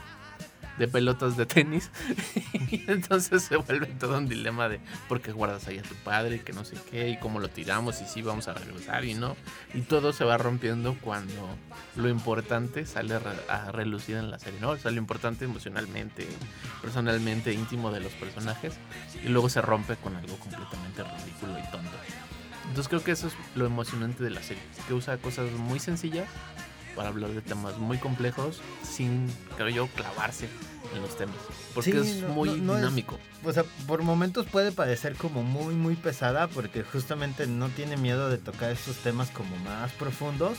de 0.79 0.89
pelotas 0.89 1.37
de 1.37 1.47
tenis 1.47 1.91
y 2.71 2.85
entonces 2.89 3.43
se 3.43 3.57
vuelve 3.57 3.87
todo 3.87 4.19
un 4.19 4.29
dilema 4.29 4.69
de 4.69 4.81
por 5.09 5.21
qué 5.21 5.33
guardas 5.33 5.67
ahí 5.69 5.79
a 5.79 5.83
tu 5.83 5.95
padre 5.97 6.41
que 6.41 6.53
no 6.53 6.65
sé 6.65 6.77
qué 6.91 7.09
y 7.11 7.19
cómo 7.19 7.41
lo 7.41 7.49
tiramos 7.49 8.01
y 8.03 8.07
si 8.07 8.23
vamos 8.23 8.49
a 8.49 8.55
regresar 8.55 9.05
y 9.05 9.15
no 9.15 9.37
y 9.75 9.83
todo 9.83 10.13
se 10.13 10.25
va 10.25 10.39
rompiendo 10.39 10.97
cuando 11.01 11.49
lo 11.97 12.09
importante 12.09 12.87
sale 12.87 13.15
a 13.49 13.73
relucir 13.73 14.17
en 14.17 14.31
la 14.31 14.39
serie, 14.39 14.61
¿no? 14.61 14.71
O 14.71 14.77
sea, 14.77 14.91
lo 14.91 14.99
importante 14.99 15.45
emocionalmente, 15.45 16.27
personalmente, 16.83 17.53
íntimo 17.53 17.91
de 17.91 18.01
los 18.01 18.13
personajes 18.13 18.75
y 19.25 19.29
luego 19.29 19.49
se 19.49 19.63
rompe 19.63 19.97
con 19.97 20.15
algo 20.17 20.37
completamente 20.39 21.03
ridículo 21.03 21.59
y 21.59 21.71
tonto. 21.71 21.91
Entonces 22.69 22.89
creo 22.89 23.05
que 23.05 23.13
eso 23.13 23.29
es 23.29 23.35
lo 23.55 23.67
emocionante 23.67 24.25
de 24.25 24.31
la 24.31 24.43
serie, 24.43 24.63
que 24.89 24.95
usa 24.95 25.17
cosas 25.19 25.51
muy 25.53 25.79
sencillas 25.79 26.29
para 26.97 27.11
hablar 27.11 27.31
de 27.31 27.43
temas 27.43 27.79
muy 27.79 27.99
complejos 27.99 28.61
sin, 28.83 29.29
creo 29.57 29.69
yo, 29.69 29.87
clavarse 29.89 30.49
en 30.95 31.03
los 31.03 31.17
temas. 31.17 31.37
Porque 31.75 31.93
Sí, 31.93 31.99
es 31.99 32.23
no- 32.23 32.29
muy 32.31 32.49
no- 32.49 32.57
no 32.57 32.73
es- 32.75 32.79
dinámico. 32.81 33.19
O 33.45 33.53
sea, 33.53 33.65
por 33.87 34.03
momentos 34.03 34.47
puede 34.47 34.73
parecer 34.73 35.15
como 35.15 35.43
muy, 35.43 35.75
muy 35.75 35.95
pesada 35.95 36.49
porque 36.49 36.83
justamente 36.83 37.47
no 37.47 37.69
tiene 37.69 37.97
miedo 37.97 38.29
de 38.31 38.39
tocar 38.39 38.71
estos 38.73 38.97
temas 38.97 39.31
como 39.31 39.55
más 39.59 39.93
profundos, 39.93 40.57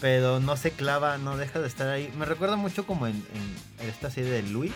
pero 0.00 0.40
no 0.40 0.56
se 0.56 0.70
clava, 0.70 1.18
no 1.18 1.36
deja 1.36 1.60
de 1.60 1.68
estar 1.68 1.88
ahí. 1.88 2.12
Me 2.18 2.24
recuerda 2.24 2.56
mucho 2.56 2.86
como 2.86 3.06
en, 3.06 3.16
en 3.34 3.88
esta 3.88 4.10
serie 4.10 4.30
de 4.30 4.42
Louis, 4.42 4.72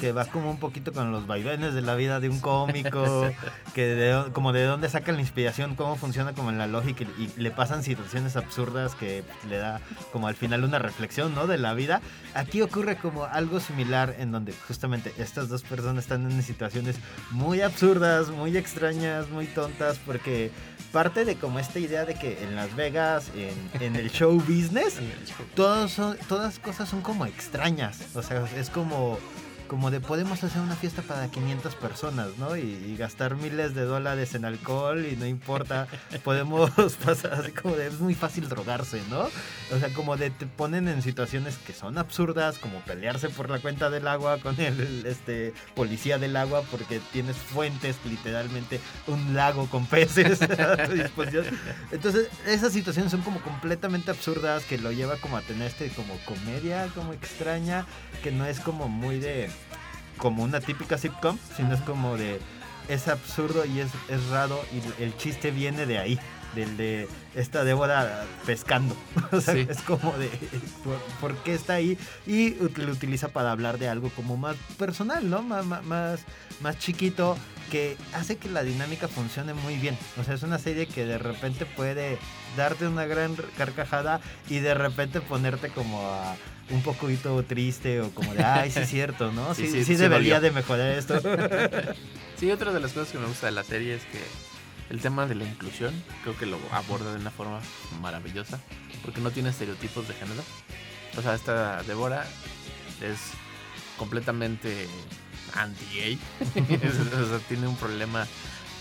que 0.00 0.12
va 0.12 0.24
como 0.24 0.50
un 0.50 0.58
poquito 0.58 0.92
con 0.92 1.12
los 1.12 1.26
vaivenes 1.26 1.74
de 1.74 1.82
la 1.82 1.94
vida 1.94 2.20
de 2.20 2.28
un 2.28 2.40
cómico, 2.40 3.28
que 3.74 3.86
de, 3.86 4.32
como 4.32 4.52
de 4.52 4.64
dónde 4.64 4.88
saca 4.88 5.12
la 5.12 5.20
inspiración, 5.20 5.74
cómo 5.74 5.96
funciona 5.96 6.32
como 6.32 6.50
en 6.50 6.58
la 6.58 6.66
lógica 6.66 7.04
y, 7.18 7.22
y 7.22 7.32
le 7.40 7.50
pasan 7.50 7.82
situaciones 7.82 8.36
absurdas 8.36 8.94
que 8.94 9.24
le 9.48 9.58
da 9.58 9.80
como 10.12 10.28
al 10.28 10.34
final 10.34 10.64
una 10.64 10.78
reflexión, 10.78 11.34
¿no? 11.34 11.46
De 11.46 11.58
la 11.58 11.74
vida. 11.74 12.00
Aquí 12.34 12.62
ocurre 12.62 12.96
como 12.96 13.24
algo 13.24 13.60
similar 13.60 14.16
en 14.18 14.32
donde 14.32 14.52
justamente 14.66 15.12
estas 15.18 15.48
dos 15.48 15.62
personas 15.62 16.04
están 16.04 16.30
en 16.30 16.42
situaciones 16.42 16.96
muy 17.30 17.60
absurdas, 17.60 18.30
muy 18.30 18.56
extrañas, 18.56 19.28
muy 19.28 19.46
tontas, 19.46 19.98
porque 20.04 20.50
parte 20.96 21.26
de 21.26 21.36
como 21.36 21.58
esta 21.58 21.78
idea 21.78 22.06
de 22.06 22.14
que 22.14 22.42
en 22.42 22.56
Las 22.56 22.74
Vegas, 22.74 23.30
en, 23.36 23.82
en 23.82 23.96
el 23.96 24.10
show 24.10 24.32
business, 24.32 24.94
todos 25.54 25.92
son, 25.92 26.16
todas 26.26 26.58
cosas 26.58 26.88
son 26.88 27.02
como 27.02 27.26
extrañas. 27.26 28.16
O 28.16 28.22
sea, 28.22 28.48
es 28.56 28.70
como, 28.70 29.18
como 29.66 29.90
de 29.90 30.00
podemos 30.00 30.42
hacer 30.42 30.60
una 30.60 30.76
fiesta 30.76 31.02
para 31.02 31.28
500 31.28 31.74
personas, 31.74 32.28
¿no? 32.38 32.56
Y, 32.56 32.60
y 32.62 32.96
gastar 32.96 33.36
miles 33.36 33.74
de 33.74 33.82
dólares 33.82 34.34
en 34.34 34.44
alcohol 34.44 35.06
y 35.06 35.16
no 35.16 35.26
importa. 35.26 35.86
Podemos 36.24 36.70
pasar 37.04 37.34
así 37.34 37.52
como 37.52 37.76
de 37.76 37.86
es 37.86 38.00
muy 38.00 38.14
fácil 38.14 38.48
drogarse, 38.48 39.00
¿no? 39.10 39.28
O 39.74 39.78
sea, 39.78 39.92
como 39.92 40.16
de 40.16 40.30
te 40.30 40.46
ponen 40.46 40.88
en 40.88 41.02
situaciones 41.02 41.56
que 41.58 41.72
son 41.72 41.98
absurdas, 41.98 42.58
como 42.58 42.80
pelearse 42.80 43.28
por 43.28 43.50
la 43.50 43.58
cuenta 43.58 43.90
del 43.90 44.06
agua 44.08 44.38
con 44.38 44.58
el 44.60 45.04
este 45.06 45.54
policía 45.74 46.18
del 46.18 46.36
agua 46.36 46.62
porque 46.70 47.00
tienes 47.12 47.36
fuentes, 47.36 47.96
literalmente 48.04 48.80
un 49.06 49.34
lago 49.34 49.66
con 49.66 49.86
peces 49.86 50.42
a 50.42 50.76
tu 50.86 50.92
disposición. 50.92 51.46
Entonces, 51.90 52.28
esas 52.46 52.72
situaciones 52.72 53.10
son 53.10 53.22
como 53.22 53.40
completamente 53.40 54.10
absurdas 54.10 54.64
que 54.64 54.78
lo 54.78 54.92
lleva 54.92 55.16
como 55.16 55.36
a 55.36 55.42
tener 55.42 55.68
este 55.68 55.88
como 55.90 56.16
comedia 56.24 56.88
como 56.94 57.12
extraña, 57.12 57.86
que 58.22 58.30
no 58.30 58.46
es 58.46 58.60
como 58.60 58.88
muy 58.88 59.18
de 59.18 59.50
como 60.18 60.42
una 60.42 60.60
típica 60.60 60.98
sitcom, 60.98 61.38
sino 61.56 61.74
es 61.74 61.80
como 61.82 62.16
de 62.16 62.40
es 62.88 63.08
absurdo 63.08 63.64
y 63.64 63.80
es, 63.80 63.88
es 64.08 64.26
raro 64.28 64.60
y 64.72 65.02
el 65.02 65.16
chiste 65.16 65.50
viene 65.50 65.86
de 65.86 65.98
ahí, 65.98 66.18
del 66.54 66.76
de 66.76 67.08
esta 67.34 67.64
Débora 67.64 68.24
pescando. 68.46 68.94
O 69.32 69.40
sea, 69.40 69.54
Sí. 69.54 69.66
es 69.68 69.80
como 69.82 70.12
de 70.12 70.28
¿por, 70.84 70.96
por 71.20 71.34
qué 71.42 71.54
está 71.54 71.74
ahí? 71.74 71.98
Y 72.28 72.50
lo 72.54 72.92
utiliza 72.92 73.28
para 73.28 73.50
hablar 73.50 73.78
de 73.78 73.88
algo 73.88 74.10
como 74.10 74.36
más 74.36 74.54
personal, 74.78 75.28
¿no? 75.28 75.42
Má- 75.42 75.62
má- 75.62 75.82
Más, 75.82 76.20
más 76.60 76.78
chiquito 76.78 77.36
que 77.72 77.96
hace 78.14 78.36
que 78.36 78.48
la 78.48 78.62
dinámica 78.62 79.08
funcione 79.08 79.52
muy 79.52 79.74
bien. 79.78 79.98
O 80.20 80.22
sea, 80.22 80.34
es 80.34 80.44
una 80.44 80.58
serie 80.60 80.86
que 80.86 81.04
de 81.04 81.18
repente 81.18 81.66
puede 81.66 82.16
darte 82.56 82.86
una 82.86 83.04
gran 83.06 83.34
carcajada 83.58 84.20
y 84.48 84.60
de 84.60 84.74
repente 84.74 85.20
ponerte 85.20 85.70
como 85.70 86.00
a 86.08 86.36
un 86.70 86.82
poquito 86.82 87.42
triste 87.44 88.00
o 88.00 88.10
como 88.10 88.34
de, 88.34 88.42
ay, 88.44 88.70
sí 88.70 88.80
es 88.80 88.88
cierto, 88.88 89.32
¿no? 89.32 89.54
Sí, 89.54 89.66
Sí, 89.66 89.72
sí, 89.72 89.84
sí, 89.84 89.96
debería 89.96 90.40
de 90.40 90.50
mejorar 90.50 90.90
esto. 90.92 91.20
Sí, 92.38 92.50
otra 92.50 92.70
de 92.70 92.80
las 92.80 92.92
cosas 92.92 93.10
que 93.10 93.18
me 93.18 93.26
gusta 93.26 93.46
de 93.46 93.52
la 93.52 93.64
serie 93.64 93.94
es 93.94 94.02
que 94.04 94.20
el 94.90 95.00
tema 95.00 95.24
de 95.24 95.34
la 95.34 95.44
inclusión 95.44 95.94
creo 96.22 96.36
que 96.36 96.44
lo 96.44 96.58
aborda 96.70 97.14
de 97.14 97.18
una 97.18 97.30
forma 97.30 97.60
maravillosa 98.02 98.60
porque 99.02 99.22
no 99.22 99.30
tiene 99.30 99.48
estereotipos 99.48 100.06
de 100.06 100.12
género. 100.12 100.42
O 101.16 101.22
sea, 101.22 101.34
esta 101.34 101.82
Débora 101.84 102.26
es 103.00 103.18
completamente 103.96 104.86
anti-gay. 105.54 106.18
o 106.40 107.26
sea, 107.28 107.38
tiene 107.48 107.68
un 107.68 107.76
problema 107.76 108.26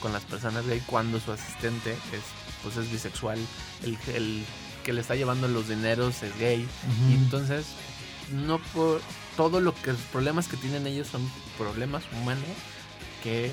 con 0.02 0.12
las 0.12 0.24
personas 0.24 0.68
gay 0.68 0.82
cuando 0.86 1.20
su 1.20 1.32
asistente 1.32 1.92
es, 1.92 2.24
pues 2.62 2.76
es 2.76 2.92
bisexual. 2.92 3.40
El, 3.84 3.98
el 4.14 4.46
que 4.86 4.94
le 4.94 5.02
está 5.02 5.16
llevando 5.16 5.48
los 5.48 5.68
dineros 5.68 6.22
es 6.22 6.38
gay. 6.38 6.66
Y 7.10 7.14
entonces, 7.16 7.66
no 8.32 8.60
por 8.60 9.02
todo 9.36 9.60
lo 9.60 9.74
que 9.74 9.92
los 9.92 10.02
problemas 10.12 10.48
que 10.48 10.58
tienen 10.58 10.86
ellos 10.86 11.08
son 11.08 11.28
problemas 11.58 12.04
humanos 12.14 12.46
que 13.24 13.52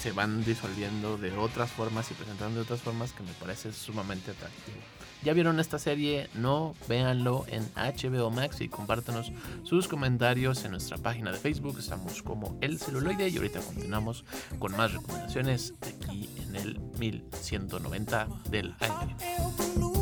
se 0.00 0.12
van 0.12 0.42
disolviendo 0.44 1.18
de 1.18 1.36
otras 1.36 1.70
formas 1.70 2.10
y 2.10 2.14
presentando 2.14 2.56
de 2.56 2.62
otras 2.62 2.80
formas 2.80 3.12
que 3.12 3.22
me 3.22 3.32
parece 3.34 3.72
sumamente 3.72 4.32
atractivo. 4.32 4.78
¿Ya 5.22 5.34
vieron 5.34 5.60
esta 5.60 5.78
serie? 5.78 6.28
No, 6.34 6.74
véanlo 6.88 7.44
en 7.48 7.64
HBO 7.76 8.30
Max 8.30 8.60
y 8.60 8.68
compártanos 8.68 9.30
sus 9.62 9.86
comentarios 9.86 10.64
en 10.64 10.72
nuestra 10.72 10.96
página 10.96 11.30
de 11.30 11.38
Facebook. 11.38 11.78
Estamos 11.78 12.22
como 12.22 12.58
El 12.60 12.80
Celuloide 12.80 13.28
y 13.28 13.36
ahorita 13.36 13.60
continuamos 13.60 14.24
con 14.58 14.76
más 14.76 14.92
recomendaciones 14.92 15.74
aquí 15.82 16.28
en 16.38 16.56
el 16.56 16.80
1190 16.98 18.26
del 18.50 18.74
año. 18.80 20.01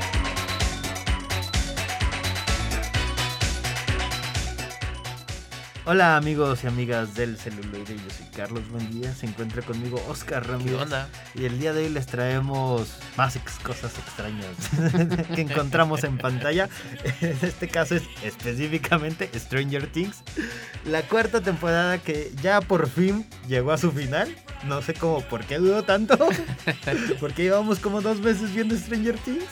Hola 5.83 6.15
amigos 6.15 6.63
y 6.63 6.67
amigas 6.67 7.15
del 7.15 7.37
celuloide, 7.37 7.95
yo 7.95 8.09
soy 8.15 8.27
Carlos 8.35 8.69
Buendía, 8.69 9.15
se 9.15 9.25
encuentra 9.25 9.63
conmigo 9.63 9.99
Oscar 10.07 10.43
¿Qué 10.43 10.49
Ramírez 10.51 10.79
onda? 10.79 11.09
y 11.33 11.45
el 11.45 11.59
día 11.59 11.73
de 11.73 11.83
hoy 11.85 11.89
les 11.89 12.05
traemos 12.05 12.87
más 13.17 13.35
ex- 13.35 13.57
cosas 13.57 13.91
extrañas 13.97 14.45
que 15.35 15.41
encontramos 15.41 16.03
en 16.03 16.19
pantalla. 16.19 16.69
En 17.21 17.35
este 17.41 17.67
caso 17.67 17.95
es 17.95 18.03
específicamente 18.23 19.27
Stranger 19.35 19.87
Things, 19.87 20.17
la 20.85 21.01
cuarta 21.01 21.41
temporada 21.41 21.97
que 21.97 22.31
ya 22.43 22.61
por 22.61 22.87
fin 22.87 23.25
llegó 23.47 23.71
a 23.71 23.77
su 23.79 23.91
final. 23.91 24.35
No 24.67 24.83
sé 24.83 24.93
cómo, 24.93 25.21
por 25.21 25.43
qué 25.45 25.57
duró 25.57 25.81
tanto, 25.81 26.15
porque 27.19 27.41
llevamos 27.41 27.79
como 27.79 28.01
dos 28.01 28.19
meses 28.19 28.53
viendo 28.53 28.77
Stranger 28.77 29.17
Things. 29.17 29.45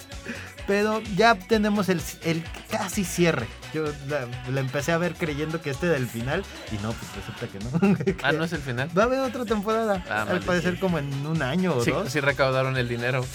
Pero 0.69 1.01
ya 1.17 1.33
tenemos 1.33 1.89
el, 1.89 1.99
el 2.23 2.43
casi 2.69 3.03
cierre. 3.03 3.47
Yo 3.73 3.85
la, 4.07 4.27
la 4.51 4.59
empecé 4.59 4.91
a 4.91 4.99
ver 4.99 5.15
creyendo 5.15 5.59
que 5.63 5.71
este 5.71 5.87
era 5.87 5.97
el 5.97 6.07
final 6.07 6.45
y 6.71 6.75
no, 6.83 6.91
pues 6.93 7.11
resulta 7.15 7.47
que 7.47 8.05
no. 8.05 8.15
Ah, 8.23 8.31
no 8.33 8.43
es 8.43 8.53
el 8.53 8.61
final. 8.61 8.87
Va 8.95 9.01
a 9.01 9.05
haber 9.07 9.19
otra 9.21 9.45
temporada. 9.45 10.03
Ah, 10.07 10.21
al 10.21 10.27
maldición. 10.27 10.45
parecer 10.45 10.79
como 10.79 10.99
en 10.99 11.11
un 11.25 11.41
año 11.41 11.73
o 11.75 11.83
Sí, 11.83 11.89
dos. 11.89 12.11
sí 12.11 12.19
recaudaron 12.19 12.77
el 12.77 12.87
dinero. 12.87 13.25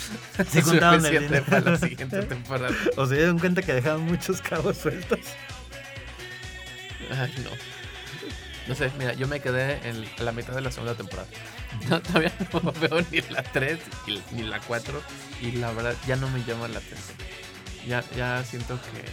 Sí 0.49 0.62
juntaron 0.62 1.05
el 1.05 1.22
dinero. 1.24 1.45
para 1.45 1.72
la 1.72 1.76
siguiente 1.78 2.22
temporada. 2.22 2.72
O 2.97 3.05
se 3.07 3.16
dieron 3.16 3.41
cuenta 3.41 3.62
que 3.62 3.72
dejaban 3.72 4.03
muchos 4.03 4.41
cabos 4.41 4.76
sueltos. 4.76 5.18
Ay, 7.11 7.35
no. 7.43 7.51
No 8.68 8.74
sé, 8.76 8.93
mira, 8.97 9.12
yo 9.14 9.26
me 9.26 9.41
quedé 9.41 9.80
en 9.89 10.07
la 10.24 10.30
mitad 10.30 10.55
de 10.55 10.61
la 10.61 10.70
segunda 10.70 10.95
temporada. 10.95 11.26
No, 11.88 12.00
todavía 12.00 12.32
no 12.52 12.72
veo 12.80 13.00
ni 13.10 13.20
la 13.22 13.42
3 13.42 13.78
y- 14.06 14.22
ni 14.32 14.42
la 14.42 14.60
4. 14.60 15.02
Y 15.42 15.52
la 15.52 15.70
verdad 15.72 15.94
ya 16.06 16.16
no 16.16 16.28
me 16.30 16.42
llama 16.44 16.68
la 16.68 16.78
atención. 16.78 17.16
Ya, 17.86 18.02
ya 18.16 18.42
siento 18.44 18.78
que 18.80 19.04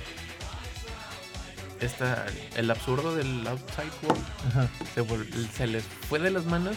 esta, 1.86 2.26
el 2.56 2.70
absurdo 2.70 3.16
del 3.16 3.46
outside 3.48 3.92
world 4.04 4.24
se, 4.94 5.48
se 5.58 5.68
les 5.68 5.84
fue 6.08 6.20
de 6.20 6.30
las 6.30 6.46
manos 6.46 6.76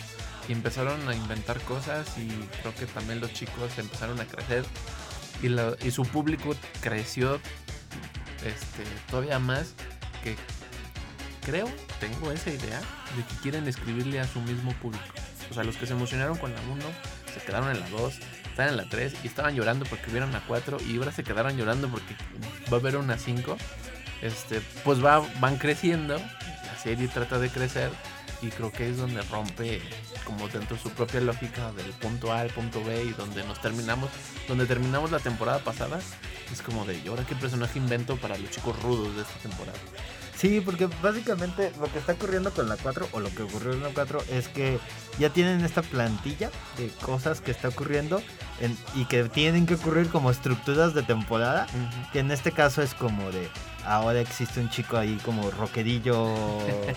y 0.48 0.52
empezaron 0.52 1.06
a 1.08 1.14
inventar 1.14 1.60
cosas 1.60 2.06
y 2.18 2.28
creo 2.62 2.74
que 2.74 2.86
también 2.86 3.20
los 3.20 3.32
chicos 3.32 3.76
empezaron 3.78 4.18
a 4.20 4.24
crecer 4.24 4.64
y, 5.42 5.48
la- 5.48 5.76
y 5.82 5.90
su 5.90 6.02
público 6.04 6.54
creció 6.80 7.34
este, 8.44 8.84
todavía 9.10 9.38
más 9.38 9.74
que 10.22 10.36
creo, 11.44 11.68
tengo 12.00 12.32
esa 12.32 12.50
idea 12.50 12.80
de 12.80 13.24
que 13.28 13.34
quieren 13.42 13.68
escribirle 13.68 14.20
a 14.20 14.26
su 14.26 14.40
mismo 14.40 14.72
público. 14.74 15.04
O 15.51 15.55
sea, 15.55 15.64
los 15.64 15.76
que 15.76 15.86
se 15.86 15.92
emocionaron 15.92 16.36
con 16.36 16.53
la 16.55 16.61
1 16.61 16.84
se 17.32 17.40
quedaron 17.45 17.70
en 17.70 17.80
la 17.80 17.88
2, 17.90 18.14
están 18.51 18.68
en 18.68 18.76
la 18.76 18.84
3 18.84 19.14
y 19.24 19.26
estaban 19.26 19.55
llorando 19.55 19.84
porque 19.86 20.11
vieron 20.11 20.32
la 20.32 20.40
4 20.40 20.78
y 20.88 20.97
ahora 20.97 21.12
se 21.12 21.24
quedaron 21.24 21.57
llorando 21.57 21.88
porque 21.88 22.14
va 22.72 22.76
a 22.76 22.80
haber 22.80 22.97
una 22.97 23.18
5. 23.18 23.57
Este, 24.22 24.61
pues 24.84 25.05
va, 25.05 25.22
van 25.40 25.59
creciendo, 25.59 26.16
la 26.16 26.78
serie 26.82 27.09
trata 27.09 27.38
de 27.38 27.51
crecer 27.51 27.90
y 28.47 28.51
creo 28.51 28.70
que 28.72 28.90
es 28.90 28.97
donde 28.99 29.22
rompe 29.22 29.80
como 30.24 30.49
dentro 30.49 30.76
de 30.76 30.82
su 30.82 30.90
propia 30.90 31.20
lógica 31.20 31.72
del 31.72 31.90
punto 31.92 32.32
A 32.32 32.40
al 32.40 32.51
punto 32.51 32.82
B 32.84 33.05
y 33.05 33.11
donde 33.12 33.45
nos 33.45 33.61
terminamos, 33.61 34.11
donde 34.49 34.66
terminamos 34.66 35.11
la 35.11 35.18
temporada 35.18 35.59
pasada, 35.61 35.99
es 36.53 36.62
como 36.62 36.84
de, 36.84 36.99
¿y 36.99 37.09
ahora 37.09 37.24
qué 37.26 37.34
personaje 37.34 37.78
invento 37.78 38.16
para 38.16 38.36
los 38.38 38.51
chicos 38.51 38.80
rudos 38.82 39.14
de 39.16 39.22
esta 39.22 39.34
temporada? 39.40 39.78
Sí, 40.36 40.61
porque 40.61 40.88
básicamente 41.03 41.72
lo 41.78 41.90
que 41.90 41.99
está 42.01 42.12
ocurriendo 42.12 42.53
con 42.53 42.68
la 42.68 42.76
4 42.76 43.09
o 43.12 43.20
lo 43.20 43.30
que 43.34 43.45
ocurrió 43.45 43.72
en 43.72 43.82
la 43.82 43.90
4 43.90 44.22
es 44.30 44.49
que 44.49 44.78
ya 45.18 45.30
tienen 45.30 45.64
esta 45.64 45.80
plantilla 45.82 46.51
de 46.76 46.88
cosas 47.03 47.40
que 47.40 47.53
está 47.53 47.68
ocurriendo 47.68 48.20
en- 48.61 48.76
y 48.95 49.05
que 49.07 49.24
tienen 49.28 49.64
que 49.64 49.74
ocurrir 49.74 50.09
como 50.09 50.30
estructuras 50.32 50.92
de 50.92 51.03
temporada. 51.05 51.66
Que 52.12 52.18
en 52.18 52.30
este 52.32 52.51
caso 52.51 52.82
es 52.82 52.95
como 52.95 53.30
de 53.30 53.49
ahora 53.87 54.20
existe 54.20 54.61
un 54.61 54.70
chico 54.70 54.97
ahí 54.97 55.18
como 55.24 55.51
rockerillo, 55.51 56.32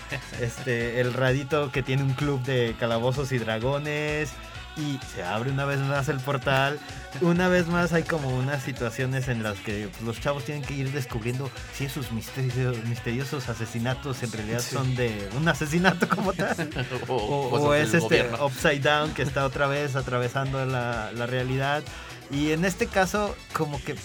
este, 0.40 1.00
el 1.00 1.12
radito 1.14 1.70
que 1.72 1.82
tiene 1.82 2.02
un 2.02 2.14
club 2.14 2.42
de 2.44 2.74
calabozos 2.78 3.32
y 3.32 3.38
dragones. 3.38 4.30
Y 4.76 5.00
se 5.12 5.24
abre 5.24 5.50
una 5.50 5.64
vez 5.64 5.80
más 5.80 6.08
el 6.08 6.20
portal. 6.20 6.78
Una 7.20 7.48
vez 7.48 7.66
más 7.66 7.92
hay 7.92 8.04
como 8.04 8.28
unas 8.28 8.62
situaciones 8.62 9.26
en 9.26 9.42
las 9.42 9.58
que 9.58 9.88
pues, 9.88 10.02
los 10.02 10.20
chavos 10.20 10.44
tienen 10.44 10.62
que 10.62 10.72
ir 10.74 10.92
descubriendo 10.92 11.50
si 11.74 11.86
esos 11.86 12.12
misterios, 12.12 12.76
misteriosos 12.84 13.48
asesinatos 13.48 14.22
en 14.22 14.30
realidad 14.30 14.60
Sí. 14.60 14.76
son 14.76 14.94
de 14.94 15.28
un 15.36 15.48
asesinato 15.48 16.08
como 16.08 16.32
tal. 16.32 16.54
o, 17.08 17.16
O, 17.16 17.74
es 17.74 17.88
este 17.92 17.98
gobierno. 18.22 18.46
Upside 18.46 18.78
Down 18.78 19.14
que 19.14 19.22
está 19.22 19.44
otra 19.46 19.66
vez 19.66 19.96
atravesando 19.96 20.64
la, 20.64 21.10
la 21.12 21.26
realidad. 21.26 21.82
Y 22.30 22.52
en 22.52 22.64
este 22.64 22.86
caso, 22.86 23.34
como 23.54 23.82
que 23.82 23.96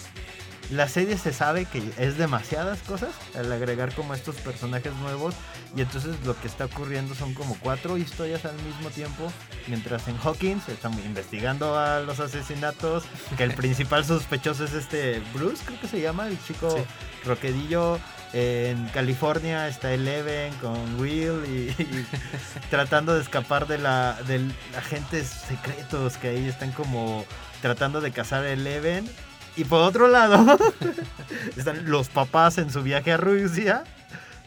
la 0.70 0.88
serie 0.88 1.18
se 1.18 1.32
sabe 1.32 1.66
que 1.66 1.82
es 1.98 2.16
demasiadas 2.18 2.78
cosas 2.80 3.10
al 3.36 3.52
agregar 3.52 3.94
como 3.94 4.14
estos 4.14 4.36
personajes 4.36 4.92
nuevos. 4.94 5.34
Y 5.76 5.80
entonces 5.82 6.16
lo 6.24 6.38
que 6.40 6.46
está 6.46 6.66
ocurriendo 6.66 7.14
son 7.14 7.34
como 7.34 7.56
cuatro 7.60 7.98
historias 7.98 8.44
al 8.44 8.54
mismo 8.62 8.90
tiempo. 8.90 9.32
Mientras 9.66 10.06
en 10.08 10.16
Hawkins 10.22 10.68
están 10.68 10.92
investigando 11.04 11.78
a 11.78 12.00
los 12.00 12.20
asesinatos. 12.20 13.04
Que 13.36 13.44
el 13.44 13.54
principal 13.56 14.04
sospechoso 14.04 14.64
es 14.64 14.72
este 14.72 15.20
Bruce, 15.32 15.62
creo 15.64 15.80
que 15.80 15.88
se 15.88 16.00
llama, 16.00 16.28
el 16.28 16.42
chico 16.44 16.70
Sí. 16.70 16.84
roquedillo. 17.28 17.98
En 18.32 18.86
California 18.88 19.68
está 19.68 19.92
Eleven 19.92 20.52
con 20.54 20.98
Will 21.00 21.44
y, 21.46 21.70
y 21.80 22.06
tratando 22.70 23.14
de 23.14 23.22
escapar 23.22 23.68
de 23.68 23.78
la 23.78 24.18
de 24.26 24.40
agentes 24.76 25.28
secretos 25.28 26.16
que 26.16 26.28
ahí 26.28 26.48
están 26.48 26.72
como 26.72 27.24
tratando 27.62 28.00
de 28.00 28.10
cazar 28.10 28.42
a 28.44 28.50
Eleven. 28.50 29.08
Y 29.56 29.64
por 29.64 29.80
otro 29.82 30.08
lado, 30.08 30.58
están 31.56 31.88
los 31.90 32.08
papás 32.08 32.58
en 32.58 32.70
su 32.72 32.82
viaje 32.82 33.12
a 33.12 33.16
Rusia 33.16 33.84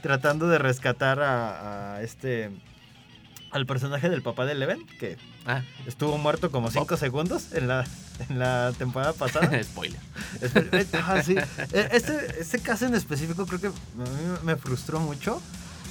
tratando 0.01 0.47
de 0.47 0.57
rescatar 0.57 1.19
a, 1.21 1.95
a 1.95 2.01
este 2.01 2.51
al 3.51 3.65
personaje 3.65 4.09
del 4.09 4.21
papá 4.21 4.45
de 4.45 4.51
Eleven 4.51 4.85
que 4.99 5.17
Ah, 5.49 5.61
estuvo 5.85 6.17
muerto 6.17 6.51
como 6.51 6.69
5 6.69 6.97
segundos 6.97 7.53
en 7.53 7.69
la, 7.69 7.85
en 8.27 8.37
la 8.37 8.73
temporada 8.77 9.13
pasada. 9.13 9.49
spoiler. 9.63 9.99
Eh, 10.41 10.85
sí. 11.23 11.35
Eh, 11.37 11.89
Este, 11.93 12.41
este 12.41 12.59
caso 12.59 12.85
en 12.85 12.93
específico 12.95 13.45
creo 13.47 13.61
que 13.61 13.67
a 13.67 13.71
mí 13.71 14.37
me 14.43 14.57
frustró 14.57 14.99
mucho 14.99 15.41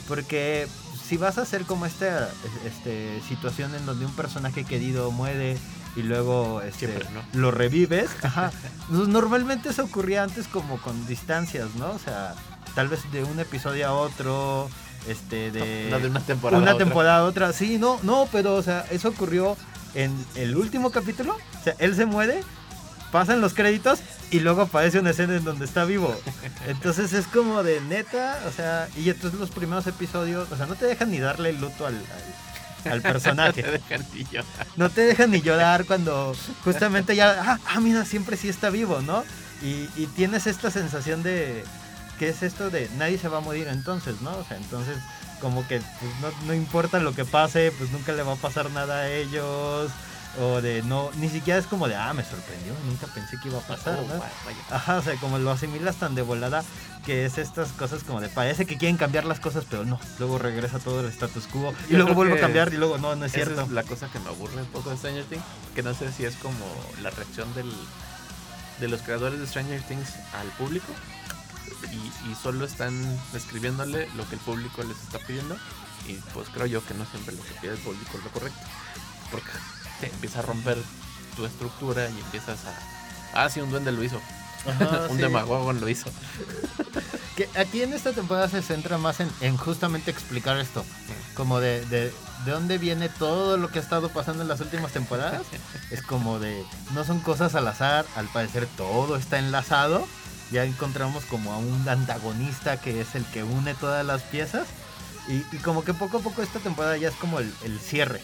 porque 0.08 0.68
si 1.02 1.16
vas 1.16 1.38
a 1.38 1.42
hacer 1.42 1.62
como 1.62 1.86
esta 1.86 2.28
este, 2.66 3.22
situación 3.26 3.74
en 3.74 3.86
donde 3.86 4.04
un 4.04 4.14
personaje 4.14 4.64
querido 4.64 5.10
muere 5.10 5.56
y 5.96 6.02
luego 6.02 6.60
este, 6.62 6.86
Siempre, 6.86 7.06
¿no? 7.12 7.40
lo 7.40 7.50
revives, 7.50 8.10
ajá, 8.22 8.52
normalmente 8.90 9.70
eso 9.70 9.84
ocurría 9.84 10.22
antes 10.22 10.46
como 10.46 10.78
con 10.78 11.06
distancias, 11.06 11.74
¿no? 11.76 11.90
O 11.90 11.98
sea, 11.98 12.34
tal 12.74 12.88
vez 12.88 13.10
de 13.10 13.24
un 13.24 13.40
episodio 13.40 13.88
a 13.88 13.92
otro, 13.92 14.68
este, 15.08 15.50
de... 15.50 15.88
No, 15.90 15.98
de 15.98 16.08
una 16.08 16.20
temporada. 16.20 16.62
Una 16.62 16.72
a 16.72 16.74
otra. 16.74 16.84
temporada 16.84 17.18
a 17.18 17.24
otra. 17.24 17.52
Sí, 17.52 17.78
no, 17.78 17.98
no, 18.02 18.28
pero, 18.30 18.54
o 18.54 18.62
sea, 18.62 18.84
eso 18.90 19.08
ocurrió 19.08 19.56
en 19.94 20.12
el 20.34 20.56
último 20.56 20.90
capítulo. 20.90 21.34
O 21.34 21.64
sea, 21.64 21.74
él 21.78 21.96
se 21.96 22.06
muere, 22.06 22.42
pasan 23.10 23.40
los 23.40 23.54
créditos 23.54 24.00
y 24.30 24.40
luego 24.40 24.62
aparece 24.62 24.98
una 24.98 25.10
escena 25.10 25.36
en 25.36 25.44
donde 25.44 25.64
está 25.64 25.84
vivo. 25.84 26.14
Entonces 26.66 27.12
es 27.12 27.26
como 27.26 27.62
de 27.62 27.80
neta, 27.80 28.38
o 28.46 28.52
sea, 28.52 28.88
y 28.96 29.08
entonces 29.08 29.40
los 29.40 29.50
primeros 29.50 29.86
episodios, 29.86 30.50
o 30.52 30.56
sea, 30.56 30.66
no 30.66 30.74
te 30.74 30.86
dejan 30.86 31.10
ni 31.10 31.18
darle 31.18 31.52
luto 31.54 31.86
al, 31.86 31.94
al, 31.94 32.02
al 32.88 33.02
Te 33.02 33.12
personaje. 33.12 33.62
dejan 33.62 34.04
y 34.14 34.24
yo. 34.32 34.42
No 34.76 34.90
te 34.90 35.02
dejan 35.02 35.30
ni 35.30 35.40
llorar 35.40 35.84
cuando 35.84 36.34
justamente 36.64 37.14
ya, 37.16 37.36
ah, 37.42 37.58
ah, 37.66 37.80
mira, 37.80 38.04
siempre 38.04 38.36
sí 38.36 38.48
está 38.48 38.70
vivo, 38.70 39.00
¿no? 39.02 39.24
Y, 39.62 39.88
y 39.96 40.06
tienes 40.16 40.46
esta 40.46 40.70
sensación 40.70 41.22
de, 41.22 41.64
¿qué 42.18 42.28
es 42.28 42.42
esto 42.42 42.70
de 42.70 42.88
nadie 42.98 43.18
se 43.18 43.28
va 43.28 43.38
a 43.38 43.40
morir 43.40 43.68
entonces, 43.68 44.20
¿no? 44.20 44.36
O 44.36 44.44
sea, 44.44 44.56
entonces 44.56 44.96
como 45.40 45.66
que 45.68 45.80
pues, 45.80 46.12
no, 46.22 46.46
no 46.46 46.54
importa 46.54 46.98
lo 46.98 47.14
que 47.14 47.24
pase, 47.24 47.72
pues 47.78 47.90
nunca 47.90 48.12
le 48.12 48.22
va 48.22 48.32
a 48.34 48.36
pasar 48.36 48.70
nada 48.70 49.00
a 49.00 49.08
ellos. 49.10 49.90
O 50.38 50.60
de 50.60 50.82
no, 50.82 51.10
ni 51.16 51.28
siquiera 51.30 51.58
es 51.58 51.66
como 51.66 51.88
de, 51.88 51.96
ah, 51.96 52.12
me 52.12 52.22
sorprendió, 52.22 52.74
nunca 52.86 53.06
pensé 53.06 53.38
que 53.42 53.48
iba 53.48 53.58
a 53.58 53.62
pasar, 53.62 53.98
Oh, 53.98 54.02
¿no? 54.02 54.18
vaya, 54.18 54.32
vaya. 54.44 54.58
Ajá, 54.70 54.96
o 54.98 55.02
sea, 55.02 55.16
como 55.16 55.38
lo 55.38 55.50
asimilas 55.50 55.96
tan 55.96 56.14
de 56.14 56.20
volada 56.22 56.62
que 57.06 57.24
es 57.24 57.38
estas 57.38 57.70
cosas 57.72 58.02
como 58.02 58.20
de 58.20 58.28
parece 58.28 58.66
que 58.66 58.76
quieren 58.76 58.96
cambiar 58.98 59.24
las 59.24 59.40
cosas, 59.40 59.64
pero 59.70 59.84
no. 59.84 59.98
Luego 60.18 60.38
regresa 60.38 60.78
todo 60.78 61.00
el 61.00 61.06
status 61.06 61.46
quo 61.46 61.72
y 61.88 61.92
Yo 61.92 61.98
luego 61.98 62.04
creo 62.08 62.14
vuelve 62.16 62.34
a 62.38 62.40
cambiar 62.40 62.72
y 62.74 62.76
luego 62.76 62.98
no, 62.98 63.16
no 63.16 63.24
es 63.24 63.32
Esa 63.34 63.44
cierto. 63.46 63.62
es 63.62 63.70
la 63.70 63.82
cosa 63.84 64.08
que 64.10 64.18
me 64.18 64.28
aburre 64.28 64.60
un 64.60 64.66
poco 64.66 64.90
de 64.90 64.96
Stranger 64.98 65.24
Things. 65.24 65.44
Que 65.74 65.82
no 65.82 65.94
sé 65.94 66.12
si 66.12 66.24
es 66.24 66.34
como 66.36 66.66
la 67.02 67.10
reacción 67.10 67.54
del, 67.54 67.72
de 68.80 68.88
los 68.88 69.00
creadores 69.02 69.40
de 69.40 69.46
Stranger 69.46 69.80
Things 69.82 70.08
al 70.34 70.48
público. 70.58 70.92
Y, 71.92 72.30
y 72.30 72.34
solo 72.34 72.64
están 72.66 72.92
escribiéndole 73.34 74.08
lo 74.16 74.28
que 74.28 74.34
el 74.34 74.40
público 74.40 74.82
les 74.82 74.98
está 75.00 75.18
pidiendo. 75.20 75.56
Y 76.08 76.14
pues 76.34 76.48
creo 76.52 76.66
yo 76.66 76.84
que 76.84 76.94
no 76.94 77.06
siempre 77.06 77.34
lo 77.34 77.42
que 77.42 77.52
pide 77.60 77.72
el 77.72 77.78
público 77.78 78.18
es 78.18 78.24
lo 78.24 78.30
correcto. 78.30 78.60
Porque 79.30 79.50
te 80.00 80.06
empieza 80.06 80.40
a 80.40 80.42
romper 80.42 80.78
tu 81.36 81.44
estructura 81.46 82.08
y 82.08 82.18
empiezas 82.20 82.58
a. 82.64 83.44
Ah, 83.44 83.50
sí, 83.50 83.60
un 83.60 83.70
duende 83.70 83.92
lo 83.92 84.02
hizo. 84.02 84.20
Ajá, 84.66 85.06
un 85.10 85.16
sí. 85.16 85.22
demagogo 85.22 85.72
lo 85.72 85.88
hizo. 85.88 86.10
Que 87.36 87.48
aquí 87.58 87.82
en 87.82 87.92
esta 87.92 88.12
temporada 88.12 88.48
se 88.48 88.62
centra 88.62 88.96
más 88.98 89.20
en, 89.20 89.30
en 89.40 89.56
justamente 89.56 90.10
explicar 90.10 90.58
esto. 90.58 90.84
Como 91.34 91.60
de, 91.60 91.84
de, 91.86 92.12
de 92.46 92.50
dónde 92.50 92.78
viene 92.78 93.10
todo 93.10 93.58
lo 93.58 93.70
que 93.70 93.78
ha 93.78 93.82
estado 93.82 94.08
pasando 94.08 94.42
en 94.42 94.48
las 94.48 94.60
últimas 94.60 94.92
temporadas. 94.92 95.42
Es 95.90 96.00
como 96.02 96.38
de, 96.38 96.64
no 96.94 97.04
son 97.04 97.20
cosas 97.20 97.54
al 97.54 97.68
azar, 97.68 98.06
al 98.16 98.26
parecer 98.28 98.66
todo 98.76 99.16
está 99.16 99.38
enlazado. 99.38 100.06
Ya 100.50 100.64
encontramos 100.64 101.24
como 101.24 101.52
a 101.52 101.58
un 101.58 101.88
antagonista 101.88 102.80
que 102.80 103.00
es 103.00 103.14
el 103.14 103.24
que 103.26 103.42
une 103.42 103.74
todas 103.74 104.06
las 104.06 104.22
piezas. 104.22 104.66
Y, 105.28 105.44
y 105.54 105.58
como 105.58 105.84
que 105.84 105.92
poco 105.92 106.18
a 106.18 106.20
poco 106.20 106.40
esta 106.40 106.60
temporada 106.60 106.96
ya 106.96 107.08
es 107.08 107.14
como 107.16 107.40
el, 107.40 107.52
el 107.64 107.78
cierre. 107.80 108.22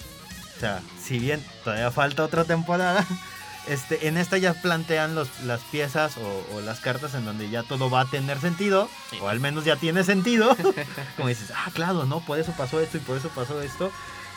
O 0.62 0.64
sea, 0.64 0.80
si 0.96 1.18
bien 1.18 1.44
todavía 1.64 1.90
falta 1.90 2.22
otra 2.22 2.44
temporada, 2.44 3.04
este, 3.66 4.06
en 4.06 4.16
esta 4.16 4.38
ya 4.38 4.54
plantean 4.54 5.16
los, 5.16 5.40
las 5.40 5.60
piezas 5.60 6.16
o, 6.18 6.54
o 6.54 6.60
las 6.60 6.78
cartas 6.78 7.16
en 7.16 7.24
donde 7.24 7.50
ya 7.50 7.64
todo 7.64 7.90
va 7.90 8.02
a 8.02 8.04
tener 8.04 8.38
sentido, 8.38 8.88
o 9.20 9.26
al 9.26 9.40
menos 9.40 9.64
ya 9.64 9.74
tiene 9.74 10.04
sentido. 10.04 10.56
como 11.16 11.28
dices, 11.28 11.50
ah, 11.50 11.68
claro, 11.74 12.04
¿no? 12.04 12.20
Por 12.20 12.38
eso 12.38 12.54
pasó 12.56 12.78
esto 12.78 12.98
y 12.98 13.00
por 13.00 13.16
eso 13.16 13.28
pasó 13.30 13.60
esto. 13.60 13.90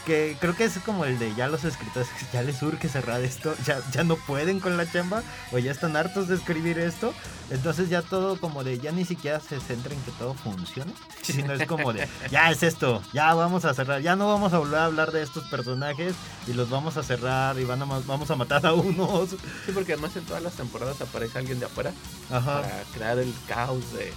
Que 0.06 0.38
creo 0.40 0.56
que 0.56 0.66
es 0.66 0.78
como 0.80 1.06
el 1.06 1.18
de 1.18 1.34
ya 1.36 1.48
los 1.48 1.64
escritores, 1.64 2.08
ya 2.34 2.42
les 2.44 2.62
urge 2.62 2.90
cerrar 2.90 3.22
esto, 3.22 3.56
ya, 3.66 3.82
ya 3.92 4.04
no 4.04 4.16
pueden 4.16 4.60
con 4.60 4.78
la 4.78 4.90
chamba, 4.90 5.24
o 5.52 5.58
ya 5.58 5.72
están 5.72 5.96
hartos 5.96 6.28
de 6.28 6.36
escribir 6.36 6.78
esto. 6.78 7.14
Entonces 7.50 7.90
ya 7.90 8.02
todo 8.02 8.40
como 8.40 8.64
de, 8.64 8.80
ya 8.80 8.92
ni 8.92 9.06
siquiera 9.06 9.40
se 9.40 9.60
centra 9.60 9.94
en 9.94 10.02
que 10.02 10.12
todo 10.12 10.34
funcione, 10.34 10.92
sino 11.22 11.54
es 11.54 11.68
como 11.68 11.94
de, 11.94 12.08
ya 12.32 12.50
es 12.50 12.64
esto, 12.64 13.04
ya 13.14 13.34
vamos 13.36 13.66
a 13.66 13.74
cerrar, 13.74 14.02
ya 14.02 14.16
no 14.16 14.28
vamos 14.28 14.54
a 14.54 14.58
volver 14.58 14.80
a 14.80 14.86
hablar 14.86 15.12
de 15.12 15.22
estos 15.22 15.44
personajes 15.46 16.16
y 16.48 16.54
los 16.54 16.70
vamos 16.70 16.98
a 16.98 17.04
cerrar 17.04 17.60
y 17.60 17.66
van 17.66 17.82
a, 17.82 17.86
vamos 17.86 18.32
a 18.32 18.36
matar 18.36 18.66
a 18.66 18.74
unos. 18.74 19.30
Sí, 19.30 19.72
porque 19.74 19.94
además 19.94 20.16
en 20.16 20.26
todas 20.26 20.42
las 20.42 20.54
temporadas 20.54 21.00
aparece 21.02 21.38
alguien 21.38 21.60
de 21.60 21.66
afuera 21.66 21.92
Ajá. 22.32 22.62
para 22.62 22.84
crear 22.94 23.20
el 23.20 23.34
caos 23.48 23.94
de, 23.94 24.12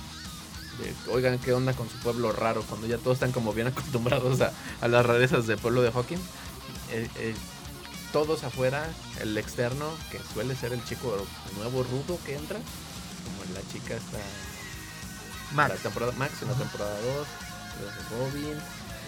de, 0.79 0.95
oigan, 1.13 1.39
¿qué 1.39 1.53
onda 1.53 1.73
con 1.73 1.89
su 1.89 1.97
pueblo 1.99 2.33
raro? 2.33 2.63
Cuando 2.63 2.87
ya 2.87 2.99
todos 2.99 3.17
están 3.17 3.33
como 3.33 3.53
bien 3.53 3.67
acostumbrados 3.69 4.41
a, 4.41 4.53
a 4.81 4.89
las 4.89 5.05
rarezas 5.05 5.47
del 5.47 5.59
pueblo 5.59 5.83
de 5.83 5.93
Hawking. 5.93 6.19
Eh, 6.91 7.09
eh, 7.17 7.35
todos 8.13 8.45
afuera, 8.45 8.89
el 9.21 9.37
externo, 9.37 9.91
que 10.11 10.19
suele 10.33 10.57
ser 10.57 10.73
el 10.73 10.83
chico 10.85 11.27
nuevo 11.57 11.83
rudo 11.83 12.19
que 12.25 12.37
entra, 12.37 12.59
como 12.59 13.55
la 13.55 13.61
chica 13.71 13.95
está 13.95 14.19
Max. 15.53 15.75
la 15.75 15.83
temporada 15.83 16.13
Max 16.13 16.33
en 16.43 16.49
la 16.49 16.55
temporada 16.55 16.99
2, 17.01 17.27
Robin, 18.19 18.59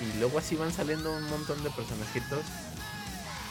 y 0.00 0.18
luego 0.18 0.38
así 0.38 0.54
van 0.54 0.72
saliendo 0.72 1.12
un 1.12 1.24
montón 1.30 1.62
de 1.62 1.70
personajitos 1.70 2.44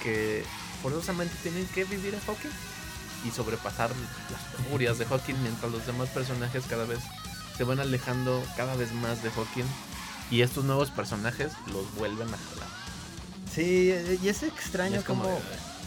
que 0.03 0.45
forzosamente 0.83 1.35
tienen 1.41 1.65
que 1.67 1.83
vivir 1.85 2.15
a 2.15 2.19
Hawking 2.19 2.51
y 3.25 3.31
sobrepasar 3.31 3.89
las 4.31 4.67
furias 4.69 4.97
de 4.97 5.05
Hawking 5.05 5.35
mientras 5.41 5.71
los 5.71 5.85
demás 5.85 6.09
personajes 6.09 6.63
cada 6.69 6.85
vez 6.85 6.99
se 7.59 7.65
van 7.65 7.81
alejando 7.81 8.41
cada 8.55 8.73
vez 8.77 8.93
más 8.93 9.21
de 9.21 9.31
Hawking 9.31 9.65
y 10.31 10.43
estos 10.43 10.63
nuevos 10.63 10.91
personajes 10.91 11.51
los 11.73 11.93
vuelven 11.95 12.29
a 12.29 12.37
jalar. 12.37 12.69
Sí, 13.53 13.93
y 14.23 14.29
es 14.29 14.43
Y 14.43 14.45
extraño 14.45 14.99
es 14.99 15.03
como 15.03 15.23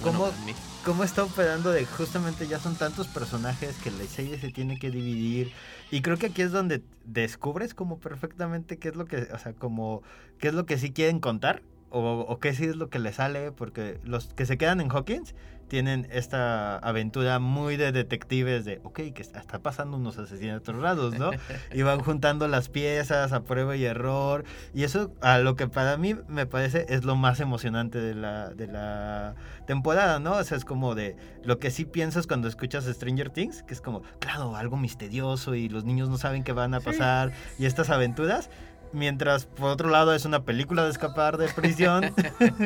como... 0.03 0.27
de, 0.27 0.33
bueno, 0.43 0.59
cómo 0.85 1.03
está 1.03 1.25
operando 1.25 1.71
de 1.71 1.87
justamente 1.87 2.47
ya 2.47 2.61
son 2.61 2.77
tantos 2.77 3.07
personajes 3.07 3.75
que 3.83 3.91
la 3.91 4.05
serie 4.05 4.39
se 4.39 4.51
tiene 4.51 4.79
que 4.79 4.91
dividir 4.91 5.51
y 5.91 6.03
creo 6.03 6.19
que 6.19 6.27
aquí 6.27 6.43
es 6.43 6.53
donde 6.53 6.83
descubres 7.07 7.73
como 7.73 7.99
perfectamente 7.99 8.77
qué 8.77 8.89
es 8.89 8.97
lo 8.97 9.07
que 9.07 9.29
o 9.33 9.39
sea 9.39 9.55
como 9.55 10.03
qué 10.41 10.49
es 10.49 10.55
lo 10.55 10.67
que 10.67 10.77
sí 10.77 10.93
quieren 10.93 11.21
contar 11.21 11.63
o, 11.93 12.21
o 12.21 12.39
qué 12.39 12.55
sí 12.55 12.65
es 12.65 12.77
lo 12.77 12.89
que 12.89 12.99
le 12.99 13.13
sale 13.13 13.53
porque 13.53 13.99
los 14.05 14.29
que 14.35 14.47
se 14.47 14.59
quedan 14.59 14.81
en 14.81 14.91
Hawkins 14.91 15.35
tienen 15.69 16.07
esta 16.11 16.77
aventura 16.79 17.39
muy 17.39 17.79
de 17.79 17.93
detectives 17.93 18.67
de 18.67 18.81
ok 18.85 19.01
que 19.15 19.23
está 19.23 19.43
pasando 19.61 19.97
unos 19.97 20.19
asesinatos 20.19 20.77
raros 20.77 21.19
no 21.19 21.31
y 21.73 21.83
van 21.83 22.01
juntando 22.01 22.47
las 22.47 22.69
piezas 22.69 23.33
a 23.33 23.45
prueba 23.45 23.75
y 23.77 23.85
error 23.85 24.45
y 24.75 24.83
eso 24.83 25.15
a 25.23 25.39
lo 25.39 25.57
que 25.57 25.69
para 25.69 25.97
mí 25.97 26.15
me 26.29 26.45
parece 26.45 26.85
es 26.91 27.05
lo 27.05 27.17
más 27.17 27.41
emocionante 27.41 28.01
de 28.01 28.15
la 28.15 28.51
de 28.51 28.67
la 28.67 29.35
temporada, 29.67 30.19
¿no? 30.19 30.33
O 30.35 30.45
sea, 30.45 30.57
es 30.57 30.65
como 30.65 30.95
de 30.95 31.17
lo 31.45 31.59
que 31.59 31.71
sí 31.71 31.85
piensas 31.85 32.27
cuando 32.27 32.49
escuchas 32.49 32.85
Stranger 32.85 33.31
Things, 33.31 33.63
que 33.63 33.75
es 33.75 33.81
como, 33.81 34.03
claro, 34.19 34.57
algo 34.57 34.77
misterioso 34.77 35.55
y 35.55 35.69
los 35.69 35.85
niños 35.85 36.09
no 36.09 36.19
saben 36.19 36.45
qué 36.45 36.53
van 36.53 36.75
a 36.75 36.81
pasar 36.81 37.33
y 37.59 37.67
estas 37.67 37.91
aventuras. 37.91 38.51
Mientras, 38.93 39.47
por 39.47 39.71
otro 39.71 39.89
lado, 39.89 40.15
es 40.15 40.25
una 40.25 40.45
película 40.45 40.85
de 40.85 40.91
escapar 40.91 41.39
de 41.39 41.49
prisión 41.49 42.15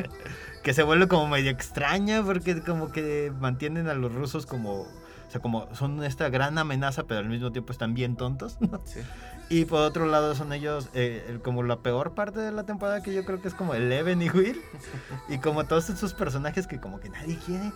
que 0.62 0.74
se 0.74 0.83
vuelve 0.83 1.07
como 1.07 1.29
medio 1.29 1.51
extraña 1.51 2.22
porque 2.24 2.61
como 2.62 2.91
que 2.91 3.33
mantienen 3.41 3.89
a 3.89 3.95
los 3.95 4.12
rusos 4.12 4.47
como, 4.47 4.81
o 4.81 5.31
sea, 5.31 5.41
como 5.41 5.72
son 5.74 6.03
esta 6.03 6.29
gran 6.29 6.59
amenaza, 6.59 7.05
pero 7.05 7.20
al 7.20 7.29
mismo 7.29 7.53
tiempo 7.53 7.72
están 7.72 7.95
bien 7.95 8.16
tontos, 8.16 8.61
¿no? 8.61 8.81
sí. 8.85 9.01
Y 9.49 9.64
por 9.64 9.81
otro 9.83 10.07
lado 10.07 10.35
son 10.35 10.53
ellos 10.53 10.89
eh, 10.93 11.39
como 11.45 11.62
la 11.62 11.79
peor 11.79 12.14
parte 12.14 12.41
de 12.41 12.51
la 12.51 12.64
temporada 12.64 13.01
que 13.01 13.14
yo 13.14 13.24
creo 13.24 13.41
que 13.41 13.47
es 13.47 13.55
como 13.55 13.74
Eleven 13.74 14.20
y 14.20 14.29
Will. 14.29 14.61
y 15.29 15.39
como 15.39 15.64
todos 15.66 15.89
esos 15.89 16.14
personajes 16.14 16.66
que 16.66 16.81
como 16.81 16.99
que 16.99 17.11
nadie 17.11 17.39
quiere, 17.47 17.70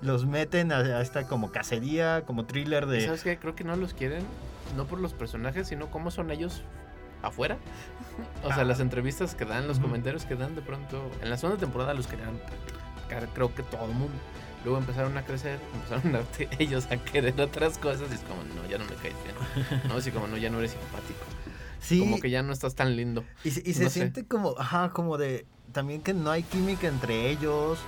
los 0.00 0.26
meten 0.26 0.70
a, 0.70 0.78
a 0.78 1.00
esta 1.00 1.26
como 1.26 1.50
cacería, 1.50 2.22
como 2.24 2.46
thriller 2.46 2.84
¿Y 2.84 2.90
de... 2.90 3.06
¿Sabes 3.06 3.24
qué? 3.24 3.36
Creo 3.36 3.56
que 3.56 3.64
no 3.64 3.74
los 3.74 3.94
quieren, 3.94 4.22
no 4.76 4.84
por 4.84 5.00
los 5.00 5.12
personajes, 5.12 5.66
sino 5.66 5.90
cómo 5.90 6.12
son 6.12 6.30
ellos 6.30 6.62
afuera. 7.22 7.56
O 8.42 8.52
sea, 8.52 8.64
las 8.64 8.80
entrevistas 8.80 9.34
que 9.36 9.44
dan, 9.44 9.68
los 9.68 9.78
comentarios 9.78 10.24
que 10.24 10.34
dan 10.34 10.54
de 10.56 10.60
pronto. 10.62 11.08
En 11.22 11.30
la 11.30 11.36
segunda 11.36 11.58
temporada 11.60 11.94
los 11.94 12.06
querían, 12.08 12.40
creo 13.34 13.54
que 13.54 13.62
todo 13.62 13.84
el 13.84 13.92
mundo. 13.92 14.14
Luego 14.64 14.78
empezaron 14.78 15.16
a 15.16 15.22
crecer, 15.24 15.60
empezaron 15.74 16.16
a, 16.16 16.20
ellos 16.58 16.86
a 16.90 16.96
querer 16.96 17.40
otras 17.40 17.78
cosas 17.78 18.10
y 18.10 18.14
es 18.14 18.20
como, 18.22 18.42
no, 18.42 18.68
ya 18.68 18.78
no 18.78 18.84
me 18.86 18.94
caes 18.96 19.14
bien. 19.22 19.82
No, 19.88 19.96
así 19.98 20.10
como, 20.10 20.26
no, 20.26 20.36
ya 20.36 20.50
no 20.50 20.58
eres 20.58 20.72
simpático. 20.72 21.20
Sí, 21.80 22.00
Como 22.00 22.18
que 22.20 22.28
ya 22.30 22.42
no 22.42 22.52
estás 22.52 22.74
tan 22.74 22.96
lindo. 22.96 23.22
y, 23.44 23.52
se- 23.52 23.62
y 23.64 23.72
se 23.74 23.84
no 23.84 23.90
sé. 23.90 24.00
siente 24.00 24.24
como, 24.26 24.56
ajá, 24.58 24.90
como 24.92 25.16
de... 25.16 25.46
También 25.72 26.00
que 26.02 26.12
no 26.14 26.30
hay 26.32 26.42
química 26.42 26.88
entre 26.88 27.30
ellos, 27.30 27.78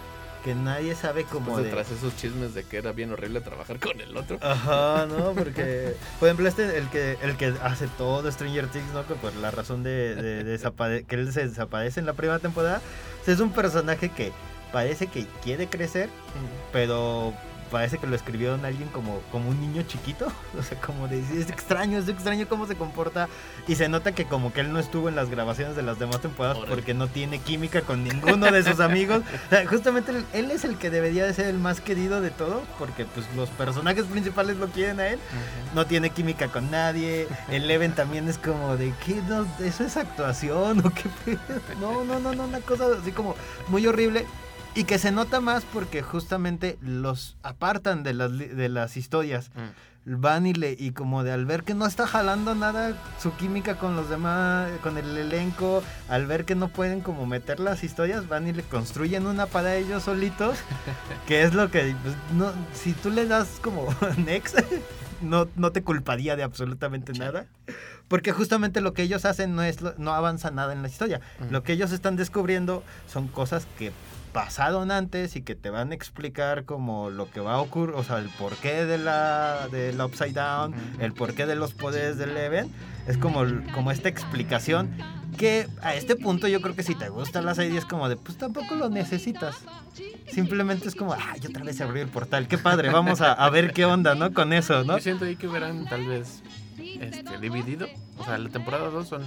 que 0.45 0.55
nadie 0.55 0.95
sabe 0.95 1.25
Pues 1.53 1.65
de... 1.65 1.65
detrás 1.65 1.91
esos 1.91 2.17
chismes 2.17 2.55
de 2.55 2.65
que 2.65 2.79
era 2.79 2.93
bien 2.93 3.13
horrible 3.13 3.41
trabajar 3.41 3.79
con 3.79 4.01
el 4.01 4.17
otro. 4.17 4.39
Ajá, 4.41 5.07
¿no? 5.07 5.33
Porque, 5.33 5.95
por 6.19 6.29
ejemplo, 6.29 6.49
este, 6.49 6.79
el 6.79 6.89
que, 6.89 7.19
el 7.23 7.37
que 7.37 7.55
hace 7.63 7.87
todo 7.99 8.31
Stranger 8.31 8.67
Things, 8.69 8.93
¿no? 8.93 9.07
Que 9.07 9.15
por 9.15 9.35
la 9.37 9.51
razón 9.51 9.83
de, 9.83 10.15
de- 10.15 10.45
de 10.45 11.05
que 11.07 11.15
él 11.17 11.33
se 11.33 11.47
desaparece 11.49 12.01
en 12.01 12.07
la 12.07 12.15
primera 12.15 12.39
temporada, 12.39 12.81
es 13.27 13.41
un 13.41 13.53
personaje 13.53 14.09
que 14.11 14.33
parece 14.73 15.07
que 15.09 15.27
quiere 15.43 15.67
crecer, 15.69 16.09
pero 16.73 17.35
parece 17.71 17.99
que 17.99 18.07
lo 18.07 18.17
escribieron 18.17 18.65
alguien 18.65 18.89
como, 18.89 19.21
como 19.33 19.51
un 19.51 19.61
niño 19.61 19.83
chiquito. 19.83 20.31
O 20.59 20.63
sea, 20.63 20.79
como 20.81 21.09
de, 21.09 21.21
es 21.21 21.49
extraño, 21.49 21.99
es 21.99 22.09
extraño 22.09 22.47
cómo 22.49 22.67
se 22.67 22.75
comporta. 22.75 23.29
Y 23.67 23.77
se 23.77 23.89
nota 23.89 24.13
que 24.13 24.27
como 24.27 24.53
que 24.53 24.61
él 24.61 24.73
no 24.73 24.79
estuvo 24.79 25.09
en 25.09 25.17
las 25.17 25.31
grabaciones 25.31 25.75
de 25.77 25.83
las 25.83 25.99
demás 25.99 26.21
temporadas 26.21 26.59
porque 26.69 26.93
no 26.93 27.09
tiene 27.09 27.39
química 27.39 27.83
con 27.83 28.05
ninguno 28.05 28.51
de 28.51 28.63
sus 28.63 28.81
amigos. 28.81 29.23
O 29.47 29.51
sea, 29.51 29.67
justamente 29.67 30.13
él, 30.33 30.51
es 30.51 30.65
el 30.65 30.77
que 30.77 30.91
debería 30.91 31.25
de 31.25 31.33
ser 31.35 31.47
el 31.47 31.59
más 31.59 31.81
querido 31.81 32.21
de 32.21 32.31
todo, 32.31 32.63
porque 32.79 33.05
pues 33.05 33.27
los 33.35 33.49
personajes 33.51 34.05
principales 34.05 34.57
lo 34.57 34.69
quieren 34.69 35.01
a 35.01 35.09
él. 35.09 35.19
No 35.75 35.87
tiene 35.87 36.11
química 36.11 36.49
con 36.49 36.71
nadie. 36.71 37.27
El 37.49 37.65
Eleven 37.65 37.95
también 37.95 38.29
es 38.29 38.39
como 38.39 38.77
de, 38.77 38.93
¿qué? 39.05 39.23
No, 39.29 39.47
¿Eso 39.65 39.85
es 39.85 39.97
actuación 39.97 40.81
o 40.85 40.91
qué? 40.91 41.05
pedo? 41.25 41.39
No, 41.81 42.05
no, 42.05 42.19
no, 42.21 42.35
no, 42.35 42.45
una 42.45 42.61
cosa 42.61 42.87
así 43.01 43.13
como 43.13 43.35
muy 43.69 43.87
horrible. 43.87 44.27
Y 44.75 44.85
que 44.85 44.99
se 44.99 45.11
nota 45.11 45.41
más 45.41 45.65
porque 45.65 46.03
justamente 46.03 46.79
los 46.81 47.37
apartan 47.43 48.03
de 48.03 48.15
las, 48.15 48.37
de 48.37 48.69
las 48.69 48.97
historias. 48.97 49.51
Mm. 49.55 50.21
Van 50.21 50.47
y, 50.47 50.55
le, 50.55 50.77
y 50.79 50.93
como 50.93 51.25
de 51.25 51.33
al 51.33 51.45
ver 51.45 51.63
que 51.63 51.75
no 51.75 51.87
está 51.87 52.07
jalando 52.07 52.55
nada 52.55 52.95
su 53.21 53.35
química 53.37 53.77
con 53.77 53.97
los 53.97 54.09
demás, 54.09 54.71
con 54.83 54.97
el 54.97 55.17
elenco, 55.17 55.83
al 56.09 56.27
ver 56.27 56.47
que 56.47 56.55
no 56.55 56.69
pueden 56.69 57.01
como 57.01 57.27
meter 57.27 57.61
las 57.61 57.85
historias, 57.85 58.27
van 58.27 58.49
y 58.49 58.53
le 58.53 58.63
construyen 58.63 59.27
una 59.27 59.47
para 59.47 59.77
ellos 59.77 60.05
solitos, 60.05 60.57
que 61.29 61.43
es 61.43 61.53
lo 61.53 61.71
que, 61.71 61.95
pues, 62.03 62.15
no, 62.35 62.51
si 62.73 62.95
tú 62.95 63.11
le 63.11 63.27
das 63.27 63.61
como 63.63 63.95
next, 64.17 64.59
no, 65.21 65.49
no 65.57 65.71
te 65.71 65.83
culparía 65.83 66.35
de 66.35 66.45
absolutamente 66.45 67.13
nada. 67.13 67.47
Porque 68.09 68.33
justamente 68.33 68.81
lo 68.81 68.93
que 68.93 69.03
ellos 69.03 69.25
hacen 69.25 69.55
no, 69.55 69.63
es 69.63 69.79
no 69.99 70.13
avanza 70.13 70.51
nada 70.51 70.73
en 70.73 70.83
la 70.83 70.89
historia. 70.89 71.21
Ujú. 71.41 71.53
Lo 71.53 71.63
que 71.63 71.75
ellos 71.75 71.93
están 71.93 72.17
descubriendo 72.17 72.83
son 73.07 73.29
cosas 73.29 73.67
que 73.79 73.93
pasaron 74.33 74.91
antes 74.91 75.37
y 75.37 75.43
que 75.43 75.55
te 75.55 75.71
van 75.71 75.93
a 75.93 75.95
explicar 75.95 76.65
como 76.65 77.11
lo 77.11 77.31
que 77.31 77.41
va 77.41 77.55
a 77.55 77.61
ocurrir, 77.61 77.95
o 77.95 78.05
sea, 78.05 78.19
el 78.19 78.29
porqué 78.29 78.87
de 78.87 78.99
la, 78.99 79.69
de 79.71 79.93
la 79.93 80.07
Upside 80.07 80.33
Down, 80.33 80.75
el 81.01 81.13
porqué 81.13 81.47
de 81.47 81.57
los 81.57 81.75
poderes 81.75 82.19
del 82.19 82.31
Eleven. 82.31 82.71
Es 83.07 83.17
como, 83.17 83.45
como 83.75 83.91
esta 83.91 84.09
explicación 84.09 84.91
que 85.37 85.67
a 85.83 85.95
este 85.95 86.17
punto 86.17 86.49
yo 86.49 86.61
creo 86.61 86.77
que 86.77 86.83
si 86.83 86.95
te 86.95 87.09
gusta 87.09 87.41
la 87.41 87.55
serie 87.55 87.79
es 87.79 87.85
como 87.85 88.09
de, 88.09 88.17
pues 88.17 88.37
tampoco 88.37 88.75
lo 88.75 88.89
necesitas. 88.89 89.57
Simplemente 90.31 90.89
es 90.89 90.95
como, 90.95 91.15
ay, 91.15 91.41
otra 91.49 91.65
vez 91.65 91.77
se 91.77 91.83
abrió 91.83 92.03
el 92.03 92.09
portal, 92.09 92.47
qué 92.47 92.59
padre, 92.59 92.91
vamos 92.91 93.21
a, 93.21 93.33
a 93.33 93.51
ver 93.51 93.73
qué 93.73 93.85
onda, 93.85 94.15
¿no? 94.15 94.33
Con 94.33 94.53
eso, 94.53 94.85
¿no? 94.85 94.99
Yo 94.99 95.03
siento 95.03 95.25
ahí 95.25 95.37
que 95.37 95.49
hubieran 95.49 95.87
tal 95.87 96.07
vez 96.07 96.43
este, 97.01 97.39
dividido. 97.39 97.87
O 98.19 98.25
sea, 98.25 98.39
la 98.39 98.49
temporada 98.49 98.91
2 98.91 99.09
son 99.09 99.23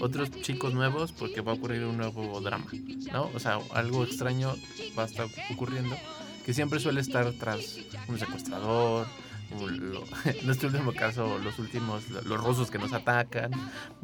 otros 0.00 0.30
chicos 0.30 0.74
nuevos 0.74 1.12
porque 1.12 1.40
va 1.40 1.52
a 1.52 1.54
ocurrir 1.56 1.84
un 1.84 1.96
nuevo 1.96 2.40
drama, 2.40 2.66
¿no? 3.12 3.30
O 3.34 3.40
sea, 3.40 3.58
algo 3.74 4.04
extraño 4.04 4.54
va 4.98 5.02
a 5.04 5.06
estar 5.06 5.26
ocurriendo 5.52 5.96
que 6.44 6.54
siempre 6.54 6.80
suele 6.80 7.00
estar 7.00 7.30
tras 7.32 7.78
un 8.08 8.18
secuestrador. 8.18 9.06
lo- 9.50 10.04
en 10.24 10.50
este 10.50 10.66
último 10.66 10.92
caso, 10.92 11.38
los 11.38 11.58
últimos, 11.58 12.08
los 12.10 12.42
rusos 12.42 12.70
que 12.70 12.78
nos 12.78 12.92
atacan, 12.92 13.50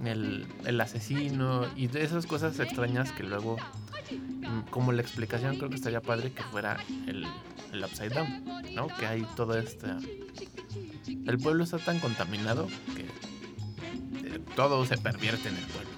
el, 0.04 0.46
el 0.64 0.80
asesino 0.80 1.66
y 1.76 1.86
de 1.86 2.02
esas 2.02 2.26
cosas 2.26 2.58
extrañas 2.60 3.12
que 3.12 3.22
luego, 3.24 3.56
mm, 4.10 4.70
como 4.70 4.92
la 4.92 5.02
explicación, 5.02 5.56
creo 5.56 5.68
que 5.70 5.76
estaría 5.76 6.00
padre 6.00 6.32
que 6.32 6.42
fuera 6.44 6.78
el, 7.06 7.26
el 7.72 7.84
Upside 7.84 8.10
Down, 8.10 8.74
¿no? 8.74 8.88
Que 8.88 9.06
hay 9.06 9.26
toda 9.36 9.58
esta 9.60 9.98
el 11.26 11.38
pueblo 11.38 11.64
está 11.64 11.78
tan 11.78 12.00
contaminado 12.00 12.68
que 12.94 13.02
eh, 13.02 14.40
todo 14.56 14.84
se 14.84 14.98
pervierte 14.98 15.48
en 15.48 15.56
el 15.56 15.64
pueblo. 15.64 15.93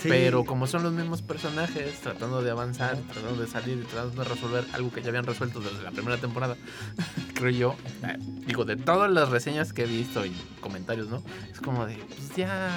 Sí. 0.00 0.08
Pero 0.08 0.44
como 0.44 0.66
son 0.66 0.82
los 0.82 0.92
mismos 0.92 1.20
personajes, 1.20 2.00
tratando 2.00 2.42
de 2.42 2.50
avanzar, 2.50 2.96
tratando 3.12 3.40
de 3.42 3.46
salir 3.46 3.78
y 3.78 3.86
tratando 3.86 4.22
de 4.22 4.28
resolver 4.28 4.64
algo 4.72 4.90
que 4.90 5.02
ya 5.02 5.08
habían 5.08 5.26
resuelto 5.26 5.60
desde 5.60 5.82
la 5.82 5.90
primera 5.90 6.16
temporada, 6.16 6.56
creo 7.34 7.50
yo, 7.50 7.76
eh, 8.06 8.16
digo, 8.46 8.64
de 8.64 8.76
todas 8.76 9.10
las 9.10 9.28
reseñas 9.28 9.72
que 9.72 9.82
he 9.84 9.86
visto 9.86 10.24
y 10.24 10.32
comentarios, 10.60 11.08
¿no? 11.08 11.22
Es 11.52 11.60
como 11.60 11.84
de, 11.86 11.96
pues 11.96 12.34
ya, 12.36 12.70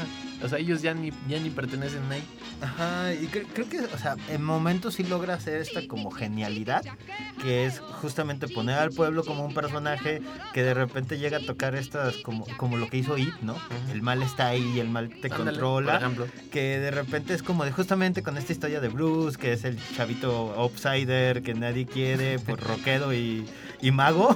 o 0.44 0.50
sea, 0.50 0.58
ellos 0.60 0.82
ya 0.82 0.94
ni, 0.94 1.12
ya 1.30 1.40
ni 1.40 1.50
pertenecen 1.50 2.02
ahí. 2.12 2.24
Ajá, 2.62 3.14
y 3.14 3.28
cre- 3.28 3.46
creo 3.54 3.68
que, 3.70 3.80
o 3.80 3.98
sea, 3.98 4.16
en 4.30 4.44
momentos 4.44 4.96
sí 4.96 5.04
logra 5.04 5.34
hacer 5.36 5.62
esta 5.62 5.86
como 5.88 6.12
genialidad, 6.12 6.84
que 7.42 7.66
es 7.66 7.80
justamente 7.80 8.48
poner 8.48 8.78
al 8.80 8.90
pueblo 8.92 9.24
como 9.24 9.46
un 9.46 9.54
personaje 9.54 10.22
que 10.54 10.64
de 10.64 10.74
repente 10.74 11.18
llega 11.18 11.38
a 11.38 11.46
tocar 11.46 11.76
estas, 11.76 12.18
como, 12.18 12.46
como 12.58 12.78
lo 12.78 12.88
que 12.90 12.98
hizo 12.98 13.18
It, 13.18 13.34
¿no? 13.42 13.56
El 13.92 14.02
mal 14.02 14.22
está 14.24 14.48
ahí, 14.48 14.80
el 14.80 14.90
mal 14.90 15.10
te 15.10 15.28
Ándale, 15.28 15.52
controla. 15.52 15.94
Por 15.94 16.02
ejemplo. 16.02 16.28
que 16.52 16.80
de 16.80 16.92
repente 16.92 17.13
es 17.16 17.44
como 17.44 17.64
de 17.66 17.72
justamente 17.72 18.24
con 18.24 18.38
esta 18.38 18.52
historia 18.52 18.80
de 18.80 18.88
Bruce, 18.88 19.38
que 19.38 19.54
es 19.54 19.64
el 19.66 19.78
chavito 19.96 20.54
outsider 20.58 21.44
que 21.44 21.54
nadie 21.54 21.86
quiere, 21.86 22.40
pues 22.40 22.60
rockero 22.68 23.14
y, 23.14 23.46
y 23.82 23.92
mago. 23.92 24.36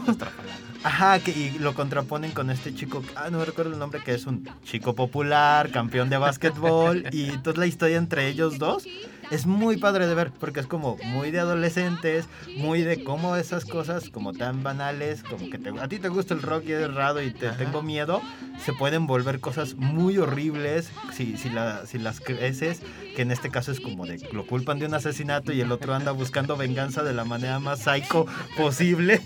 Ajá, 0.84 1.19
que 1.19 1.32
y 1.32 1.57
lo 1.59 1.73
contraponen 1.73 2.32
con 2.32 2.49
este 2.49 2.73
chico, 2.73 3.03
ah, 3.15 3.30
no 3.32 3.39
me 3.39 3.45
recuerdo 3.45 3.73
el 3.73 3.80
nombre, 3.80 4.01
que 4.03 4.13
es 4.13 4.25
un 4.25 4.47
chico 4.63 4.93
popular, 4.93 5.71
campeón 5.71 6.09
de 6.09 6.17
básquetbol, 6.17 7.05
y 7.11 7.30
toda 7.43 7.57
la 7.57 7.65
historia 7.65 7.97
entre 7.97 8.28
ellos 8.28 8.59
dos 8.59 8.86
es 9.32 9.45
muy 9.45 9.78
padre 9.78 10.07
de 10.07 10.15
ver, 10.15 10.32
porque 10.32 10.59
es 10.59 10.67
como 10.67 10.97
muy 11.05 11.32
de 11.32 11.39
adolescentes, 11.39 12.25
muy 12.57 12.82
de 12.82 13.03
cómo 13.03 13.36
esas 13.36 13.65
cosas 13.65 14.09
como 14.09 14.34
tan 14.34 14.63
banales, 14.63 15.23
como 15.23 15.49
que 15.49 15.57
te- 15.57 15.69
a 15.80 15.88
ti 15.88 15.99
te 15.99 16.09
gusta 16.09 16.34
el 16.34 16.41
rock 16.41 16.63
y 16.67 16.71
eres 16.71 16.93
raro 16.93 17.21
y 17.21 17.32
te 17.32 17.49
tengo 17.51 17.82
miedo, 17.82 18.21
se 18.63 18.73
pueden 18.73 19.05
volver 19.07 19.39
cosas 19.39 19.75
muy 19.75 20.17
horribles 20.17 20.89
si, 21.13 21.38
si, 21.38 21.49
la- 21.49 21.86
si 21.86 21.97
las 21.97 22.19
creces, 22.19 22.82
que 23.15 23.21
en 23.23 23.32
este 23.32 23.49
caso 23.49 23.71
es 23.71 23.80
como 23.80 24.05
de 24.05 24.17
lo 24.32 24.45
culpan 24.47 24.80
de 24.80 24.86
un 24.86 24.93
asesinato 24.93 25.51
y 25.51 25.61
el 25.61 25.71
otro 25.71 25.93
anda 25.93 26.11
buscando 26.11 26.55
venganza 26.57 27.03
de 27.03 27.13
la 27.13 27.25
manera 27.25 27.59
más 27.59 27.80
psycho 27.84 28.25
posible. 28.55 29.21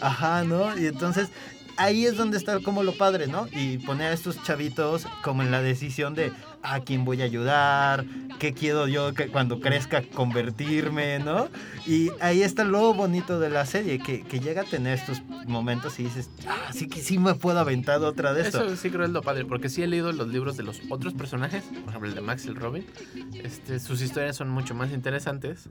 Ajá, 0.00 0.44
¿no? 0.44 0.76
Y 0.78 0.86
entonces 0.86 1.28
ahí 1.76 2.04
es 2.04 2.16
donde 2.16 2.36
está 2.36 2.60
como 2.60 2.82
lo 2.82 2.92
padre, 2.96 3.26
¿no? 3.26 3.48
Y 3.52 3.78
poner 3.78 4.08
a 4.08 4.12
estos 4.12 4.42
chavitos 4.42 5.06
como 5.22 5.42
en 5.42 5.50
la 5.50 5.62
decisión 5.62 6.14
de 6.14 6.32
a 6.62 6.80
quién 6.80 7.04
voy 7.04 7.22
a 7.22 7.24
ayudar, 7.24 8.04
qué 8.38 8.52
quiero 8.52 8.86
yo 8.88 9.14
que 9.14 9.28
cuando 9.28 9.60
crezca 9.60 10.02
convertirme, 10.02 11.18
¿no? 11.18 11.48
Y 11.86 12.10
ahí 12.20 12.42
está 12.42 12.64
lo 12.64 12.94
bonito 12.94 13.40
de 13.40 13.50
la 13.50 13.66
serie, 13.66 13.98
que, 13.98 14.22
que 14.22 14.40
llega 14.40 14.62
a 14.62 14.64
tener 14.64 14.98
estos 14.98 15.22
momentos 15.46 15.98
y 16.00 16.04
dices, 16.04 16.30
ah, 16.46 16.70
sí 16.72 16.88
que 16.88 17.00
sí 17.00 17.18
me 17.18 17.34
puedo 17.34 17.58
aventar 17.58 18.00
otra 18.02 18.32
de 18.32 18.42
esto. 18.42 18.64
Eso 18.64 18.76
sí 18.76 18.90
creo 18.90 19.04
es 19.04 19.10
lo 19.10 19.22
padre, 19.22 19.44
porque 19.44 19.68
sí 19.68 19.82
he 19.82 19.86
leído 19.86 20.12
los 20.12 20.28
libros 20.28 20.56
de 20.56 20.62
los 20.62 20.80
otros 20.88 21.14
personajes, 21.14 21.64
por 21.64 21.90
ejemplo 21.90 22.08
el 22.08 22.14
de 22.14 22.20
Max 22.20 22.44
y 22.46 22.48
el 22.48 22.56
Robin. 22.56 22.86
Este, 23.34 23.80
sus 23.80 24.00
historias 24.02 24.36
son 24.36 24.48
mucho 24.48 24.74
más 24.74 24.90
interesantes, 24.92 25.68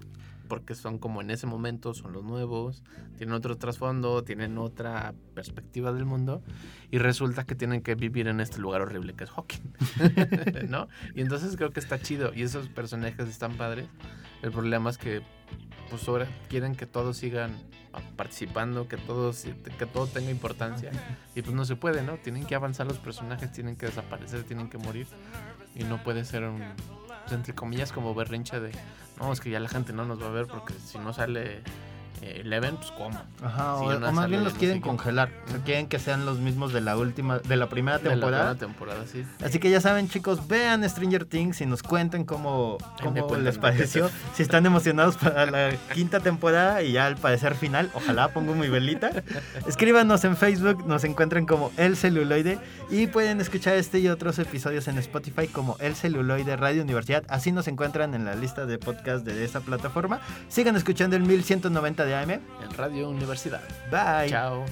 porque 0.50 0.76
son 0.76 0.98
como 0.98 1.22
en 1.22 1.32
ese 1.32 1.48
momento, 1.48 1.94
son 1.94 2.12
los 2.12 2.26
nuevos, 2.26 2.84
tienen 3.16 3.34
otro 3.34 3.58
trasfondo, 3.58 4.26
tienen 4.26 4.58
otra 4.58 5.14
perspectiva 5.34 5.94
del 5.94 6.04
mundo, 6.04 6.44
y 6.92 6.98
resulta 6.98 7.46
que 7.46 7.56
tienen 7.56 7.82
que 7.82 7.96
vivir 7.96 8.28
en 8.28 8.42
este 8.42 8.60
lugar 8.60 8.82
horrible 8.82 9.14
que 9.14 9.24
es 9.24 9.30
Hawking, 9.30 9.74
¿no? 10.70 10.90
Y 11.16 11.22
entonces 11.22 11.56
creo 11.56 11.72
que 11.72 11.80
está 11.80 12.02
chido, 12.02 12.34
y 12.34 12.42
esos 12.42 12.68
personajes 12.68 13.30
están 13.30 13.56
padres. 13.56 13.88
El 14.42 14.52
problema 14.52 14.90
es 14.90 14.98
que 14.98 15.22
pues 15.90 16.08
ahora 16.08 16.28
quieren 16.50 16.76
que 16.76 16.86
todos 16.86 17.18
sigan 17.18 17.52
participando, 18.16 18.88
que 18.88 18.98
todos 18.98 19.46
que 19.78 19.86
todo 19.86 20.08
tenga 20.08 20.30
importancia 20.30 20.92
y 21.36 21.42
pues 21.42 21.56
no 21.56 21.66
se 21.66 21.76
puede, 21.76 22.04
¿no? 22.04 22.18
Tienen 22.18 22.46
que 22.46 22.56
avanzar 22.56 22.88
los 22.88 23.00
personajes, 23.00 23.52
tienen 23.52 23.76
que 23.76 23.88
desaparecer, 23.88 24.44
tienen 24.44 24.70
que 24.70 24.78
morir 24.78 25.08
y 25.76 25.84
no 25.84 26.02
puede 26.04 26.26
ser 26.26 26.44
un 26.44 26.62
entre 27.32 27.54
comillas 27.54 27.92
como 27.92 28.16
berrinche 28.16 28.60
de 28.60 28.72
no, 29.20 29.34
es 29.34 29.40
que 29.40 29.50
ya 29.50 29.60
la 29.60 29.70
gente 29.70 29.94
no 29.94 30.06
nos 30.06 30.22
va 30.22 30.28
a 30.28 30.32
ver 30.32 30.48
porque 30.48 30.74
si 30.74 30.98
no 30.98 31.14
sale 31.14 31.62
Eleven, 32.22 32.76
pues 32.78 32.92
cómo. 32.92 33.20
Ajá, 33.44 33.78
Si 33.80 33.86
o, 33.86 34.00
más 34.12 34.28
bien 34.28 34.42
de 34.42 34.46
los 34.46 34.54
no 34.54 34.60
quieren 34.60 34.78
sé 34.78 34.82
congelar. 34.82 35.30
O 35.48 35.52
sea, 35.52 35.60
quieren 35.60 35.88
que 35.88 36.00
sean 36.00 36.26
los 36.26 36.40
mismos 36.40 36.74
de 36.74 36.82
la 36.82 36.98
última, 36.98 37.40
de 37.40 37.56
la 37.56 37.70
primera 37.70 37.98
De 37.98 38.06
la 38.06 38.10
temporada. 38.12 38.56
primera 38.56 38.60
temporada, 38.60 39.06
sí. 39.12 39.26
Así 39.44 39.60
que 39.60 39.70
ya 39.70 39.82
saben, 39.82 40.10
chicos, 40.10 40.48
vean 40.48 40.88
Stranger 40.88 41.26
Things 41.26 41.62
y 41.62 41.66
nos 41.66 41.84
cuenten 41.84 42.26
cómo, 42.26 42.78
cómo 43.02 43.36
les 43.38 43.58
pareció. 43.58 44.10
Si 44.34 44.44
están 44.44 44.66
emocionados 44.66 45.18
para 45.18 45.46
la 45.46 45.72
quinta 45.94 46.20
temporada 46.20 46.82
y 46.84 46.94
ya 46.94 47.06
al 47.06 47.18
parecer 47.18 47.56
final, 47.56 47.90
ojalá 47.94 48.30
pongo 48.30 48.54
mi 48.56 48.68
velita. 48.68 49.12
Escríbanos 49.68 50.24
en 50.24 50.36
Facebook, 50.38 50.86
nos 50.88 51.04
encuentran 51.04 51.46
como 51.46 51.72
El 51.78 51.96
Celuloide 51.96 52.60
y 52.90 53.08
pueden 53.08 53.42
escuchar 53.42 53.76
este 53.76 54.00
y 54.00 54.08
otros 54.08 54.40
episodios 54.40 54.88
en 54.88 54.98
Spotify 54.98 55.48
como 55.48 55.78
El 55.80 55.96
Celuloide 55.96 56.56
Radio 56.56 56.84
Universidad. 56.84 57.24
Así 57.30 57.52
nos 57.52 57.68
encuentran 57.68 58.14
en 58.14 58.26
la 58.26 58.36
lista 58.36 58.66
de 58.66 58.78
podcast 58.78 59.26
de 59.26 59.44
esa 59.46 59.62
plataforma. 59.62 60.20
Sigan 60.48 60.76
escuchando 60.76 61.16
el 61.16 61.24
1190 61.24 62.06
de 62.10 62.16
AM. 62.16 62.32
En 62.32 62.74
Radio 62.76 63.10
Universidad. 63.10 63.62
Bye. 63.92 64.30
Chao. 64.30 64.66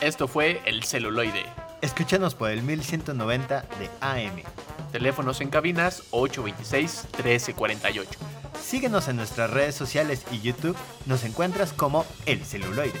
Esto 0.00 0.26
fue 0.28 0.62
El 0.64 0.84
Celuloide. 0.84 1.44
Escúchanos 1.82 2.34
por 2.34 2.50
el 2.50 2.62
1190 2.62 3.60
de 3.78 3.90
AM. 4.00 4.42
Teléfonos 4.92 5.40
en 5.40 5.50
cabinas 5.50 6.04
826-1348. 6.12 8.06
Síguenos 8.62 9.08
en 9.08 9.16
nuestras 9.16 9.50
redes 9.50 9.74
sociales 9.74 10.24
y 10.30 10.40
YouTube. 10.40 10.76
Nos 11.06 11.24
encuentras 11.24 11.72
como 11.72 12.06
El 12.24 12.44
Celuloide. 12.44 13.00